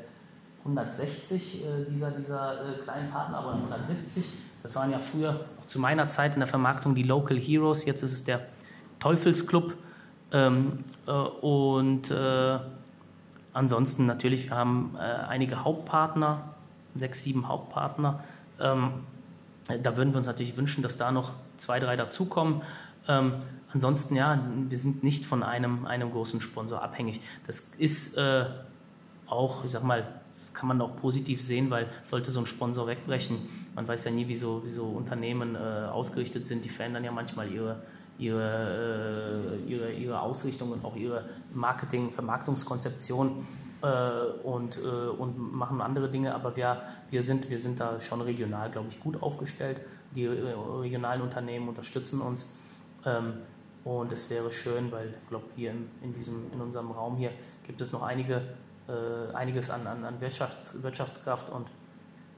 [0.63, 4.25] 160 äh, dieser, dieser äh, kleinen Partner, aber 170.
[4.63, 7.85] Das waren ja früher, auch zu meiner Zeit in der Vermarktung, die Local Heroes.
[7.85, 8.41] Jetzt ist es der
[8.99, 9.73] Teufelsclub.
[10.31, 12.59] Ähm, äh, und äh,
[13.53, 16.55] ansonsten natürlich, wir haben äh, einige Hauptpartner,
[16.95, 18.23] sechs, sieben Hauptpartner.
[18.59, 18.91] Ähm,
[19.67, 22.61] da würden wir uns natürlich wünschen, dass da noch zwei, drei dazukommen.
[23.07, 23.33] Ähm,
[23.73, 24.39] ansonsten, ja,
[24.69, 27.21] wir sind nicht von einem, einem großen Sponsor abhängig.
[27.45, 28.45] Das ist äh,
[29.27, 30.07] auch, ich sag mal,
[30.57, 33.37] kann man auch positiv sehen, weil sollte so ein Sponsor wegbrechen,
[33.75, 36.65] man weiß ja nie, wie so, wie so Unternehmen äh, ausgerichtet sind.
[36.65, 37.83] Die verändern ja manchmal ihre,
[38.17, 43.45] ihre, äh, ihre, ihre Ausrichtung und auch ihre Marketing-, Vermarktungskonzeption
[43.83, 43.87] äh,
[44.43, 46.33] und, äh, und machen andere Dinge.
[46.33, 46.81] Aber wir,
[47.11, 49.81] wir, sind, wir sind da schon regional, glaube ich, gut aufgestellt.
[50.15, 52.51] Die äh, regionalen Unternehmen unterstützen uns.
[53.05, 53.33] Ähm,
[53.83, 57.29] und es wäre schön, weil ich glaube, hier in, in, diesem, in unserem Raum hier
[57.65, 58.41] gibt es noch einige,
[58.87, 61.67] äh, einiges an, an, an Wirtschafts-, Wirtschaftskraft und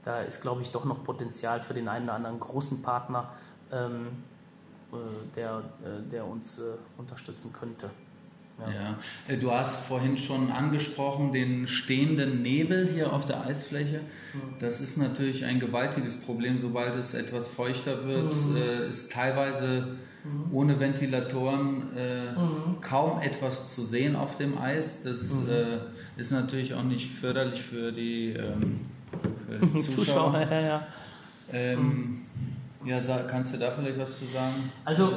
[0.04, 3.30] da ist, glaube ich, doch noch Potenzial für den einen oder anderen großen Partner,
[3.70, 4.08] ähm,
[4.92, 4.96] äh,
[5.36, 6.62] der, äh, der uns äh,
[6.96, 7.90] unterstützen könnte.
[8.58, 8.96] Ja.
[9.28, 9.36] ja.
[9.36, 14.00] Du hast vorhin schon angesprochen den stehenden Nebel hier auf der Eisfläche.
[14.34, 14.58] Mhm.
[14.58, 18.56] Das ist natürlich ein gewaltiges Problem, sobald es etwas feuchter wird, mhm.
[18.90, 20.54] ist teilweise mhm.
[20.54, 22.80] ohne Ventilatoren äh, mhm.
[22.80, 25.02] kaum etwas zu sehen auf dem Eis.
[25.02, 25.50] Das mhm.
[25.50, 28.80] äh, ist natürlich auch nicht förderlich für die, ähm,
[29.46, 30.32] für die Zuschauer.
[30.32, 30.86] Zuschauer ja, ja.
[31.52, 32.88] Ähm, mhm.
[32.88, 32.98] Ja,
[33.28, 34.54] kannst du da vielleicht was zu sagen?
[34.84, 35.12] Also,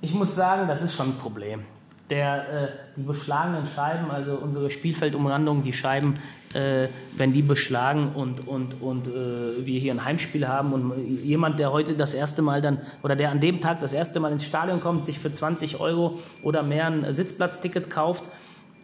[0.00, 1.62] ich muss sagen, das ist schon ein Problem.
[2.10, 6.18] Der, äh, die beschlagenen Scheiben, also unsere Spielfeldumrandung, die Scheiben,
[6.54, 10.92] äh, wenn die beschlagen und, und, und äh, wir hier ein Heimspiel haben und
[11.24, 14.32] jemand, der heute das erste Mal dann oder der an dem Tag das erste Mal
[14.32, 18.24] ins Stadion kommt, sich für 20 Euro oder mehr ein Sitzplatzticket kauft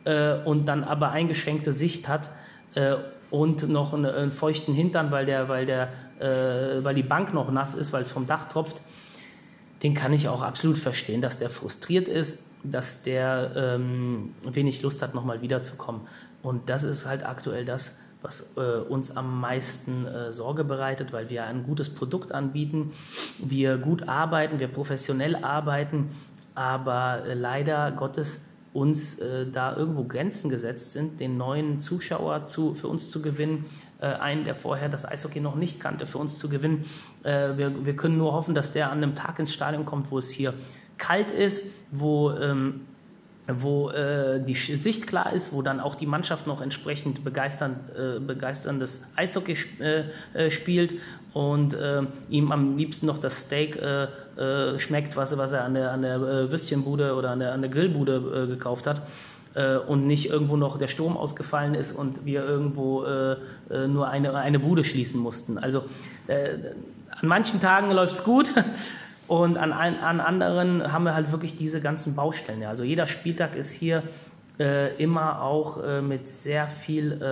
[0.05, 2.31] äh, und dann aber eingeschränkte Sicht hat
[2.75, 2.97] äh,
[3.31, 7.53] und noch einen, einen, feuchten Hintern, weil, der, weil, der, äh, weil die Bank noch
[7.53, 8.81] nass ist, weil es vom Dach tropft,
[9.83, 15.03] den kann ich auch absolut verstehen, dass der frustriert ist, dass der ähm, wenig Lust
[15.03, 16.03] hat, nochmal wiederzukommen.
[16.43, 21.31] Und das ist halt aktuell das, was äh, uns am meisten äh, Sorge bereitet, weil
[21.31, 22.93] wir ein gutes Produkt anbieten,
[23.39, 26.11] wir gut arbeiten, wir professionell arbeiten,
[26.55, 28.43] aber äh, leider Gottes
[28.73, 33.65] uns äh, da irgendwo Grenzen gesetzt sind, den neuen Zuschauer zu, für uns zu gewinnen,
[34.01, 36.85] äh, einen, der vorher das Eishockey noch nicht kannte, für uns zu gewinnen.
[37.25, 40.19] Äh, wir, wir können nur hoffen, dass der an einem Tag ins Stadion kommt, wo
[40.19, 40.55] es hier
[41.01, 42.83] kalt ist, wo, ähm,
[43.49, 48.21] wo äh, die Sicht klar ist, wo dann auch die Mannschaft noch entsprechend begeistern, äh,
[48.21, 50.95] begeisterndes Eishockey äh, spielt
[51.33, 51.77] und
[52.29, 53.81] ihm am liebsten noch das Steak
[54.41, 57.61] äh, schmeckt, was, was er an der, an der äh, Würstchenbude oder an der, an
[57.61, 59.03] der Grillbude äh, gekauft hat
[59.55, 63.37] äh, und nicht irgendwo noch der Strom ausgefallen ist und wir irgendwo äh,
[63.87, 65.59] nur eine, eine Bude schließen mussten.
[65.59, 65.85] Also
[66.29, 68.51] an manchen Tagen läuft es gut.
[69.31, 72.65] Und an, an anderen haben wir halt wirklich diese ganzen Baustellen.
[72.65, 74.03] Also jeder Spieltag ist hier
[74.59, 77.23] äh, immer auch äh, mit sehr viel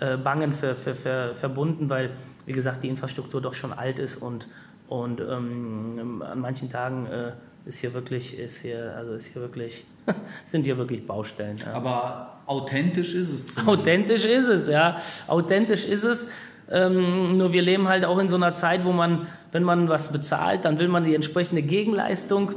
[0.00, 2.10] äh, Bangen für, für, für verbunden, weil,
[2.46, 4.46] wie gesagt, die Infrastruktur doch schon alt ist und
[4.86, 7.32] und ähm, an manchen Tagen äh,
[7.64, 9.84] ist hier wirklich, ist hier, also ist hier wirklich,
[10.50, 11.58] sind hier wirklich Baustellen.
[11.58, 11.74] Ja.
[11.74, 13.54] Aber authentisch ist es.
[13.54, 13.68] Zumindest.
[13.68, 15.00] Authentisch ist es, ja.
[15.28, 16.28] Authentisch ist es.
[16.70, 20.12] Ähm, nur wir leben halt auch in so einer Zeit, wo man, wenn man was
[20.12, 22.52] bezahlt, dann will man die entsprechende Gegenleistung.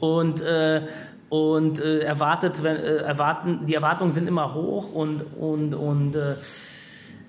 [0.00, 0.82] Und äh,
[1.28, 6.34] und äh, erwartet, wenn, äh, erwarten, die Erwartungen sind immer hoch und und und äh,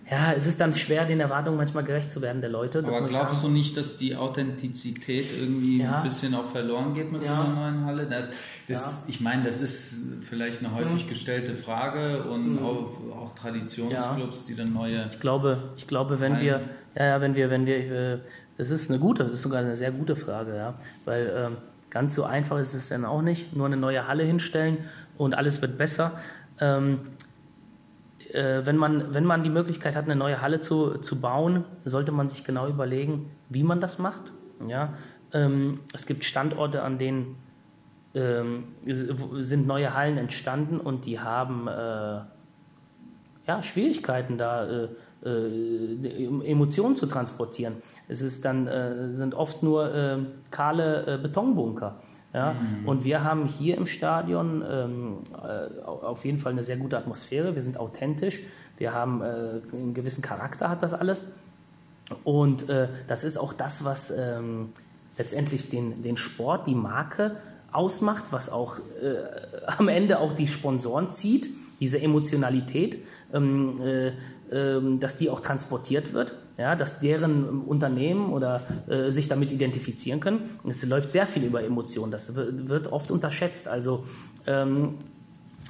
[0.10, 2.80] ja, es ist dann schwer, den Erwartungen manchmal gerecht zu werden der Leute.
[2.80, 5.98] Aber glaubst du nicht, dass die Authentizität irgendwie ja.
[5.98, 7.30] ein bisschen auch verloren geht mit ja.
[7.30, 8.06] so einer neuen Halle?
[8.06, 8.26] Das,
[8.68, 9.10] das, ja.
[9.10, 11.10] Ich meine, das ist vielleicht eine häufig mhm.
[11.10, 12.64] gestellte Frage und mhm.
[12.64, 15.10] auch, auch, Traditionsclubs, die dann neue.
[15.12, 16.62] Ich glaube, ich glaube, wenn wir,
[16.96, 18.18] ja, wenn wir, wenn wir, äh,
[18.58, 20.76] Das ist eine gute, das ist sogar eine sehr gute Frage, ja.
[21.06, 21.58] Weil ähm,
[21.90, 23.56] ganz so einfach ist es dann auch nicht.
[23.56, 24.78] Nur eine neue Halle hinstellen
[25.18, 26.20] und alles wird besser.
[26.62, 27.15] Ähm, äh,
[28.34, 32.30] wenn, man, wenn man die Möglichkeit hat, eine neue Halle zu, zu bauen, sollte man
[32.30, 34.32] sich genau überlegen, wie man das macht.
[34.68, 34.94] Ja?
[35.34, 37.38] Ähm, es gibt Standorte, an denen
[38.14, 42.22] ähm, sind neue Hallen entstanden und die haben äh,
[43.48, 44.66] ja, Schwierigkeiten da.
[44.66, 44.88] Äh,
[45.26, 47.78] äh, Emotionen zu transportieren.
[48.08, 50.18] Es ist dann, äh, sind oft nur äh,
[50.52, 52.00] kahle äh, Betonbunker.
[52.36, 52.54] Ja?
[52.54, 52.88] Mhm.
[52.88, 57.56] Und wir haben hier im Stadion ähm, äh, auf jeden Fall eine sehr gute Atmosphäre.
[57.56, 58.40] Wir sind authentisch.
[58.78, 59.26] Wir haben äh,
[59.72, 61.28] einen gewissen Charakter, hat das alles.
[62.24, 62.66] Und
[63.08, 64.74] das ist auch das, was ähm,
[65.18, 67.38] letztendlich den, den Sport, die Marke
[67.72, 68.78] ausmacht, was auch
[69.66, 71.50] am Ende auch die Sponsoren zieht,
[71.80, 73.04] diese Emotionalität.
[73.34, 73.80] Ähm,
[74.52, 80.20] ähm, dass die auch transportiert wird, ja, dass deren Unternehmen oder äh, sich damit identifizieren
[80.20, 80.42] können.
[80.68, 83.68] Es läuft sehr viel über Emotionen, das wird oft unterschätzt.
[83.68, 84.06] Also
[84.48, 84.96] ähm,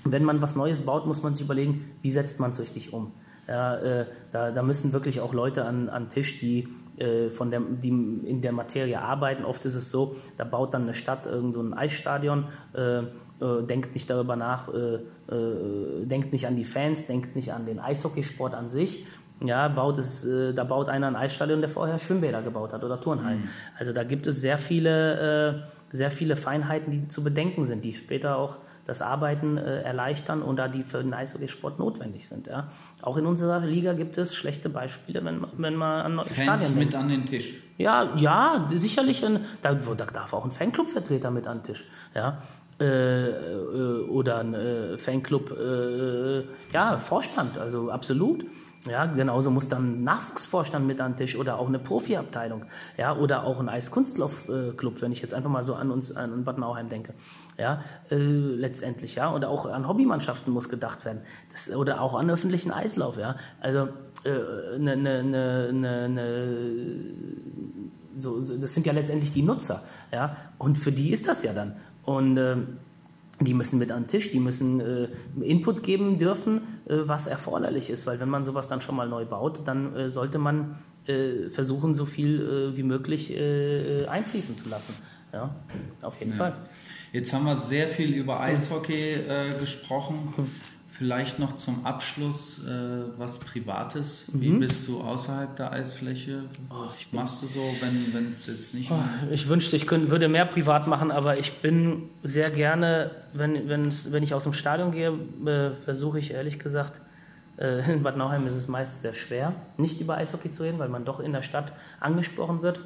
[0.03, 3.11] wenn man was Neues baut, muss man sich überlegen, wie setzt man es richtig um.
[3.47, 6.67] Ja, äh, da, da, müssen wirklich auch Leute an, an Tisch, die
[6.97, 9.45] äh, von der, die in der Materie arbeiten.
[9.45, 13.03] Oft ist es so, da baut dann eine Stadt irgend so Eisstadion äh,
[13.41, 14.95] äh, denkt nicht darüber nach, äh,
[15.33, 19.05] äh, denkt nicht an die Fans, denkt nicht an den Eishockeysport an sich.
[19.41, 22.99] Ja, baut es, äh, da baut einer ein Eisstadion, der vorher Schwimmbäder gebaut hat oder
[23.01, 23.41] Turnhallen.
[23.41, 23.49] Mhm.
[23.77, 27.93] Also da gibt es sehr viele, äh, sehr viele Feinheiten, die zu bedenken sind, die
[27.93, 32.47] später auch das Arbeiten äh, erleichtern und da die für den Eishockeysport notwendig sind.
[32.47, 32.69] Ja.
[33.01, 36.75] Auch in unserer Liga gibt es schlechte Beispiele, wenn, wenn man an neue Fans Stadien
[36.77, 37.61] mit an den Tisch.
[37.77, 39.25] Ja, ja, sicherlich.
[39.25, 41.83] Ein, da, da darf auch ein Fanclubvertreter mit an den Tisch.
[42.13, 42.41] Ja.
[42.77, 45.55] Äh, äh, oder ein äh, Fanclub,
[46.73, 48.45] ja, Vorstand, also absolut.
[48.87, 52.65] Ja, genauso muss dann ein Nachwuchsvorstand mit an den Tisch oder auch eine Profiabteilung,
[52.97, 56.59] ja, oder auch ein Eiskunstlaufclub, wenn ich jetzt einfach mal so an uns, an Bad
[56.59, 57.15] Nauheim denke,
[57.57, 57.81] ja,
[58.11, 61.21] äh, letztendlich, ja, oder auch an Hobbymannschaften muss gedacht werden,
[61.51, 63.87] das, oder auch an öffentlichen Eislauf, ja, also
[64.23, 66.21] äh, ne, ne, ne, ne,
[68.17, 69.81] so, das sind ja letztendlich die Nutzer,
[70.11, 71.75] ja, und für die ist das ja dann.
[72.03, 72.55] Und äh,
[73.39, 75.07] die müssen mit an den Tisch, die müssen äh,
[75.41, 79.25] Input geben dürfen, äh, was erforderlich ist, weil wenn man sowas dann schon mal neu
[79.25, 82.41] baut, dann äh, sollte man äh, versuchen, so viel
[82.73, 83.35] äh, wie möglich
[84.07, 84.93] einfließen zu lassen.
[85.33, 85.53] Ja,
[86.01, 86.37] auf jeden ja.
[86.37, 86.53] Fall.
[87.11, 89.17] Jetzt haben wir sehr viel über Eishockey
[89.59, 90.33] gesprochen.
[90.97, 92.69] Vielleicht noch zum Abschluss äh,
[93.17, 94.25] was Privates.
[94.31, 94.61] Wie mhm.
[94.61, 96.43] bist du außerhalb der Eisfläche?
[96.69, 98.89] Was oh, machst du so, wenn es jetzt nicht.
[98.89, 103.67] Oh, ich wünschte, ich könnte, würde mehr privat machen, aber ich bin sehr gerne, wenn,
[103.67, 105.11] wenn ich aus dem Stadion gehe,
[105.45, 107.01] äh, versuche ich ehrlich gesagt,
[107.57, 110.89] äh, in Bad Nauheim ist es meist sehr schwer, nicht über Eishockey zu reden, weil
[110.89, 112.79] man doch in der Stadt angesprochen wird.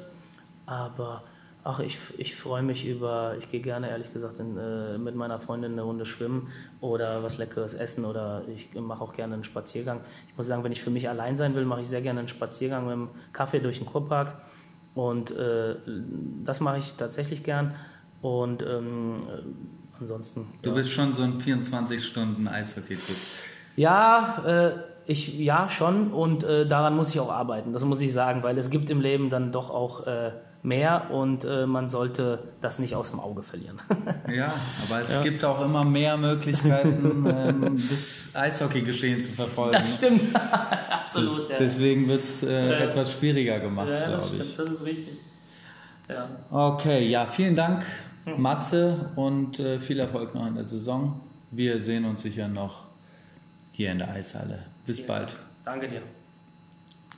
[0.66, 1.22] Aber
[1.70, 5.38] Ach, ich, ich freue mich über, ich gehe gerne ehrlich gesagt in, äh, mit meiner
[5.38, 6.48] Freundin eine Runde schwimmen
[6.80, 10.00] oder was Leckeres essen oder ich mache auch gerne einen Spaziergang.
[10.28, 12.28] Ich muss sagen, wenn ich für mich allein sein will, mache ich sehr gerne einen
[12.28, 14.32] Spaziergang mit einem Kaffee durch den Kurpark
[14.94, 15.76] und äh,
[16.44, 17.76] das mache ich tatsächlich gern
[18.20, 20.48] und ähm, äh, ansonsten.
[20.62, 20.74] Du ja.
[20.74, 23.16] bist schon so ein 24-Stunden-Eishockey-Typ.
[23.76, 24.72] Ja, äh,
[25.06, 28.58] ich, ja, schon und äh, daran muss ich auch arbeiten, das muss ich sagen, weil
[28.58, 32.94] es gibt im Leben dann doch auch äh, mehr und äh, man sollte das nicht
[32.94, 33.80] aus dem Auge verlieren.
[34.32, 34.52] ja,
[34.86, 35.22] aber es ja.
[35.22, 39.72] gibt auch immer mehr Möglichkeiten, ähm, das Eishockey-Geschehen zu verfolgen.
[39.72, 40.22] Das stimmt,
[40.90, 41.30] absolut.
[41.30, 41.56] Das, ja.
[41.58, 42.78] Deswegen wird es äh, ja.
[42.80, 44.42] etwas schwieriger gemacht, ja, glaube ich.
[44.42, 45.18] Stimmt, das ist richtig.
[46.08, 46.28] Ja.
[46.50, 47.84] Okay, ja, vielen Dank,
[48.24, 48.40] hm.
[48.40, 51.20] Matze, und äh, viel Erfolg noch in der Saison.
[51.50, 52.84] Wir sehen uns sicher noch
[53.72, 54.58] hier in der Eishalle.
[54.86, 55.34] Bis bald.
[55.64, 56.02] Danke dir.